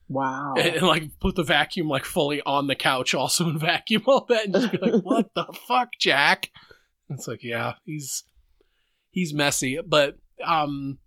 [0.09, 0.55] Wow.
[0.57, 4.25] and, and, like put the vacuum like fully on the couch, also and vacuum all
[4.29, 6.51] that, and just be like, "What the fuck, Jack?"
[7.09, 8.25] It's like, yeah, he's
[9.11, 10.99] he's messy, but um,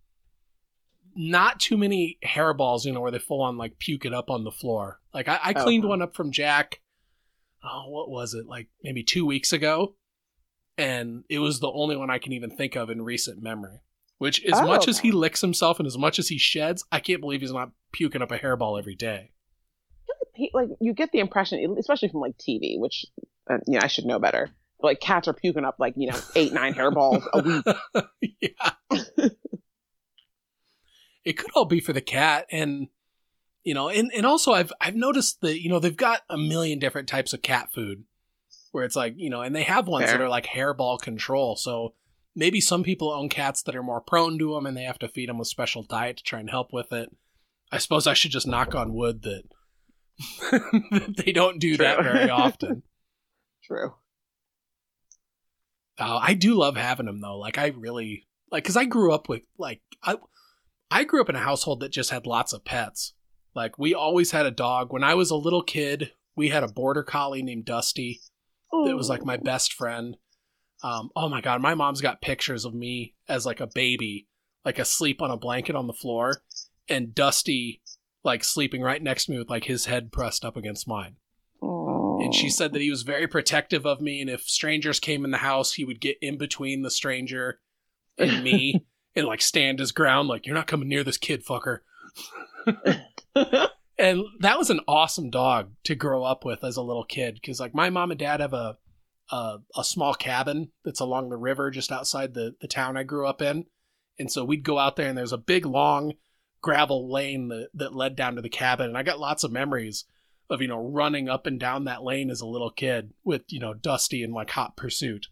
[1.16, 4.44] not too many hairballs, you know, where they full on like puke it up on
[4.44, 5.00] the floor.
[5.14, 5.90] Like I, I cleaned Okay.
[5.90, 6.82] one up from Jack.
[7.64, 8.46] Oh, what was it?
[8.48, 9.96] Like maybe two weeks ago,
[10.78, 13.82] and it was the only one I can even think of in recent memory.
[14.18, 17.02] Which, as Oh, much as he licks himself and as much as he sheds, I
[17.02, 19.32] can't believe he's not puking up a hairball every day.
[20.54, 23.06] Like you get the impression, especially from like TV, which
[23.50, 24.50] uh, you know I should know better.
[24.80, 27.66] But, like cats are puking up like you know eight nine hairballs a week.
[28.42, 29.30] yeah.
[31.26, 32.88] it could all be for the cat and
[33.64, 36.80] you know, and, and also I've I've noticed that, you know, they've got a million
[36.80, 38.04] different types of cat food
[38.76, 40.18] where it's like, you know, and they have ones Fair.
[40.18, 41.56] that are like hairball control.
[41.56, 41.94] So
[42.36, 45.08] maybe some people own cats that are more prone to them and they have to
[45.08, 47.10] feed them with special diet to try and help with it.
[47.72, 49.44] I suppose I should just knock on wood that,
[50.52, 52.84] that they don't do that very often.
[53.64, 53.94] True.
[55.98, 57.40] Uh, I do love having them though.
[57.40, 60.18] Like I really like because I grew up with like I
[60.92, 63.14] I grew up in a household that just had lots of pets.
[63.56, 64.92] Like we always had a dog.
[64.92, 68.20] When I was a little kid, we had a border collie named Dusty.
[68.84, 70.18] That was like my best friend.
[70.84, 74.28] Um, oh my god, my mom's got pictures of me as like a baby,
[74.64, 76.42] like asleep on a blanket on the floor,
[76.90, 77.82] and Dusty
[78.24, 81.16] like sleeping right next to me with like his head pressed up against mine.
[81.62, 82.20] Oh.
[82.22, 85.32] And she said that he was very protective of me, and if strangers came in
[85.32, 87.60] the house, he would get in between the stranger
[88.18, 88.86] and me
[89.16, 91.80] and like stand his ground, like, you're not coming near this kid, fucker.
[93.98, 97.60] And that was an awesome dog to grow up with as a little kid because,
[97.60, 98.78] like, my mom and dad have a,
[99.32, 103.26] a a small cabin that's along the river just outside the the town I grew
[103.26, 103.66] up in,
[104.20, 106.14] and so we'd go out there and there's a big long
[106.62, 110.06] gravel lane that that led down to the cabin, and I got lots of memories
[110.50, 113.60] of you know running up and down that lane as a little kid with you
[113.60, 115.28] know Dusty in like hot pursuit,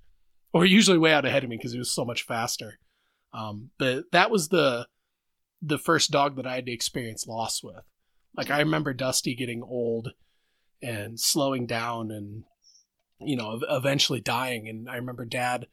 [0.53, 2.79] or usually way out ahead of me because he was so much faster.
[3.33, 4.87] Um, but that was the
[5.61, 7.83] the first dog that I had to experience loss with.
[8.35, 10.13] Like I remember Dusty getting old
[10.81, 12.43] and slowing down and
[13.19, 14.67] you know eventually dying.
[14.67, 15.67] And I remember dad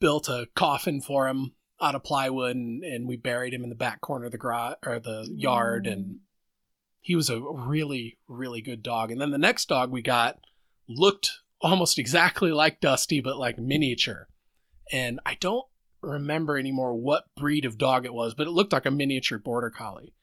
[0.00, 3.74] built a coffin for him out of plywood and, and we buried him in the
[3.74, 5.86] back corner of the garage or the yard.
[5.86, 6.18] And mm.
[7.00, 9.10] he was a really really good dog.
[9.10, 10.38] And then the next dog we got
[10.88, 14.28] looked almost exactly like Dusty but like miniature.
[14.92, 15.66] And I don't
[16.02, 19.70] remember anymore what breed of dog it was but it looked like a miniature border
[19.70, 20.14] collie.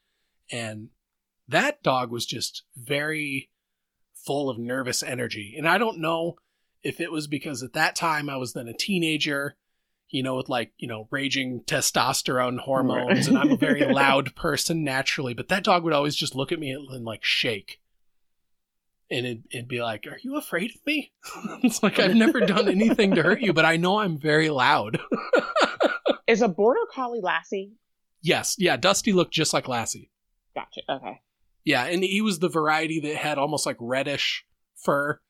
[0.50, 0.88] And
[1.48, 3.50] that dog was just very
[4.14, 5.54] full of nervous energy.
[5.56, 6.36] And I don't know
[6.82, 9.56] if it was because at that time I was then a teenager,
[10.10, 14.84] you know, with like, you know, raging testosterone hormones, and I'm a very loud person
[14.84, 17.80] naturally, but that dog would always just look at me and like shake.
[19.10, 21.12] And it'd, it'd be like, Are you afraid of me?
[21.62, 25.00] it's like, I've never done anything to hurt you, but I know I'm very loud.
[26.26, 27.72] Is a border collie Lassie?
[28.20, 28.54] yes.
[28.58, 28.76] Yeah.
[28.76, 30.10] Dusty looked just like Lassie.
[30.54, 30.82] Gotcha.
[30.90, 31.22] Okay.
[31.68, 35.20] Yeah, and he was the variety that had almost like reddish fur,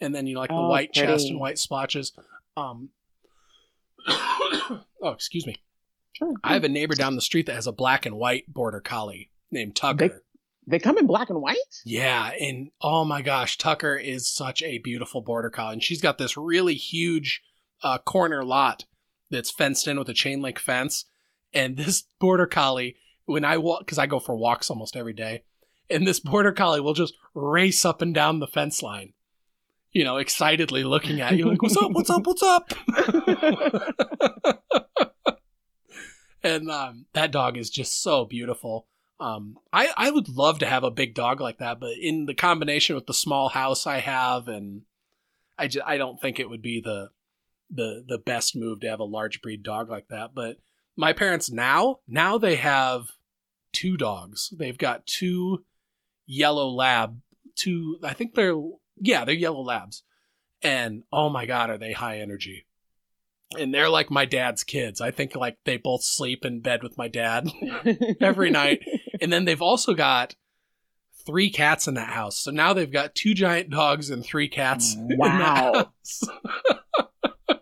[0.00, 2.14] and then you know like the Oh, white chest and white splotches.
[2.56, 2.88] Um,
[4.08, 5.56] oh, excuse me.
[6.12, 6.32] Sure.
[6.42, 9.30] I have a neighbor down the street that has a black and white border collie
[9.50, 10.22] named Tucker.
[10.66, 11.58] They come in black and white.
[11.84, 16.16] Yeah, and oh my gosh, Tucker is such a beautiful border collie, and she's got
[16.16, 17.42] this really huge
[17.82, 18.86] uh, corner lot
[19.30, 21.04] that's fenced in with a chain link fence.
[21.52, 22.96] And this border collie,
[23.26, 25.42] when I walk, because I go for walks almost every day,
[25.90, 29.12] and this border collie will just race up and down the fence line,
[29.92, 31.92] you know, excitedly looking at you, like, "What's up?
[31.92, 32.26] What's up?
[32.26, 32.72] What's up?"
[36.42, 38.86] and um, that dog is just so beautiful.
[39.20, 42.34] Um, I I would love to have a big dog like that, but in the
[42.34, 44.82] combination with the small house I have, and
[45.58, 47.10] I just I don't think it would be the
[47.70, 50.34] the the best move to have a large breed dog like that.
[50.34, 50.58] But
[50.96, 53.08] my parents now now they have
[53.72, 54.52] two dogs.
[54.56, 55.64] They've got two
[56.28, 57.20] yellow lab,
[57.56, 58.54] to I think they're
[59.00, 60.04] yeah they're yellow labs,
[60.62, 62.66] and oh my god are they high energy.
[63.58, 65.00] And they're like my dad's kids.
[65.00, 67.48] I think like they both sleep in bed with my dad
[68.20, 68.84] every night.
[69.22, 70.36] And then they've also got
[71.24, 72.38] three cats in that house.
[72.38, 74.96] So now they've got two giant dogs and three cats.
[74.98, 75.72] Wow.
[75.72, 76.22] house.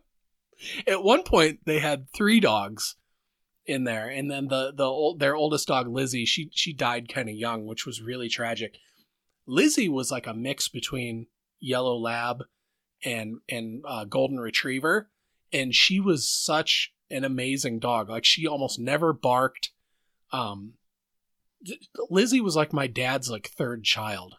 [0.89, 2.97] At one point, they had three dogs
[3.67, 7.29] in there, and then the the old, their oldest dog Lizzie, she she died kind
[7.29, 8.79] of young, which was really tragic.
[9.47, 11.27] Lizzie was like a mix between
[11.61, 12.45] yellow lab
[13.05, 15.11] and and uh, golden retriever,
[15.53, 18.09] and she was such an amazing dog.
[18.09, 19.73] Like she almost never barked.
[20.33, 20.75] Um,
[22.11, 24.37] Lizzie was like my dad's like third child.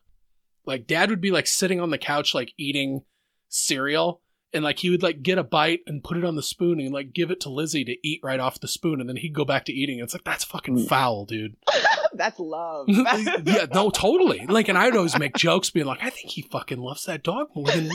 [0.66, 3.04] Like dad would be like sitting on the couch like eating
[3.50, 4.22] cereal
[4.54, 6.94] and like he would like get a bite and put it on the spoon and
[6.94, 9.44] like give it to Lizzie to eat right off the spoon and then he'd go
[9.46, 10.00] back to eating.
[10.00, 10.88] It's like that's fucking Mm.
[10.88, 11.56] foul, dude.
[12.14, 12.88] That's love.
[12.90, 14.46] yeah, no, totally.
[14.48, 17.50] Like, and I'd always make jokes being like, I think he fucking loves that dog
[17.54, 17.92] more than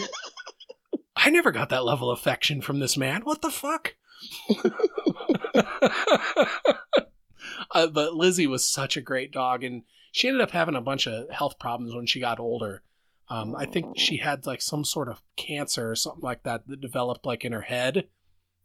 [1.17, 3.23] I never got that level of affection from this man.
[3.23, 3.95] What the fuck?
[7.73, 11.07] uh, but Lizzie was such a great dog, and she ended up having a bunch
[11.07, 12.83] of health problems when she got older.
[13.33, 16.83] Um, I think she had like some sort of cancer or something like that that
[16.83, 18.09] developed like in her head,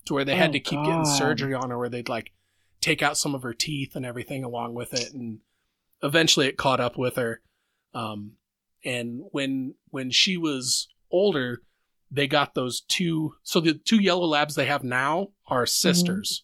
[0.06, 2.34] to where they had Oh, to keep getting surgery on her, where they'd like
[2.82, 5.40] take out some of her teeth and everything along with it, and
[6.04, 7.42] eventually it caught up with her.
[7.94, 8.34] Um,
[8.84, 11.62] and when when she was older,
[12.12, 13.36] they got those two.
[13.44, 16.44] So the two yellow labs they have now are sisters,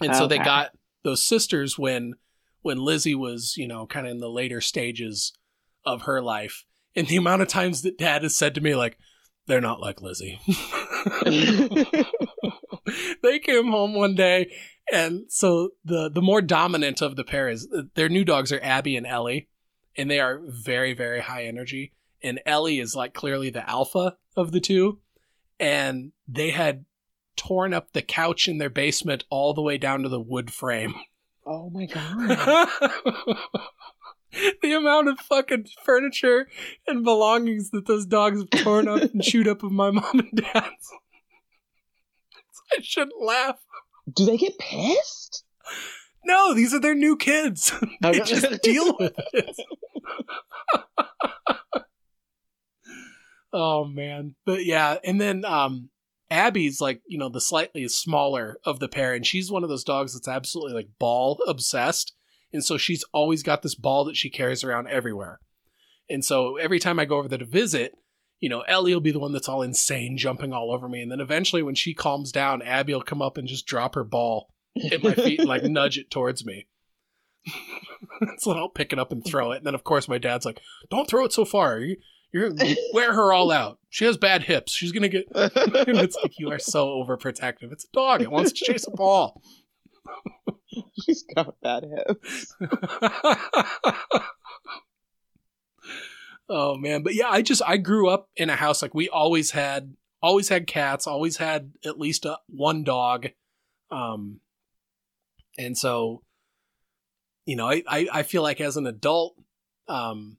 [0.00, 0.70] and so they got
[1.04, 2.14] those sisters when
[2.60, 5.32] when Lizzie was you know kind of in the later stages
[5.86, 6.64] of her life.
[6.94, 8.98] And the amount of times that Dad has said to me like,
[9.46, 10.40] "They're not like Lizzie."
[13.22, 14.50] they came home one day
[14.90, 18.60] and so the the more dominant of the pair is uh, their new dogs are
[18.62, 19.48] Abby and Ellie
[19.96, 21.92] and they are very very high energy
[22.22, 25.00] and Ellie is like clearly the alpha of the two
[25.60, 26.84] and they had
[27.36, 30.94] torn up the couch in their basement all the way down to the wood frame
[31.46, 32.68] oh my god.
[34.62, 36.48] The amount of fucking furniture
[36.86, 40.30] and belongings that those dogs have torn up and chewed up of my mom and
[40.32, 40.90] dad's
[42.72, 43.58] I shouldn't laugh
[44.12, 45.44] Do they get pissed?
[46.24, 47.72] No, these are their new kids.
[48.00, 49.56] they just deal with it.
[53.52, 54.34] oh man.
[54.46, 55.90] But yeah, and then um
[56.30, 59.84] Abby's like, you know, the slightly smaller of the pair, and she's one of those
[59.84, 62.14] dogs that's absolutely like ball obsessed.
[62.52, 65.40] And so she's always got this ball that she carries around everywhere.
[66.10, 67.94] And so every time I go over there to visit,
[68.40, 71.00] you know, Ellie will be the one that's all insane, jumping all over me.
[71.00, 74.04] And then eventually, when she calms down, Abby will come up and just drop her
[74.04, 74.48] ball
[74.90, 76.66] at my feet and like nudge it towards me.
[78.38, 79.58] so I'll pick it up and throw it.
[79.58, 80.60] And then, of course, my dad's like,
[80.90, 81.78] "Don't throw it so far.
[81.78, 81.96] You,
[82.32, 82.52] you're
[82.92, 83.78] wear her all out.
[83.90, 84.72] She has bad hips.
[84.72, 87.72] She's gonna get." And it's like you are so overprotective.
[87.72, 88.22] It's a dog.
[88.22, 89.40] It wants to chase a ball.
[91.06, 92.54] She's got bad hips.
[96.48, 99.52] oh man, but yeah, I just I grew up in a house like we always
[99.52, 103.28] had always had cats, always had at least a, one dog,
[103.90, 104.40] um,
[105.58, 106.22] and so
[107.44, 109.34] you know I, I I feel like as an adult,
[109.88, 110.36] um,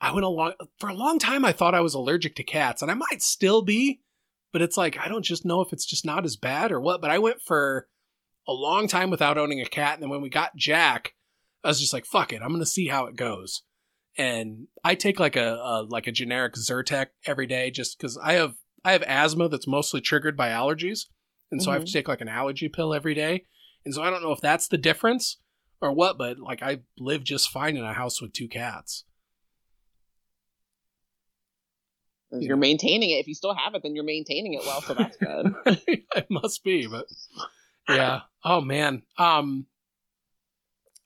[0.00, 1.44] I went along for a long time.
[1.44, 4.00] I thought I was allergic to cats, and I might still be,
[4.52, 7.00] but it's like I don't just know if it's just not as bad or what.
[7.00, 7.88] But I went for
[8.48, 11.14] a long time without owning a cat, and then when we got Jack,
[11.64, 13.62] I was just like, "Fuck it, I'm gonna see how it goes."
[14.18, 18.34] And I take like a, a like a generic Zyrtec every day, just because I
[18.34, 18.54] have
[18.84, 21.06] I have asthma that's mostly triggered by allergies,
[21.50, 21.86] and so I have mm-hmm.
[21.86, 23.44] to take like an allergy pill every day.
[23.84, 25.38] And so I don't know if that's the difference
[25.80, 29.04] or what, but like I live just fine in a house with two cats.
[32.32, 33.20] You're maintaining it.
[33.20, 35.54] If you still have it, then you're maintaining it well, so that's good.
[35.86, 37.06] it must be, but
[37.88, 38.20] yeah.
[38.44, 39.02] Oh man.
[39.18, 39.66] Um.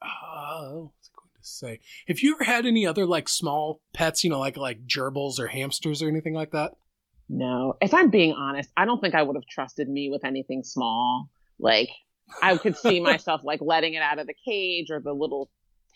[0.03, 1.81] Uh, what was I going to say?
[2.09, 4.25] Have you ever had any other like small pets?
[4.25, 6.73] You know, like like gerbils or hamsters or anything like that?
[7.31, 10.65] no, if I'm being honest, I don't think I would have trusted me with anything
[10.65, 11.31] small.
[11.61, 11.89] Like
[12.43, 15.49] I could see myself like letting it out of the cage or the little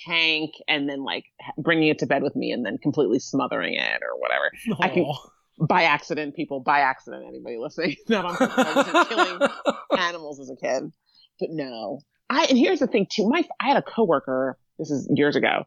[0.06, 1.24] tank, and then like
[1.58, 4.50] bringing it to bed with me, and then completely smothering it or whatever.
[4.80, 5.12] I can-.
[5.58, 6.60] By accident, people.
[6.60, 7.96] By accident, anybody listening.
[8.08, 8.58] Not on purpose.
[8.58, 9.50] I wasn't killing
[9.98, 10.92] animals as a kid.
[11.38, 12.00] But no.
[12.30, 13.28] I and here's the thing too.
[13.28, 15.64] My I had a coworker, this is years ago,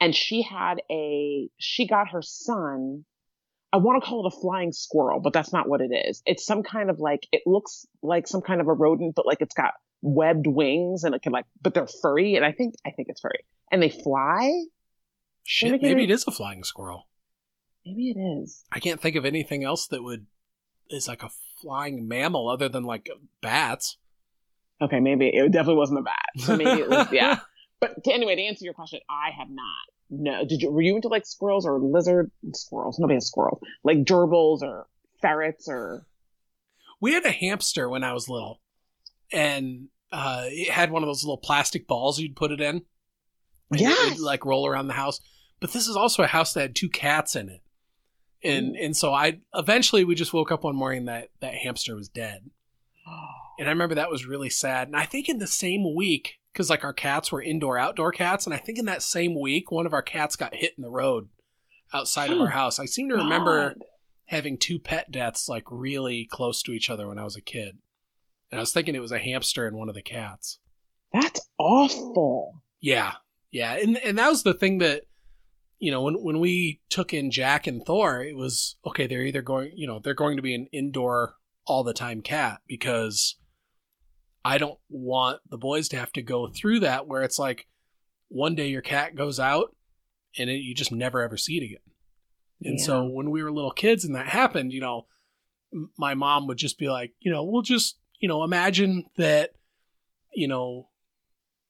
[0.00, 3.04] and she had a she got her son
[3.72, 6.22] I want to call it a flying squirrel, but that's not what it is.
[6.24, 9.42] It's some kind of like it looks like some kind of a rodent, but like
[9.42, 12.90] it's got webbed wings and it can like but they're furry and I think I
[12.90, 13.44] think it's furry.
[13.70, 14.50] And they fly?
[15.44, 17.07] Shit, Maybe it is a flying squirrel.
[17.84, 18.64] Maybe it is.
[18.70, 20.26] I can't think of anything else that would
[20.90, 21.30] is like a
[21.60, 23.08] flying mammal other than like
[23.40, 23.96] bats.
[24.80, 26.28] Okay, maybe it definitely wasn't a bat.
[26.36, 27.40] So maybe it was yeah.
[27.80, 29.64] But to, anyway, to answer your question, I have not.
[30.10, 30.70] No, did you?
[30.70, 32.98] Were you into like squirrels or lizard squirrels?
[32.98, 33.60] Nobody has squirrels.
[33.84, 34.88] Like gerbils or
[35.20, 36.04] ferrets or.
[37.00, 38.60] We had a hamster when I was little,
[39.32, 42.82] and uh, it had one of those little plastic balls you'd put it in.
[43.70, 44.14] Yeah.
[44.18, 45.20] like roll around the house.
[45.60, 47.60] But this is also a house that had two cats in it,
[48.42, 52.08] and and so I eventually we just woke up one morning that that hamster was
[52.08, 52.50] dead,
[53.58, 54.88] and I remember that was really sad.
[54.88, 58.46] And I think in the same week, because like our cats were indoor outdoor cats,
[58.46, 60.90] and I think in that same week one of our cats got hit in the
[60.90, 61.28] road
[61.92, 62.78] outside of our house.
[62.78, 63.84] I seem to remember God.
[64.26, 67.78] having two pet deaths like really close to each other when I was a kid.
[68.50, 70.58] And I was thinking it was a hamster and one of the cats.
[71.12, 72.62] That's awful.
[72.80, 73.14] Yeah.
[73.50, 73.74] Yeah.
[73.74, 75.02] And and that was the thing that
[75.78, 79.42] you know, when when we took in Jack and Thor, it was okay, they're either
[79.42, 81.34] going you know, they're going to be an indoor
[81.66, 83.36] all the time cat because
[84.44, 87.66] I don't want the boys to have to go through that where it's like
[88.28, 89.74] one day your cat goes out
[90.38, 91.94] and it, you just never ever see it again.
[92.62, 92.84] And Yeah.
[92.84, 95.06] so when we were little kids and that happened, you know,
[95.98, 99.50] my mom would just be like, you know, we'll just, you know, imagine that,
[100.34, 100.88] you know,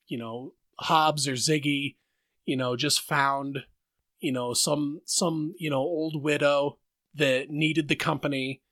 [0.06, 1.96] you know, Hobbs or Ziggy,
[2.44, 3.64] you know, just found,
[4.20, 6.78] you know, some some, you know, old widow
[7.14, 8.62] that needed the company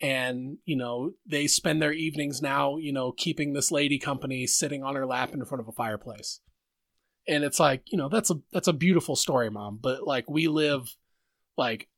[0.00, 4.82] and, you know, they spend their evenings now, you know, keeping this lady company sitting
[4.82, 6.40] on her lap in front of a fireplace.
[7.28, 10.48] And it's like, you know, that's a that's a beautiful story, mom, but like we
[10.48, 10.96] live
[11.56, 11.88] like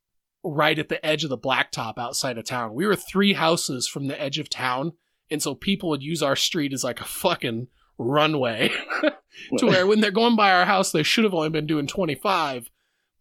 [0.43, 2.75] right at the edge of the blacktop outside of town.
[2.75, 4.93] We were three houses from the edge of town,
[5.31, 7.67] and so people would use our street as like a fucking
[7.97, 8.69] runway
[9.57, 12.69] to where when they're going by our house, they should have only been doing 25,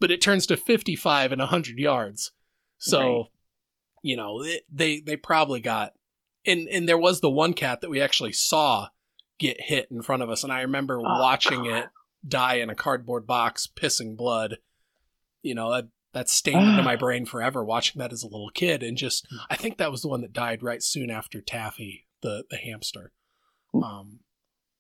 [0.05, 2.32] but it turns to 55 in 100 yards.
[2.76, 3.26] So, Right.
[4.02, 5.94] you know, it, they they probably got
[6.44, 8.89] and and there was the one cat that we actually saw
[9.39, 11.72] get hit in front of us and I remember Oh, watching God.
[11.78, 11.89] it
[12.28, 14.59] die in a cardboard box pissing blood.
[15.40, 16.85] You know, that that's stained into ah.
[16.85, 19.39] my brain forever watching that as a little kid and just hmm.
[19.48, 23.12] I think that was the one that died right soon after Taffy, the the hamster.
[23.72, 23.82] Hmm.
[23.82, 24.20] Um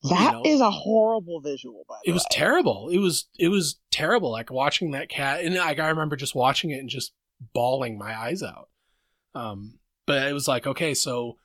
[0.04, 2.36] That you is a horrible visual, by the it was way.
[2.36, 2.88] terrible.
[2.90, 4.30] It was it was terrible.
[4.30, 7.12] Like watching that cat, and like I remember just watching it and just
[7.52, 8.68] bawling my eyes out.
[9.34, 11.38] Um, but it was like okay, so,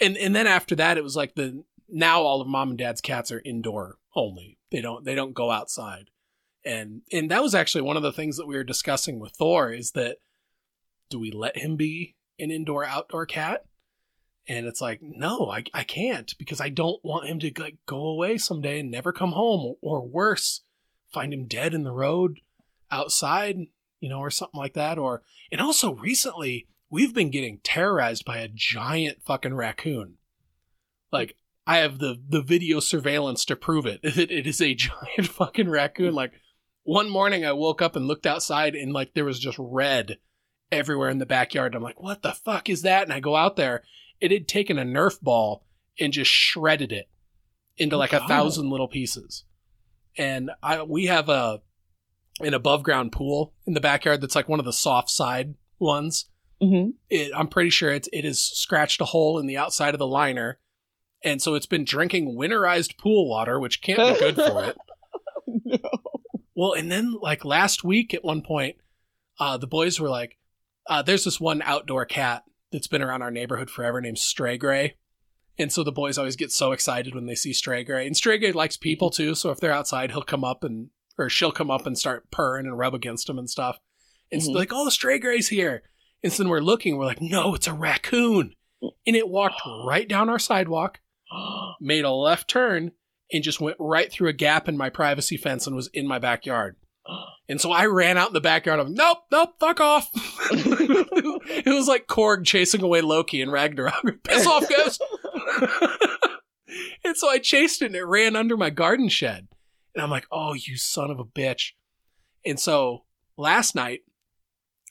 [0.00, 3.00] and and then after that, it was like the now all of mom and dad's
[3.00, 4.58] cats are indoor only.
[4.70, 6.10] They don't they don't go outside,
[6.64, 9.72] and and that was actually one of the things that we were discussing with Thor
[9.72, 10.18] is that
[11.10, 13.64] do we let him be an indoor outdoor cat?
[14.46, 18.06] And it's like, no, I, I can't because I don't want him to like go
[18.06, 20.62] away someday and never come home, or worse,
[21.12, 22.40] find him dead in the road
[22.90, 23.58] outside,
[24.00, 24.98] you know, or something like that.
[24.98, 30.14] Or and also recently we've been getting terrorized by a giant fucking raccoon.
[31.10, 34.00] Like I have the the video surveillance to prove it.
[34.04, 36.14] It, it is a giant fucking raccoon.
[36.14, 36.32] Like
[36.82, 40.18] one morning I woke up and looked outside and like there was just red
[40.70, 41.74] everywhere in the backyard.
[41.74, 43.04] I'm like, what the fuck is that?
[43.04, 43.82] And I go out there
[44.24, 45.66] it had taken a Nerf ball
[46.00, 47.08] and just shredded it
[47.76, 49.44] into like a thousand little pieces.
[50.16, 51.60] And I we have a
[52.40, 56.30] an above ground pool in the backyard that's like one of the soft side ones.
[56.60, 59.98] hmm It, I'm pretty sure it's it has scratched a hole in the outside of
[59.98, 60.58] the liner,
[61.22, 64.76] and so it's been drinking winterized pool water, which can't be good for it.
[65.64, 65.78] no.
[66.56, 68.76] Well, and then like last week at one point,
[69.38, 70.38] uh, the boys were like,
[70.88, 72.44] uh, "There's this one outdoor cat
[72.74, 74.96] that's been around our neighborhood forever named Stray Gray,"
[75.56, 78.06] and so the boys always get so excited when they see Stray Gray.
[78.06, 81.28] And Stray Gray likes people too, so if they're outside, he'll come up and or
[81.30, 83.78] she'll come up and start purring and rub against them and stuff.
[84.32, 84.52] And so Mhm.
[84.52, 85.84] they're like, "Oh, Stray Gray's here!"
[86.22, 88.54] And so then we're looking, we're like, "No, it's a raccoon!"
[89.06, 91.00] And it walked right down our sidewalk,
[91.80, 92.92] made a left turn,
[93.32, 96.18] and just went right through a gap in my privacy fence and was in my
[96.18, 96.76] backyard.
[97.48, 98.80] And so I ran out in the backyard.
[98.80, 100.08] I'm nope, nope, fuck off.
[100.50, 104.02] it was like Korg chasing away Loki and Ragnarok.
[104.24, 105.02] Piss off, ghost.
[107.04, 109.48] and so I chased it and it ran under my garden shed.
[109.94, 111.72] And I'm like, oh, you son of a bitch.
[112.46, 113.04] And so
[113.36, 114.02] last night,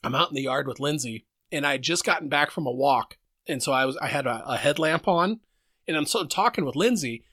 [0.04, 2.72] I'm out in the yard with Lindsay and I had just gotten back from a
[2.72, 3.18] walk.
[3.48, 5.40] And so I was, I had a, a headlamp on
[5.88, 7.24] and I'm so talking with Lindsay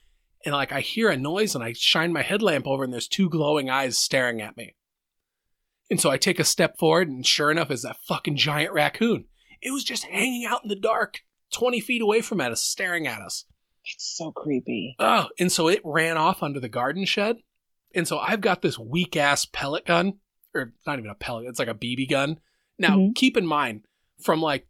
[0.44, 3.28] and like I hear a noise and I shine my headlamp over and there's two
[3.28, 4.74] glowing eyes staring at me.
[5.90, 9.26] And so I take a step forward and sure enough is that fucking giant raccoon.
[9.60, 11.20] It was just hanging out in the dark,
[11.52, 13.44] 20 feet away from us, staring at us.
[13.84, 14.94] It's so creepy.
[14.98, 17.36] Oh, and so it ran off under the garden shed.
[17.94, 20.14] And so I've got this weak ass pellet gun,
[20.54, 22.38] or not even a pellet, it's like a BB gun.
[22.78, 23.14] Now, Mhm.
[23.14, 23.84] keep in mind,
[24.20, 24.66] from like,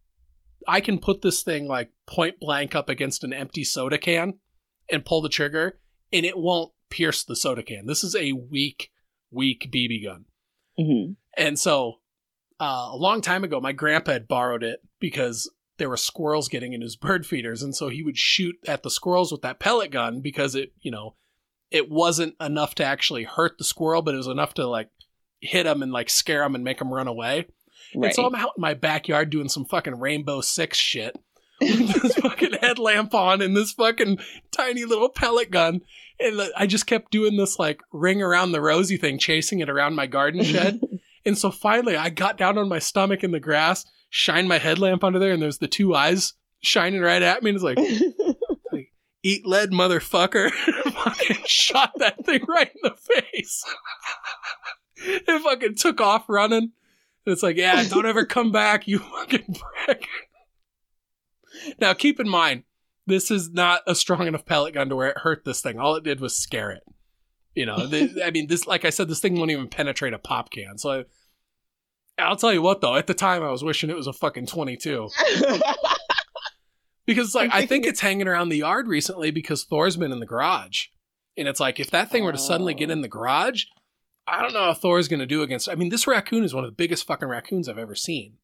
[0.66, 4.34] I can put this thing like point blank up against an empty soda can
[4.90, 5.78] and pull the trigger,
[6.12, 7.86] and it won't pierce the soda can.
[7.86, 8.90] This is a weak,
[9.30, 10.24] weak BB gun.
[10.76, 12.00] hmm And so,
[12.60, 16.72] uh, a long time ago, my grandpa had borrowed it because there were squirrels getting
[16.74, 19.90] in his bird feeders, and so he would shoot at the squirrels with that pellet
[19.90, 21.16] gun because it, you know,
[21.70, 24.90] it wasn't enough to actually hurt the squirrel, but it was enough to like
[25.40, 27.46] hit them and like scare them and make them run away.
[27.94, 28.06] Right.
[28.06, 31.16] And so I'm out in my backyard doing some fucking Rainbow Six shit
[32.02, 34.18] this fucking headlamp on and this fucking
[34.50, 35.80] tiny little pellet gun.
[36.20, 39.94] And I just kept doing this like ring around the rosy thing, chasing it around
[39.94, 40.80] my garden shed.
[41.26, 45.04] and so finally I got down on my stomach in the grass, shined my headlamp
[45.04, 47.50] under there, and there's the two eyes shining right at me.
[47.50, 47.78] And it's like,
[49.22, 50.50] eat lead, motherfucker.
[50.92, 53.64] fucking shot that thing right in the face.
[54.96, 56.72] it fucking took off running.
[57.24, 60.08] And it's like, yeah, don't ever come back, you fucking prick.
[61.80, 62.64] Now, keep in mind,
[63.06, 65.78] this is not a strong enough pellet gun to where it hurt this thing.
[65.78, 66.82] All it did was scare it.
[67.54, 70.18] You know, the, I mean, this, like I said, this thing won't even penetrate a
[70.18, 70.78] pop can.
[70.78, 70.90] So
[72.18, 74.12] I, I'll tell you what, though, at the time I was wishing it was a
[74.12, 75.08] fucking 22.
[77.04, 80.26] Because, like, I think it's hanging around the yard recently because Thor's been in the
[80.26, 80.86] garage.
[81.36, 83.64] And it's like, if that thing were to suddenly get in the garage,
[84.26, 85.68] I don't know how Thor's going to do against.
[85.68, 88.34] I mean, this raccoon is one of the biggest fucking raccoons I've ever seen.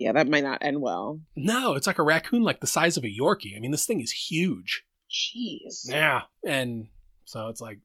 [0.00, 1.20] Yeah, that might not end well.
[1.36, 3.54] No, it's like a raccoon like the size of a Yorkie.
[3.54, 4.82] I mean, this thing is huge.
[5.10, 5.84] Jeez.
[5.84, 6.22] Yeah.
[6.44, 6.88] And
[7.26, 7.80] so it's like,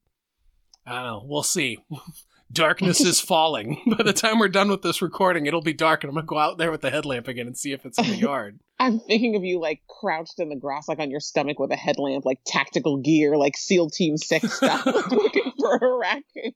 [0.87, 1.25] I don't know.
[1.25, 1.79] We'll see.
[2.53, 3.81] Darkness is falling.
[3.97, 6.37] By the time we're done with this recording, it'll be dark, and I'm to go
[6.37, 8.59] out there with the headlamp again and see if it's in the yard.
[8.79, 11.75] I'm thinking of you like crouched in the grass, like on your stomach with a
[11.75, 16.53] headlamp, like tactical gear, like SEAL Team Six stuff, looking for a raccoon.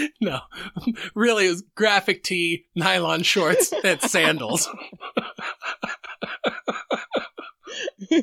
[0.20, 0.40] no.
[1.14, 4.68] Really, it was graphic tee, nylon shorts, and sandals.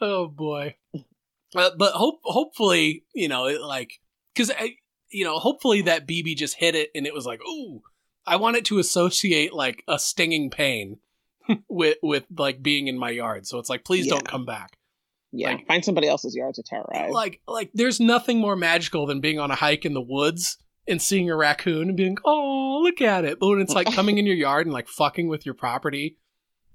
[0.00, 0.76] oh boy.
[1.54, 4.00] Uh, but hope hopefully, you know, it, like
[4.34, 4.50] cuz
[5.10, 7.82] you know, hopefully that BB just hit it and it was like, "Ooh,
[8.26, 10.98] I want it to associate like a stinging pain
[11.68, 14.75] with with like being in my yard." So it's like, "Please don't come back."
[15.38, 17.12] Yeah, Like- find somebody else's yard to terrorize.
[17.12, 20.56] Like like there's nothing more magical than being on a hike in the woods
[20.88, 24.18] and seeing a raccoon and being, "Oh, look at it." But when it's like coming
[24.18, 26.16] in your yard and like fucking with your property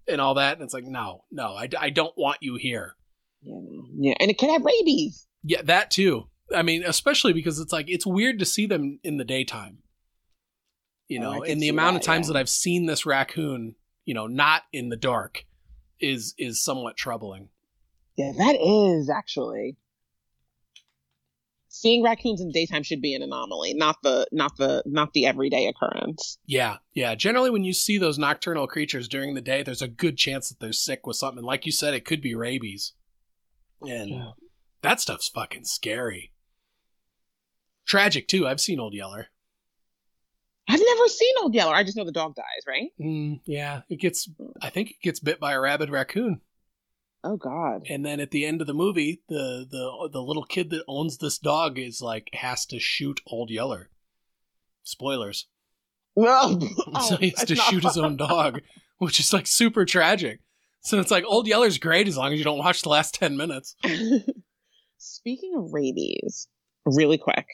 [0.08, 2.96] and all that, and it's like, "No, no, I, I don't want you here."
[3.42, 3.56] yeah,
[3.98, 5.26] yeah, and it can have rabies.
[5.44, 6.28] Yeah, that too.
[6.54, 9.80] I mean, especially because it's like it's weird to see them in the daytime.
[11.08, 12.34] You Oh, know, can and the amount of times yeah.
[12.34, 13.76] that I've seen this raccoon,
[14.06, 15.46] you know, not in the dark
[16.00, 17.50] is is somewhat troubling.
[18.22, 19.78] Yeah, that is actually.
[21.70, 25.68] Seeing raccoons in daytime should be an anomaly, not the not the not the everyday
[25.68, 26.38] occurrence.
[26.46, 27.16] Yeah, yeah.
[27.16, 30.60] Generally when you see those nocturnal creatures during the day, there's a good chance that
[30.60, 31.44] they're sick with something.
[31.44, 32.94] Like you said, it could be rabies.
[33.82, 34.32] And Yeah.
[34.82, 36.34] that stuff's fucking scary.
[37.88, 38.46] Tragic too.
[38.48, 39.28] I've seen Old Yeller.
[40.68, 41.74] I've never seen Old Yeller.
[41.74, 42.90] I just know the dog dies, right?
[43.00, 44.30] Mm, yeah, it gets
[44.62, 46.42] I think it gets bit by a rabid raccoon.
[47.24, 47.84] Oh God.
[47.90, 51.18] and then at the end of the movie the the the little kid that owns
[51.18, 53.90] this dog is like has to shoot old yeller
[54.84, 55.48] spoilers
[56.16, 56.60] No.
[57.08, 58.62] so he has to shoot his own dog
[58.98, 60.40] which is like super tragic
[60.82, 63.38] so it's like old yeller's great as long as you don't watch the last 10
[63.38, 63.76] minutes
[65.04, 66.48] Speaking of rabies,
[66.86, 67.48] really quick.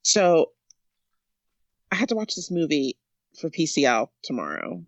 [0.00, 0.46] So
[1.92, 2.98] I had to watch this movie
[3.38, 4.82] for PCL tomorrow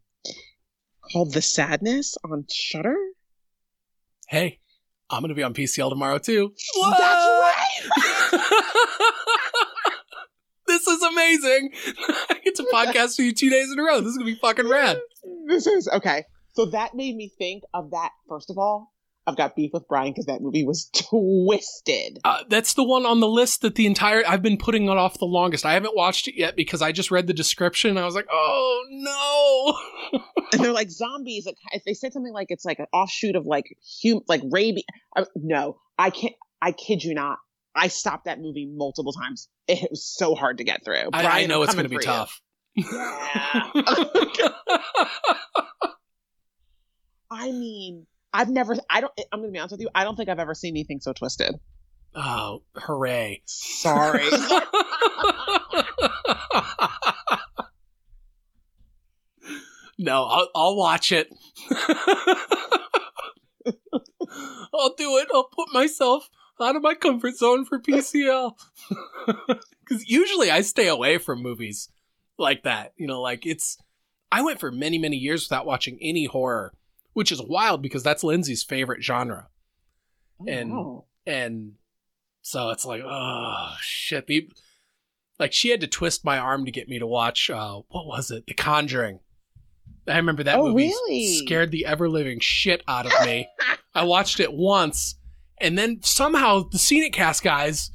[1.12, 2.96] called The Sadness on Shudder.
[4.28, 4.58] Hey
[5.10, 8.36] i'm gonna be on pcl tomorrow too That's right.
[10.66, 11.70] this is amazing
[12.30, 14.38] i get to podcast for you two days in a row this is gonna be
[14.40, 14.98] fucking rad
[15.46, 16.24] This is okay.
[16.54, 18.10] So that made me think of that.
[18.28, 18.92] First of all,
[19.26, 22.20] I've got beef with Brian because that movie was twisted.
[22.24, 25.18] Uh, that's the one on the list that the entire I've been putting it off
[25.18, 25.66] the longest.
[25.66, 27.90] I haven't watched it yet because I just read the description.
[27.90, 30.20] And I was like, oh no.
[30.52, 31.46] and they're like zombies.
[31.46, 34.84] Like if they said something like it's like an offshoot of like hum, like rabies.
[35.34, 36.34] No, I can't.
[36.62, 37.38] I kid you not.
[37.74, 39.48] I stopped that movie multiple times.
[39.68, 41.10] It was so hard to get through.
[41.12, 42.40] I, I know I'm it's going to be tough.
[42.74, 42.86] Yeah.
[47.30, 48.06] I mean,
[48.36, 48.76] I've never.
[48.90, 49.12] I don't.
[49.32, 49.88] I'm gonna be honest with you.
[49.94, 51.58] I don't think I've ever seen anything so twisted.
[52.14, 53.40] oh, hooray.
[53.46, 54.28] Sorry.
[59.98, 61.30] no, I'll, I'll watch it.
[64.74, 65.28] I'll do it.
[65.32, 66.28] I'll put myself
[66.60, 68.52] out of my comfort zone for PCL.
[69.36, 71.88] Because usually I stay away from movies
[72.36, 72.92] like that.
[72.98, 73.78] You know, like it's.
[74.30, 76.74] I went for many, many years without watching any horror,
[77.16, 79.48] which is wild because that's Lindsay's favorite genre.
[80.46, 81.04] And- Oh.
[81.26, 81.72] and
[82.42, 84.50] so it's like oh shit the,
[85.40, 88.30] like she had to twist my arm to get me to watch uh what was
[88.30, 89.18] it the conjuring
[90.06, 91.26] i remember that Oh, movie really?
[91.38, 93.48] scared the ever-living shit out of me
[93.94, 95.16] i watched it once
[95.58, 97.90] and then somehow the scenic cast guys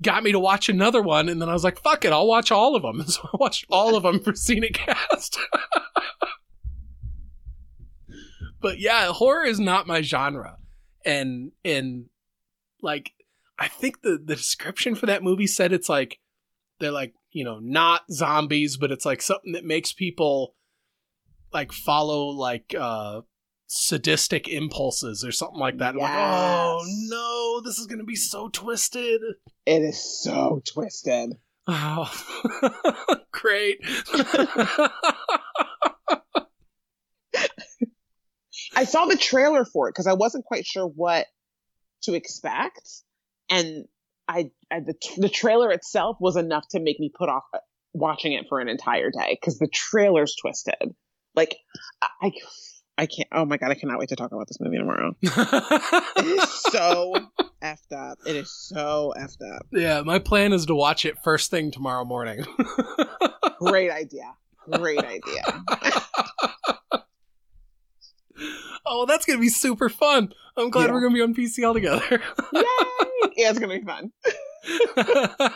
[0.00, 2.50] got me to watch another one and then i was like fuck it i'll watch
[2.52, 5.36] all of them and so i watched all of them for scenic cast
[8.62, 10.56] but yeah horror is not my genre
[11.04, 12.06] and and
[12.80, 13.12] like
[13.58, 16.18] I think the the description for that movie said it's like
[16.80, 20.54] they're like you know not zombies, but it's like something that makes people
[21.52, 23.20] like follow like uh
[23.66, 25.94] sadistic impulses or something like that.
[25.94, 29.20] I'm like, oh no, this is gonna be so twisted.
[29.64, 31.34] It is so twisted.
[31.68, 32.10] Oh,
[33.30, 33.78] great.
[38.74, 41.26] I saw the trailer for it because I wasn't quite sure what
[42.02, 42.88] to expect,
[43.50, 43.84] and
[44.28, 47.58] I, I the the trailer itself was enough to make me put off uh,
[47.92, 50.94] watching it for an entire day because the trailer's twisted.
[51.34, 51.56] Like
[52.00, 52.32] I,
[52.98, 53.28] I can't.
[53.32, 55.14] Oh my god, I cannot wait to talk about this movie tomorrow.
[55.22, 57.14] it is so
[57.62, 58.18] effed up.
[58.26, 59.66] It is so effed up.
[59.72, 62.44] Yeah, my plan is to watch it first thing tomorrow morning.
[63.58, 64.32] Great idea.
[64.70, 65.64] Great idea.
[68.94, 70.34] Oh, that's gonna be super fun.
[70.56, 70.92] I'm glad Yeah.
[70.92, 72.20] we're gonna be on PCL together.
[72.52, 72.62] Yay!
[73.36, 74.12] Yeah, it's gonna be fun.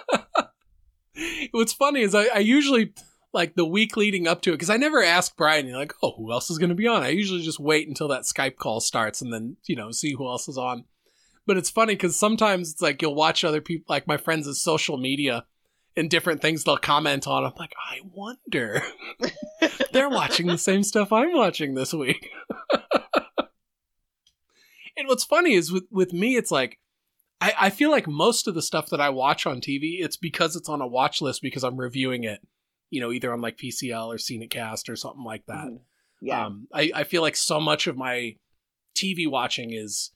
[1.51, 2.95] What's funny is I, I usually
[3.35, 5.67] like the week leading up to it because I never ask Brian.
[5.67, 7.03] You're like, oh, who else is going to be on?
[7.03, 10.27] I usually just wait until that Skype call starts and then you know see who
[10.27, 10.85] else is on.
[11.47, 14.97] But it's funny because sometimes it's like you'll watch other people, like my friends' social
[14.97, 15.45] media
[15.97, 17.45] and different things they'll comment on.
[17.45, 18.83] I'm like, I wonder
[19.93, 22.31] they're watching the same stuff I'm watching this week.
[24.97, 26.79] and what's funny is with with me, it's like
[27.41, 30.57] I, I feel like most of the stuff that I watch on TV, it's because
[30.57, 32.41] it's on a watch list because I'm reviewing it,
[32.91, 35.67] you know, either on like PCL or Scenic Cast or something like that.
[35.67, 35.81] Mhm.
[36.23, 36.47] Yeah.
[36.47, 38.37] Um, I, I feel like so much of my
[38.97, 40.13] TV watching is,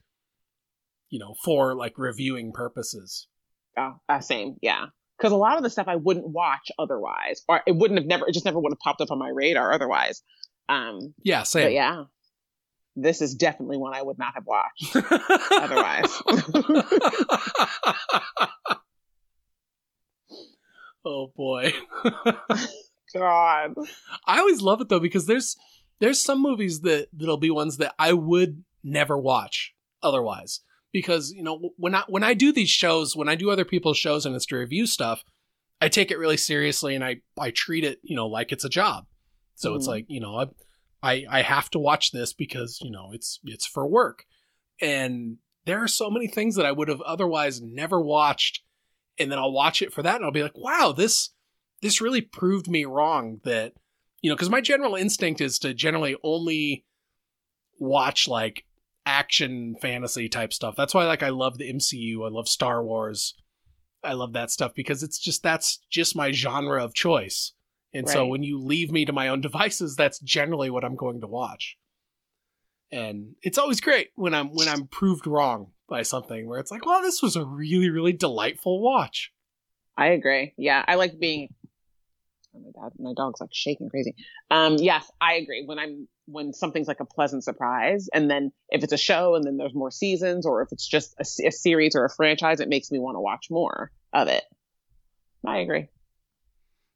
[1.11, 3.27] you know, for like reviewing purposes.
[3.77, 4.57] Oh, uh, same.
[4.63, 4.87] Yeah.
[5.19, 8.27] Because a lot of the stuff I wouldn't watch otherwise, or it wouldn't have never,
[8.27, 10.23] it just never would have popped up on my radar otherwise.
[10.71, 11.73] Um, Yeah, same.
[11.73, 12.05] yeah,
[12.97, 14.97] this is definitely one I would not have watched
[15.53, 16.23] otherwise.
[21.05, 21.73] oh boy.
[23.15, 23.75] God.
[24.27, 25.57] I always love it though because there's
[25.99, 30.61] there's some movies that that'll be ones that I would never watch otherwise
[30.93, 33.99] because you know when I when I do these shows when I do other people's
[33.99, 35.25] shows and it's to review stuff
[35.81, 38.69] I take it really seriously and I I treat it you know like it's a
[38.71, 39.07] job
[39.57, 39.91] so it's Mhm.
[39.91, 40.47] like you know I,
[41.03, 44.25] I I have to watch this because you know it's it's for work.
[44.81, 48.63] And there are so many things that I would have otherwise never watched
[49.19, 51.31] and then I'll watch it for that and I'll be like wow this
[51.83, 53.75] this really proved me wrong that
[54.23, 56.85] you know because my general instinct is to generally only
[57.79, 58.65] watch like
[59.07, 60.75] action fantasy type stuff.
[60.77, 63.35] That's why like i love the mcu i love star wars
[64.05, 67.53] i love that stuff because it's just that's just my genre of choice
[67.93, 71.21] and so when you leave me to my own devices that's generally what i'm going
[71.21, 71.77] to watch
[72.93, 76.87] and it's always great when i'm when i'm proved wrong by something where it's like
[76.87, 79.33] well this was a really really delightful watch
[80.01, 80.55] I agree.
[80.57, 81.53] Yeah, I like being.
[82.57, 84.15] Oh my god, my dog's like shaking crazy.
[84.51, 85.63] Um, yes, I agree.
[85.67, 89.45] When I'm when something's like a pleasant surprise, and then if it's a show, and
[89.45, 92.71] then there's more seasons, or if it's just a, a series or a franchise, it
[92.71, 94.43] makes me want to watch more of it.
[95.47, 95.89] I agree.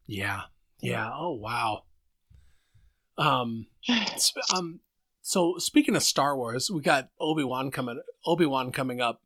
[0.06, 0.42] Yeah.
[0.85, 1.11] Yeah.
[1.12, 1.82] Oh wow.
[3.19, 3.66] Um.
[4.19, 4.81] sp- um.
[5.23, 8.01] So speaking of Star Wars, we got Obi Wan coming.
[8.27, 9.20] Obi Wan coming up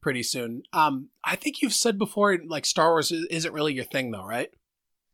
[0.00, 0.62] pretty soon.
[0.72, 1.08] Um.
[1.24, 4.48] I think you've said before, like Star Wars is- isn't really your thing, though, right?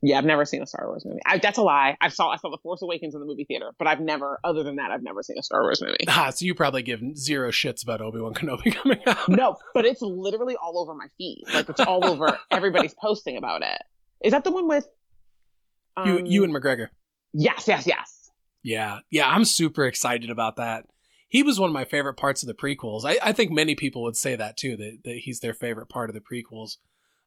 [0.01, 1.19] Yeah, I've never seen a Star Wars movie.
[1.27, 1.97] I, that's a lie.
[2.01, 4.63] I saw I saw The Force Awakens in the movie theater, but I've never, other
[4.63, 5.97] than that, I've never seen a Star Wars movie.
[6.09, 9.29] Ah, so you probably give zero shits about Obi Wan Kenobi coming out.
[9.29, 11.43] no, but it's literally all over my feed.
[11.53, 12.39] Like it's all over.
[12.53, 13.83] Everybody's posting about it.
[14.23, 14.87] Is that the one with?
[16.07, 16.89] You, um, Ewan McGregor.
[17.33, 18.31] yes, yes, yes.
[18.63, 20.87] Yeah, yeah, I'm super excited about that.
[21.29, 23.05] He was one of my favorite parts of the prequels.
[23.05, 26.11] I, I think many people would say that too, that, that he's their favorite part
[26.11, 26.79] of the prequels.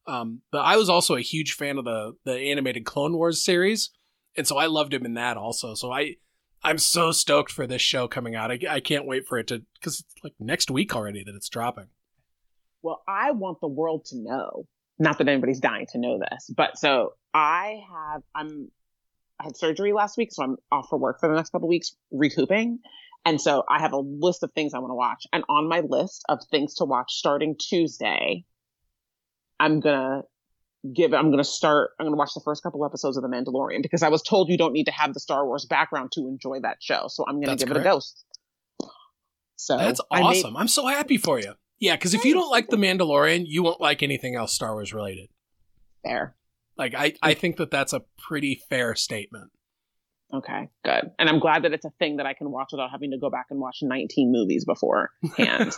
[0.07, 3.91] Um, but I was also a huge fan of the the animated Clone Wars series,
[4.35, 5.75] and so I loved him in that also.
[5.75, 6.15] So I
[6.63, 8.51] I'm so stoked for this show coming out.
[8.51, 11.49] I, I can't wait for it to because it's like next week already that it's
[11.49, 11.87] dropping.
[12.81, 14.65] Well, I want the world to know.
[14.97, 18.21] Not that anybody's dying to know this, but so I have.
[18.35, 18.71] I'm.
[19.39, 21.95] I had surgery last week, so I'm off for work for the next couple weeks,
[22.11, 22.79] recouping.
[23.25, 25.25] And so I have a list of things I want to watch.
[25.33, 28.45] And on my list of things to watch starting Tuesday,
[29.59, 30.23] I'm gonna
[30.93, 34.03] give I'm gonna start I'm gonna watch the first couple episodes of The Mandalorian because
[34.03, 36.77] I was told you don't need to have the Star Wars background to enjoy that
[36.81, 37.05] show.
[37.07, 37.93] So I'm gonna That's give it a correct.
[37.95, 38.25] ghost.
[39.55, 40.57] So That's I made- awesome.
[40.57, 41.53] I'm so happy for you.
[41.79, 44.93] Yeah, because if you don't like the Mandalorian, you won't like anything else Star Wars
[44.93, 45.29] related.
[46.03, 46.35] there.
[46.81, 49.51] Like I I think that that's a pretty fair statement.
[50.33, 51.11] Okay, good.
[51.19, 53.29] And I'm glad that it's a thing that I can watch without having to go
[53.29, 55.75] back and watch 19 movies beforehand.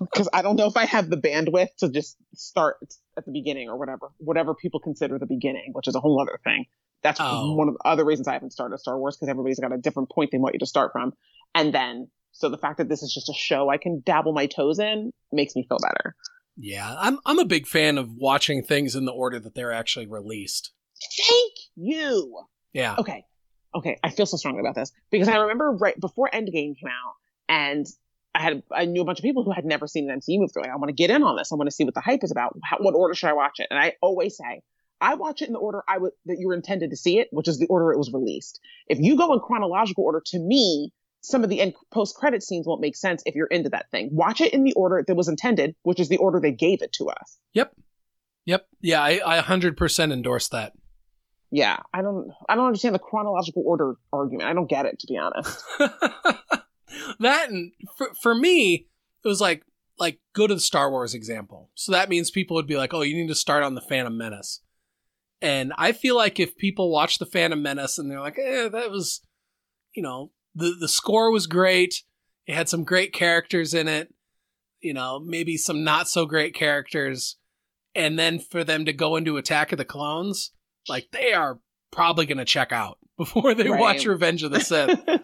[0.00, 2.78] Because I don't know if I have the bandwidth to just start
[3.16, 6.40] at the beginning or whatever, whatever people consider the beginning, which is a whole other
[6.42, 6.64] thing.
[7.04, 7.54] That's Oh.
[7.54, 10.10] one of the other reasons I haven't started Star Wars because everybody's got a different
[10.10, 11.12] point they want you to start from.
[11.54, 14.46] And then, so the fact that this is just a show I can dabble my
[14.46, 16.16] toes in makes me feel better.
[16.56, 20.06] Yeah, I'm I'm a big fan of watching things in the order that they're actually
[20.06, 20.72] released.
[21.16, 22.42] Thank you.
[22.72, 22.96] Yeah.
[22.98, 23.24] Okay.
[23.74, 27.14] okay, I feel so strongly about this because I remember right before Endgame came out,
[27.48, 27.86] and
[28.34, 30.50] I had I knew a bunch of people who had never seen an MCU movie.
[30.54, 31.52] They're like, I want to get in on this.
[31.52, 32.56] I want to see what the hype is about.
[32.62, 33.68] How, what order should I watch it?
[33.70, 34.62] And I always say,
[35.00, 37.28] I watch it in the order I would that you were intended to see it,
[37.32, 38.60] which is the order it was released.
[38.88, 40.92] If you go in chronological order, to me,
[41.26, 44.10] some of the end post credit scenes won't make sense if you're into that thing.
[44.12, 46.92] Watch it in the order that was intended, which is the order they gave it
[46.94, 47.38] to us.
[47.52, 47.74] Yep.
[48.44, 48.68] Yep.
[48.80, 50.72] Yeah, I, I 100% endorse that.
[51.50, 54.48] Yeah, I don't I don't understand the chronological order argument.
[54.48, 55.64] I don't get it to be honest.
[57.20, 58.86] that and for, for me,
[59.24, 59.62] it was like
[59.98, 61.70] like go to the Star Wars example.
[61.74, 64.16] So that means people would be like, "Oh, you need to start on the Phantom
[64.16, 64.60] Menace."
[65.40, 68.90] And I feel like if people watch the Phantom Menace and they're like, "Eh, that
[68.90, 69.22] was,
[69.94, 72.02] you know, the the score was great.
[72.46, 74.12] It had some great characters in it.
[74.80, 77.36] You know, maybe some not so great characters."
[77.94, 80.50] And then for them to go into Attack of the Clones,
[80.88, 81.60] like they are
[81.90, 83.80] probably going to check out before they right.
[83.80, 85.00] watch Revenge of the Sith.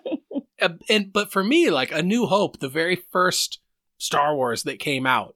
[0.60, 3.58] Uh, and but for me, like A New Hope, the very first
[3.98, 5.34] Star Wars that came out,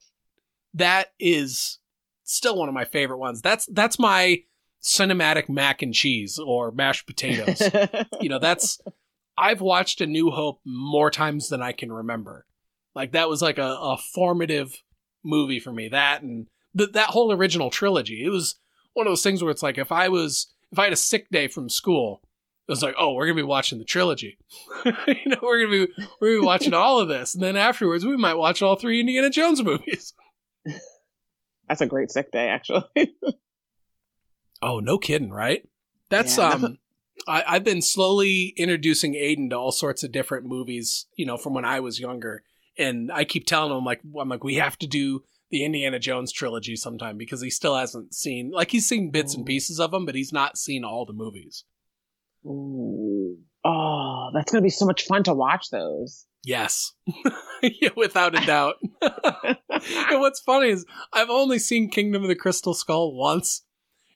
[0.74, 1.81] that is
[2.23, 3.43] still one of my favorite ones.
[3.43, 4.43] That's that's my
[4.81, 7.60] cinematic mac and cheese or mashed potatoes.
[8.20, 8.81] you know, that's
[9.38, 12.46] I've watched A New Hope more times than I can remember.
[12.94, 14.82] Like that was like a, a formative
[15.22, 15.88] movie for me.
[15.88, 16.46] That and
[16.76, 18.24] th- that whole original trilogy.
[18.24, 18.56] It was
[18.94, 21.28] one of those things where it's like if I was if I had a sick
[21.30, 22.22] day from school,
[22.66, 24.38] it was like, oh, we're gonna be watching the trilogy.
[24.84, 24.92] you
[25.26, 28.16] know, we're gonna be we're gonna be watching all of this, and then afterwards we
[28.16, 30.14] might watch all three Indiana Jones movies.
[31.68, 32.84] That's a great sick day, actually.
[34.62, 35.68] oh, no kidding, right?
[36.10, 36.78] That's yeah, um.
[37.26, 41.55] I, I've been slowly introducing Aiden to all sorts of different movies, you know, from
[41.55, 42.43] when I was younger.
[42.78, 46.32] And I keep telling him like I'm like, we have to do the Indiana Jones
[46.32, 50.05] trilogy sometime because he still hasn't seen like he's seen bits and pieces of them,
[50.05, 51.64] but he's not seen all the movies.
[52.44, 53.38] Ooh.
[53.64, 56.26] Oh, that's gonna be so much fun to watch those.
[56.44, 56.93] Yes,
[57.62, 58.76] yeah, without a doubt.
[59.02, 63.62] and what's funny is I've only seen Kingdom of the Crystal Skull once,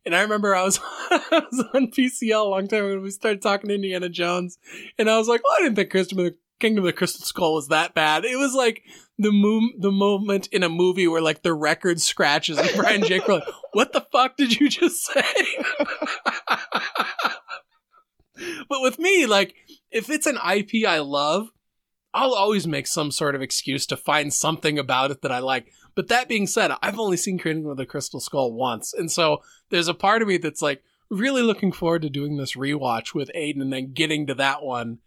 [0.05, 3.43] and I remember I was, I was on PCL a long time when we started
[3.43, 4.59] talking to Indiana Jones,
[4.99, 7.25] and I was like, "Well, I didn't think Kingdom of the, Kingdom of the Crystal
[7.25, 8.83] Skull was that bad." It was like
[9.19, 13.27] the mo- the moment in a movie where like the record scratches and Brian Jake
[13.29, 15.23] were like, "What the fuck did you just say?"
[18.69, 19.55] but with me, like
[19.91, 21.51] if it's an IP I love,
[22.13, 25.73] I'll always make some sort of excuse to find something about it that I like.
[26.01, 29.43] But that being said, I've only seen Kingdom with a Crystal Skull once, and so
[29.69, 33.31] there's a part of me that's like really looking forward to doing this rewatch with
[33.37, 35.01] Aiden and then getting to that one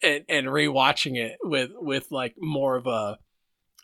[0.00, 3.18] and, and rewatching it with with like more of a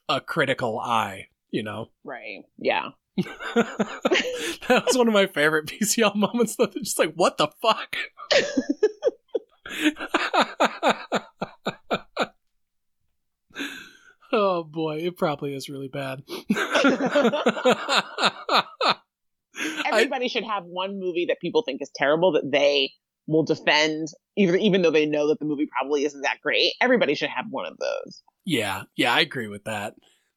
[0.08, 1.90] a critical eye, you know?
[2.04, 2.44] Right.
[2.56, 2.90] Yeah.
[3.16, 6.54] that was one of my favorite PCL moments.
[6.54, 7.96] Though, just like, what the fuck?
[14.34, 16.22] oh boy, it probably is really bad.
[19.86, 22.92] Everybody I, should have one movie that people think is terrible that they
[23.26, 26.72] will defend, even even though they know that the movie probably isn't that great.
[26.80, 28.22] Everybody should have one of those.
[28.44, 29.94] Yeah, yeah, I agree with that.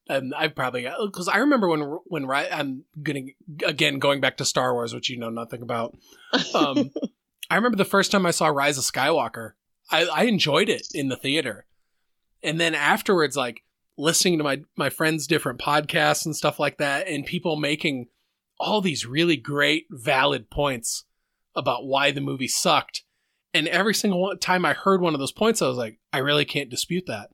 [0.09, 3.33] And I probably because I remember when when I'm getting
[3.65, 5.97] again going back to Star Wars, which you know nothing about.
[6.53, 6.91] Um,
[7.49, 9.53] I remember the first time I saw Rise of Skywalker.
[9.89, 11.65] I, I enjoyed it in the theater,
[12.43, 13.63] and then afterwards, like
[13.97, 18.07] listening to my my friends' different podcasts and stuff like that, and people making
[18.59, 21.05] all these really great, valid points
[21.55, 23.03] about why the movie sucked.
[23.53, 26.45] And every single time I heard one of those points, I was like, I really
[26.45, 27.29] can't dispute that.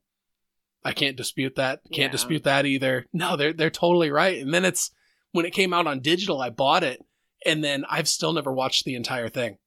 [0.85, 1.81] I can't dispute that.
[1.91, 2.11] Can't yeah.
[2.11, 3.05] dispute that either.
[3.13, 4.41] No, they're they're totally right.
[4.41, 4.91] And then it's
[5.31, 7.01] when it came out on digital, I bought it,
[7.45, 9.57] and then I've still never watched the entire thing.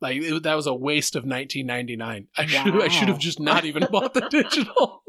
[0.00, 2.28] Like it, that was a waste of 1999.
[2.36, 2.82] I should.
[2.82, 5.02] I should have just not even bought the digital.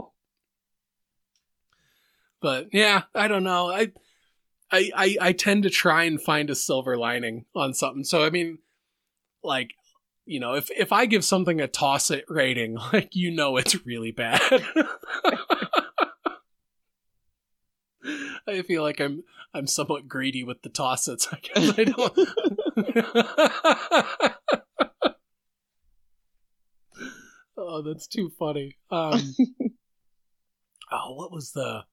[2.48, 3.69] But yeah, I don't know.
[3.69, 3.91] I,
[4.72, 8.06] I I I tend to try and find a silver lining on something.
[8.06, 8.60] So I mean,
[9.44, 9.72] like
[10.26, 13.86] you know, if if I give something a toss it rating, like you know it's
[13.86, 14.40] really bad.
[18.48, 21.28] I feel like I'm I'm somewhat greedy with the toss its.
[21.30, 22.18] I guess I don't.
[27.57, 28.78] oh, that's too funny.
[28.90, 29.36] Um,
[30.94, 31.84] oh, what was the?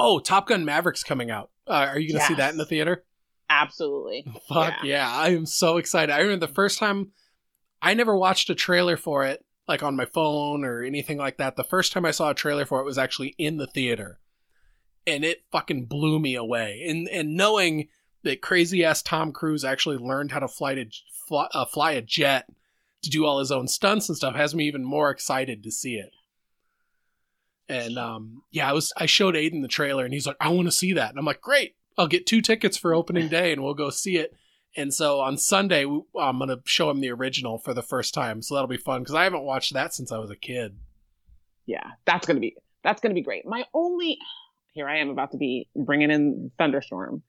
[0.00, 1.50] Oh, Top Gun Mavericks coming out.
[1.66, 2.28] Uh, are you going to yes.
[2.28, 3.04] see that in the theater?
[3.48, 4.24] Absolutely.
[4.48, 5.08] Fuck yeah.
[5.08, 5.12] yeah.
[5.12, 6.12] I am so excited.
[6.12, 7.10] I remember the first time
[7.82, 11.56] I never watched a trailer for it like on my phone or anything like that.
[11.56, 14.18] The first time I saw a trailer for it was actually in the theater.
[15.06, 16.84] And it fucking blew me away.
[16.88, 17.88] And and knowing
[18.22, 20.86] that crazy ass Tom Cruise actually learned how to fly to
[21.26, 22.46] fly, uh, fly a jet
[23.02, 25.94] to do all his own stunts and stuff has me even more excited to see
[25.94, 26.10] it.
[27.70, 30.66] And um, yeah, I was I showed Aiden the trailer and he's like, I want
[30.66, 31.10] to see that.
[31.10, 34.16] And I'm like, great, I'll get two tickets for opening day and we'll go see
[34.16, 34.34] it.
[34.76, 38.42] And so on Sunday, I'm going to show him the original for the first time.
[38.42, 40.76] So that'll be fun because I haven't watched that since I was a kid.
[41.66, 43.46] Yeah, that's to be that's going to be great.
[43.46, 44.18] My only
[44.72, 47.22] here I am about to be bringing in thunderstorm.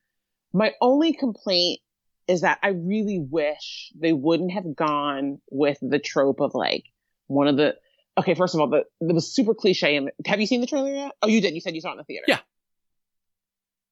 [0.54, 1.82] My only complaint
[2.28, 6.86] is that I really wish they wouldn't have gone with the trope of like
[7.28, 7.76] one of the
[8.18, 9.96] okay, first of all, the it was super cliche.
[9.96, 11.12] And have you seen the trailer yet?
[11.22, 11.54] Oh, you did.
[11.54, 12.26] You said you saw it in the theater.
[12.28, 12.40] Yeah.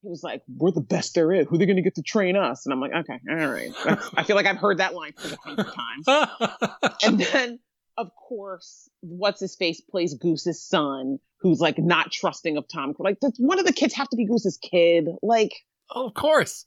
[0.02, 1.46] He was like, "We're the best there is.
[1.48, 3.70] Who are they going to get to train us?" And I'm like, "Okay, all right."
[4.14, 6.78] I feel like I've heard that line for the hundredth time.
[7.02, 7.58] and then,
[7.98, 12.94] of course, what's his face plays Goose's son, who's like not trusting of Tom.
[12.98, 15.08] Like, does one of the kids have to be Goose's kid?
[15.22, 15.52] Like,
[15.94, 16.64] oh, of course.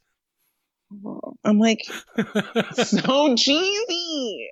[1.44, 1.80] I'm like,
[2.74, 4.50] so cheesy.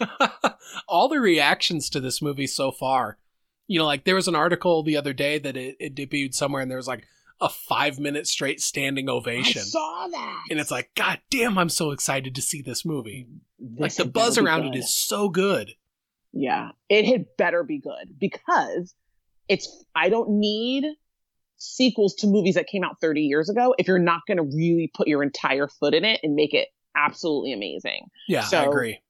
[0.88, 3.18] All the reactions to this movie so far,
[3.66, 6.62] you know, like there was an article the other day that it, it debuted somewhere,
[6.62, 7.06] and there was like
[7.40, 9.60] a five minute straight standing ovation.
[9.60, 13.26] I saw that, and it's like, God damn, I'm so excited to see this movie.
[13.58, 15.72] This like the buzz around it is so good.
[16.32, 18.94] Yeah, it had better be good because
[19.48, 19.84] it's.
[19.94, 20.84] I don't need
[21.58, 24.90] sequels to movies that came out 30 years ago if you're not going to really
[24.94, 28.06] put your entire foot in it and make it absolutely amazing.
[28.28, 29.00] Yeah, so, I agree.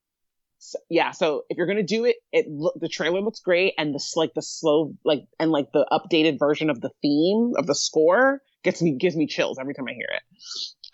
[0.60, 2.46] So, yeah, so if you're going to do it, it
[2.80, 6.68] the trailer looks great and the like the slow like and like the updated version
[6.68, 10.08] of the theme of the score gets me gives me chills every time I hear
[10.10, 10.22] it.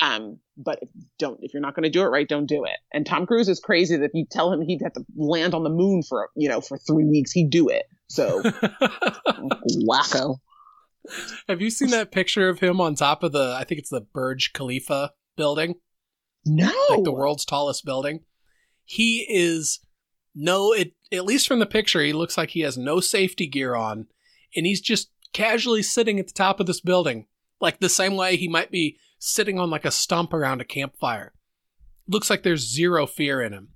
[0.00, 0.88] Um, but if
[1.18, 2.76] don't if you're not going to do it right, don't do it.
[2.92, 5.64] And Tom Cruise is crazy that if you tell him he'd have to land on
[5.64, 7.84] the moon for you know for three weeks, he'd do it.
[8.08, 8.42] So
[9.88, 10.36] wacko.
[11.48, 13.56] Have you seen that picture of him on top of the?
[13.58, 15.76] I think it's the Burj Khalifa building.
[16.46, 18.20] No, like the world's tallest building.
[18.84, 19.80] He is
[20.34, 20.72] no.
[20.72, 24.06] It at least from the picture, he looks like he has no safety gear on,
[24.54, 27.26] and he's just casually sitting at the top of this building,
[27.60, 31.32] like the same way he might be sitting on like a stump around a campfire.
[32.06, 33.68] Looks like there's zero fear in him.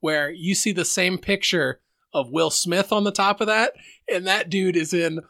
[0.00, 1.80] Where you see the same picture
[2.12, 3.72] of Will Smith on the top of that,
[4.12, 5.20] and that dude is in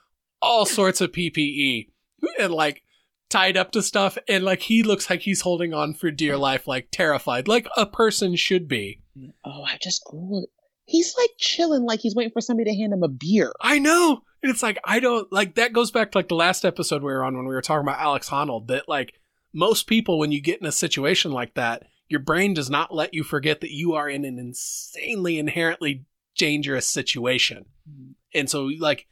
[0.43, 1.91] all sorts of PPE
[2.39, 2.83] and like
[3.29, 6.69] tied up to stuff and like he looks like he's holding on for dear life
[6.69, 9.01] like terrified like a person should be
[9.45, 10.51] oh i just googled it
[10.85, 14.21] he's like chilling like he's waiting for somebody to hand him a beer i know
[14.43, 17.13] and it's like i don't like that goes back to like the last episode we
[17.13, 19.15] were on when we were talking about alex honnold that like
[19.53, 23.15] most people when you get in a situation like that your brain does not let
[23.15, 26.05] you forget that you are in an insanely inherently
[26.37, 28.13] dangerous situation mm.
[28.35, 29.09] and so like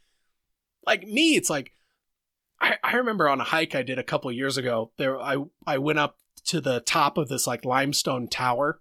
[0.85, 1.71] like me, it's like
[2.59, 4.91] I, I remember on a hike I did a couple years ago.
[4.97, 8.79] There, I I went up to the top of this like limestone tower,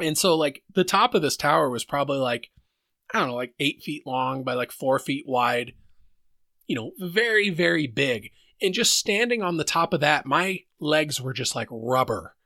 [0.00, 2.50] and so like the top of this tower was probably like
[3.12, 5.74] I don't know, like eight feet long by like four feet wide.
[6.66, 8.30] You know, very very big.
[8.62, 12.36] And just standing on the top of that, my legs were just like rubber.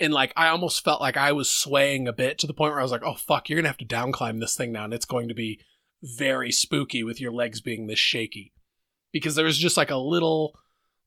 [0.00, 2.80] And like I almost felt like I was swaying a bit to the point where
[2.80, 4.94] I was like, "Oh fuck, you're gonna have to down climb this thing now, and
[4.94, 5.60] it's going to be
[6.02, 8.52] very spooky with your legs being this shaky
[9.12, 10.56] because there was just like a little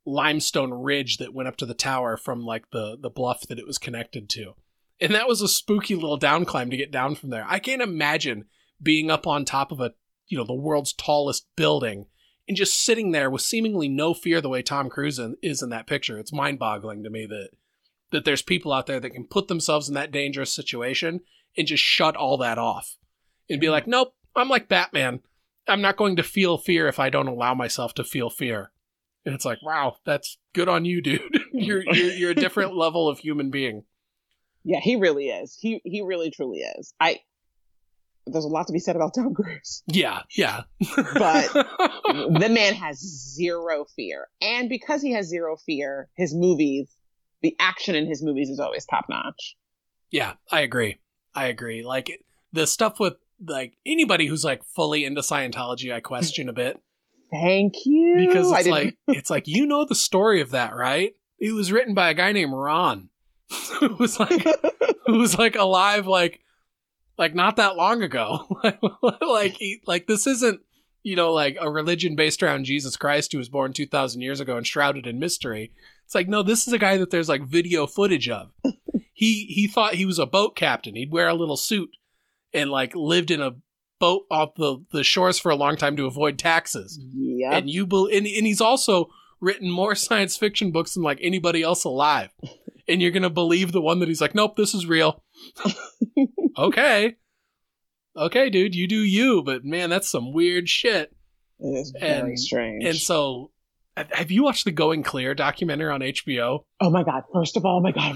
[0.05, 3.67] limestone ridge that went up to the tower from like the the bluff that it
[3.67, 4.55] was connected to
[5.01, 7.81] and that was a spooky little down climb to get down from there i can't
[7.81, 8.45] imagine
[8.81, 9.93] being up on top of a
[10.27, 12.05] you know the world's tallest building
[12.47, 15.87] and just sitting there with seemingly no fear the way tom cruise is in that
[15.87, 17.49] picture it's mind-boggling to me that
[18.11, 21.21] that there's people out there that can put themselves in that dangerous situation
[21.57, 22.97] and just shut all that off
[23.49, 25.21] and be like nope I'm like Batman.
[25.67, 28.71] I'm not going to feel fear if I don't allow myself to feel fear.
[29.25, 31.21] And it's like, wow, that's good on you, dude.
[31.53, 33.83] you're, you're you're a different level of human being.
[34.63, 35.57] Yeah, he really is.
[35.59, 36.93] He he really truly is.
[36.99, 37.19] I
[38.27, 39.83] there's a lot to be said about Tom Cruise.
[39.87, 40.61] Yeah, yeah.
[40.95, 44.27] but the man has zero fear.
[44.41, 46.87] And because he has zero fear, his movies,
[47.41, 49.55] the action in his movies is always top notch.
[50.11, 50.99] Yeah, I agree.
[51.33, 51.83] I agree.
[51.83, 52.23] Like
[52.53, 53.15] the stuff with
[53.45, 56.79] like anybody who's like fully into Scientology, I question a bit.
[57.31, 58.27] Thank you.
[58.27, 61.13] Because it's like it's like you know the story of that, right?
[61.39, 63.09] It was written by a guy named Ron.
[63.79, 64.45] who was like
[65.05, 66.41] who was like alive like
[67.17, 68.47] like not that long ago.
[69.21, 70.61] like he, like this isn't
[71.03, 74.57] you know like a religion based around Jesus Christ who was born 2000 years ago
[74.57, 75.71] and shrouded in mystery.
[76.05, 78.51] It's like no, this is a guy that there's like video footage of.
[79.13, 80.95] he he thought he was a boat captain.
[80.95, 81.89] He'd wear a little suit
[82.53, 83.55] and like lived in a
[83.99, 86.99] boat off the, the shores for a long time to avoid taxes.
[87.13, 87.55] Yeah.
[87.55, 91.61] And you be- and, and he's also written more science fiction books than like anybody
[91.61, 92.29] else alive.
[92.87, 95.23] And you're gonna believe the one that he's like, nope, this is real.
[96.57, 97.15] okay.
[98.15, 101.15] Okay, dude, you do you, but man, that's some weird shit.
[101.59, 102.83] It is very And- strange.
[102.83, 103.51] And so,
[103.95, 106.65] have- you watched the Going Clear documentary on HBO?
[106.79, 107.23] oh my god!
[107.33, 108.15] First of all, oh my god!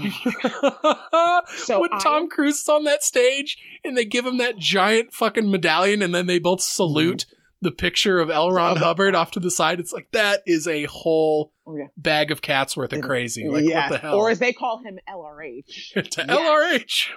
[1.12, 4.58] Oh so when I- Tom Cruise is on that stage and they give him that
[4.58, 7.35] giant fucking medallion, and then they both salute mm-hmm.
[7.66, 8.50] The picture of L.
[8.52, 11.86] Ron Hubbard off to the side, it's like that is a whole yeah.
[11.96, 13.48] bag of cats worth of crazy.
[13.48, 13.90] Like Yeah.
[13.90, 14.14] what the hell?
[14.16, 15.92] Or as they call him, LRH.
[16.10, 16.26] to Yes.
[16.28, 17.08] LRH.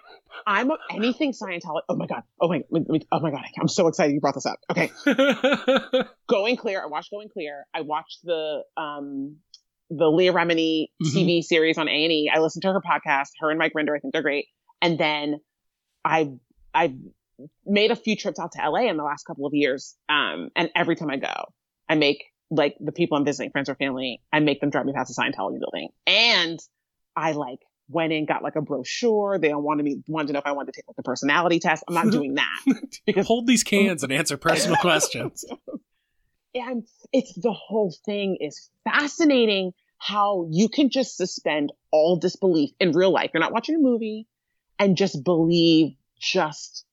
[0.48, 1.82] I'm anything Scientology.
[1.90, 2.24] Oh my god!
[2.40, 2.62] Oh my!
[3.12, 3.42] Oh my god!
[3.60, 4.60] I'm so excited you brought this up.
[4.72, 4.90] Okay,
[6.30, 6.82] Going Clear.
[6.82, 7.66] I watched Going Clear.
[7.74, 9.38] I watched the um
[9.90, 11.14] the Leah Remini Mhm.
[11.14, 12.32] TV series on A and E.
[12.34, 13.30] I listened to her podcast.
[13.40, 13.96] Her and Mike Rinder.
[13.96, 14.46] I think they're great.
[14.82, 15.40] And then
[16.06, 16.32] I
[16.74, 16.94] I
[17.66, 19.96] made a few trips out to LA in the last couple of years.
[20.08, 21.46] Um, and every time I go,
[21.88, 24.94] I make like the people I'm visiting, friends or family, I make them drive me
[24.94, 26.60] past the Scientology building, and
[27.16, 27.60] I like
[27.90, 29.40] went in, got like a brochure.
[29.40, 31.60] They all wanted me wanted to know if I wanted to take like the personality
[31.60, 31.84] test.
[31.88, 32.76] I'm not doing that
[33.06, 35.46] because Hold these cans and answer personal questions.
[36.56, 42.94] and it's the whole thing is fascinating how you can just suspend all disbelief in
[42.94, 43.32] real life.
[43.34, 44.28] You're not watching a movie
[44.80, 46.86] and just believe just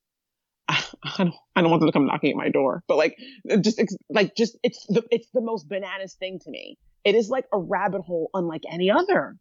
[1.04, 3.16] I don't, I don't want them to come knocking at my door, but like,
[3.60, 3.80] just
[4.10, 6.78] like, just it's the it's the most bananas thing to me.
[7.04, 9.36] It is like a rabbit hole unlike any other.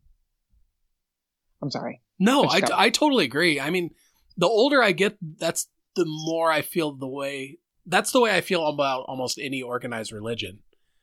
[1.61, 2.01] I'm sorry.
[2.19, 3.59] No, I, got- I totally agree.
[3.59, 3.89] I mean,
[4.37, 7.57] the older I get, that's the more I feel the way.
[7.85, 10.59] That's the way I feel about almost any organized religion.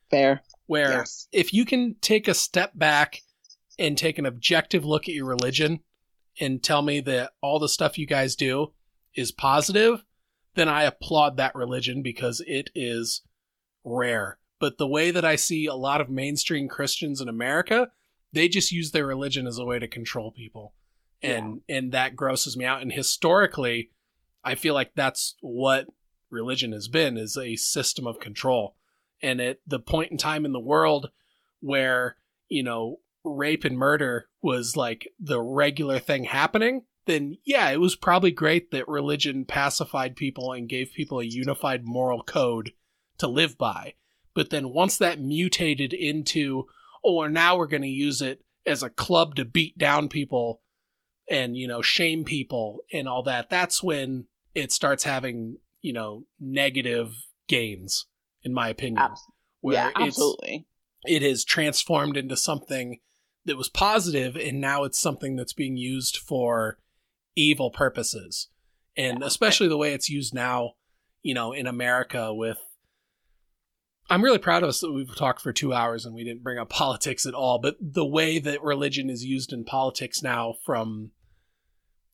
[0.09, 0.41] Fair.
[0.67, 1.27] Where Yes.
[1.31, 3.21] if you can take a step back
[3.79, 5.79] and take an objective look at your religion
[6.39, 8.73] and tell me that all the stuff you guys do
[9.15, 10.03] is positive,
[10.55, 13.21] then I applaud that religion because it is
[13.83, 14.39] rare.
[14.59, 17.89] But the way that I see a lot of mainstream Christians in America,
[18.31, 20.73] they just use their religion as a way to control people.
[21.21, 22.81] And and that grosses me out.
[22.81, 23.91] And historically,
[24.43, 25.87] I feel like that's what
[26.29, 28.75] religion has been is a system of control.
[29.21, 31.11] And at the point in time in the world
[31.61, 32.17] where,
[32.49, 37.95] you know, rape and murder was like the regular thing happening, then yeah, it was
[37.95, 42.71] probably great that religion pacified people and gave people a unified moral code
[43.17, 43.93] to live by.
[44.33, 46.65] But then once that mutated into,
[47.03, 50.61] oh, now we're going to use it as a club to beat down people
[51.29, 54.25] and, you know, shame people and all that, that's when
[54.55, 57.13] it starts having, you know, negative
[57.47, 58.07] gains,
[58.43, 59.03] in my opinion.
[59.03, 59.27] Abs-
[59.61, 60.65] where yeah, absolutely.
[61.05, 62.99] it has transformed into something
[63.45, 66.77] that was positive and now it's something that's being used for
[67.35, 68.49] evil purposes
[68.95, 69.25] and Yeah.
[69.27, 70.73] especially the way it's used now
[71.21, 72.59] you know in america with
[74.09, 76.57] i'm really proud of us that we've talked for two hours and we didn't bring
[76.59, 81.11] up politics at all but the way that religion is used in politics now from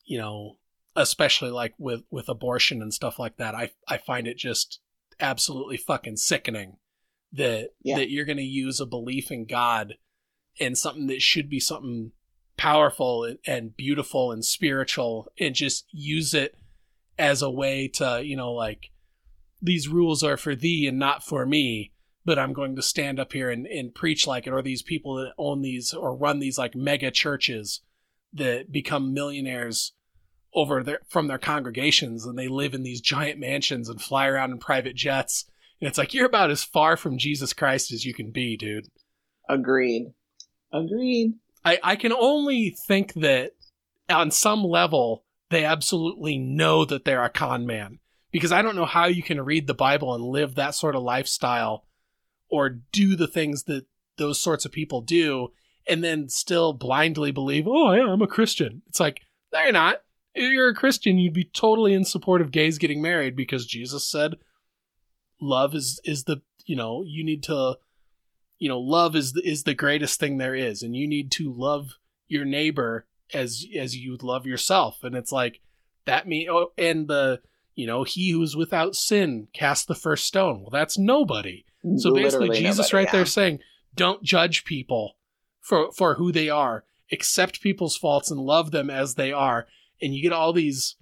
[0.06, 0.58] you know
[0.96, 4.80] especially like with with abortion and stuff like that i i find it just
[5.20, 6.78] absolutely fucking sickening
[7.32, 7.98] that Yeah.
[7.98, 9.96] that you're going to use a belief in God
[10.60, 12.12] and something that should be something
[12.60, 16.56] powerful and, beautiful and spiritual and just use it
[17.18, 18.92] as a way to, you know, like
[19.62, 21.94] these rules are for thee and not for me,
[22.26, 25.16] but I'm going to stand up here and, and preach like it, or these people
[25.16, 27.80] that own these or run these like mega churches
[28.34, 29.94] that become millionaires
[30.54, 34.52] over their from their congregations and they live in these giant mansions and fly around
[34.52, 35.46] in private jets.
[35.80, 38.88] And it's like you're about as far from Jesus Christ as you can be, dude.
[39.48, 40.12] Agreed.
[40.74, 41.36] Agreed.
[41.64, 43.52] I, I can only think that
[44.10, 48.00] on some level they absolutely know that they're a con man.
[48.32, 51.02] Because I don't know how you can read the Bible and live that sort of
[51.02, 51.86] lifestyle
[52.50, 53.86] or do the things that
[54.18, 55.50] those sorts of people do
[55.88, 58.84] and then still blindly believe, oh, yeah, I'm a Christian.
[58.88, 59.22] It's like,
[59.52, 60.04] no, you're not.
[60.36, 64.06] If you're a Christian, you'd be totally in support of gays getting married because Jesus
[64.06, 64.36] said
[65.42, 67.78] love is is the you know you need to
[68.60, 70.84] you know love is the, is the greatest thing there is.
[70.84, 75.00] And you need to love your neighbor as as you love yourself.
[75.04, 75.62] And it's like
[76.06, 77.42] that me oh, and the
[77.76, 80.62] you know he who's without sin cast the first stone.
[80.62, 81.66] Well that's nobody.
[81.98, 83.60] So basically Literally jesus nobody, right there saying
[83.96, 85.16] don't judge people
[85.62, 86.84] for for who they are.
[87.12, 89.68] Accept people's faults and love them as they are.
[90.02, 90.96] And you get all these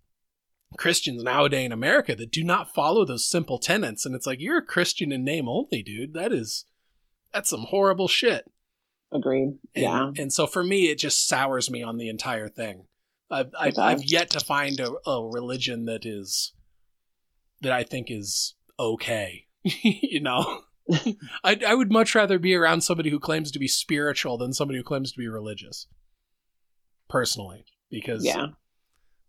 [0.78, 4.06] christians nowadays in america that do not follow those simple tenets.
[4.06, 6.14] And it's like you're a christian in name only dude.
[6.14, 6.66] That is
[7.34, 8.46] that's some horrible shit
[9.12, 9.58] Agreed.
[9.76, 10.12] and, yeah.
[10.18, 12.86] and so for me it just sours me on the entire thing
[13.32, 13.78] i've, I've.
[13.78, 16.54] I've yet to find a, a religion that is
[17.62, 20.62] that i think is okay you know
[21.44, 24.78] I, I would much rather be around somebody who claims to be spiritual than somebody
[24.80, 25.88] who claims to be religious
[27.10, 28.48] personally because Yeah.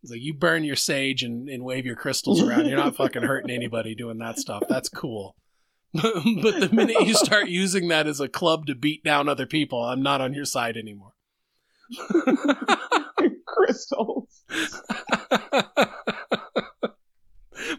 [0.03, 2.67] It's like you burn your sage and, and wave your crystals around.
[2.67, 4.63] You're not fucking hurting anybody doing that stuff.
[4.69, 5.35] That's cool.
[5.95, 9.83] but the minute you start using that as a club to beat down other people,
[9.83, 11.13] I'm not on your side anymore.
[13.47, 14.43] Crystals.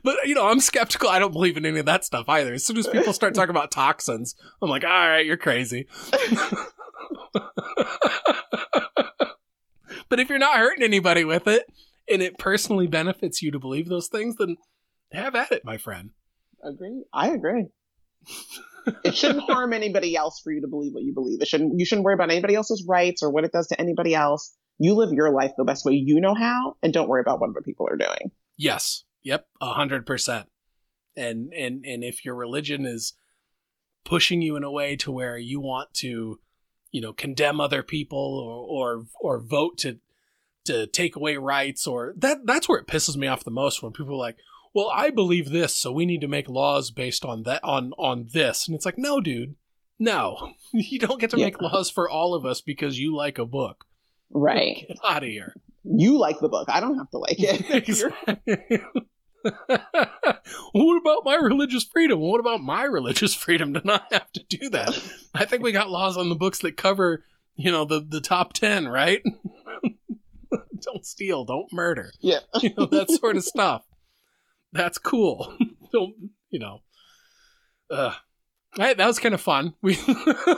[0.04, 1.10] but you know, I'm skeptical.
[1.10, 2.54] I don't believe in any of that stuff either.
[2.54, 5.88] As soon as people start talking about toxins, I'm like, all right, you're crazy.
[10.10, 11.66] but if you're not hurting anybody with it,
[12.10, 14.58] and it personally benefits you to believe those things, then
[15.12, 16.12] have at it, my friend.
[16.64, 17.04] Agree.
[17.14, 17.68] I agree.
[19.04, 21.42] It shouldn't harm anybody else for you to believe what you believe.
[21.42, 21.78] It shouldn't.
[21.78, 24.56] You shouldn't worry about anybody else's rights or what it does to anybody else.
[24.78, 27.50] You live your life the best way you know how, and don't worry about what
[27.50, 28.32] other people are doing.
[28.58, 29.04] Yes.
[29.24, 29.48] Yep.
[29.62, 30.48] A hundred percent.
[31.16, 33.14] And and and if your religion is
[34.06, 36.40] pushing you in a way to where you want to,
[36.92, 40.00] you know, condemn other people or or or vote to
[40.66, 43.92] to take away rights or that that's where it pisses me off the most when
[43.92, 44.38] people are like,
[44.74, 48.28] "Well, I believe this, so we need to make laws based on that on on
[48.34, 49.56] this." And it's like, "No, dude.
[49.98, 50.54] No.
[50.74, 51.46] You don't get to Yeah.
[51.46, 53.86] make laws for all of us because you like a book.
[54.32, 54.86] Right.
[54.88, 56.68] Get out of here." You like the book.
[56.70, 58.84] I don't have to like it.
[60.74, 62.20] What about my religious freedom?
[62.20, 64.90] What about my religious freedom to not have to do that?
[65.34, 67.24] I think we got laws on the books that cover,
[67.56, 69.22] you know, the the top 10, right?
[70.82, 72.12] don't steal, don't murder.
[72.20, 72.40] yeah.
[72.62, 73.86] You know, that sort of stuff.
[74.72, 75.56] That's cool.
[75.94, 76.14] don't,
[76.50, 76.82] you know.
[77.90, 78.14] Uh
[78.78, 79.74] Right, that was kind of fun.
[79.82, 79.98] We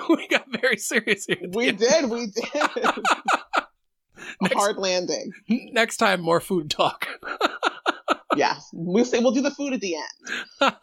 [0.10, 1.38] we got very serious here.
[1.54, 2.10] We did.
[2.10, 2.46] We did.
[4.42, 5.32] Next- Hard landing.
[5.48, 7.08] Next time, more food talk.
[8.36, 8.70] Yes.
[8.74, 10.74] We'll say we'll do the food at the end.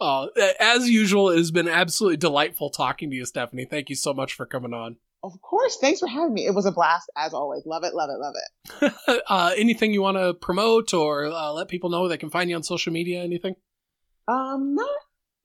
[0.00, 0.26] Uh,
[0.58, 3.64] as usual, it has been absolutely delightful talking to you, Stephanie.
[3.64, 4.96] Thank you so much for coming on.
[5.22, 5.78] Of course.
[5.80, 6.46] Thanks for having me.
[6.46, 7.62] It was a blast as always.
[7.66, 7.94] Love it.
[7.94, 8.18] Love it.
[8.18, 8.34] Love
[9.06, 9.22] it.
[9.28, 12.56] uh, anything you want to promote or uh, let people know they can find you
[12.56, 13.22] on social media?
[13.22, 13.54] Anything?
[14.28, 14.88] Um, not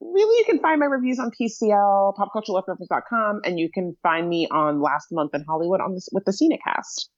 [0.01, 0.39] really.
[0.39, 5.07] You can find my reviews on PCL, popcultureleftovers.com, and you can find me on Last
[5.11, 7.09] Month in Hollywood on this with the Scenic Cast.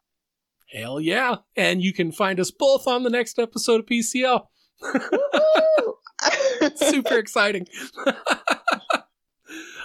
[0.72, 1.38] Hell yeah!
[1.56, 4.46] And you can find us both on the next episode of PCL.
[6.76, 7.68] Super exciting.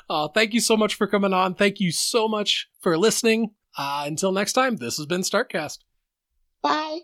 [0.09, 1.55] Uh, thank you so much for coming on.
[1.55, 3.51] Thank you so much for listening.
[3.77, 5.79] Uh, until next time, this has been Startcast.
[6.63, 7.01] Bye.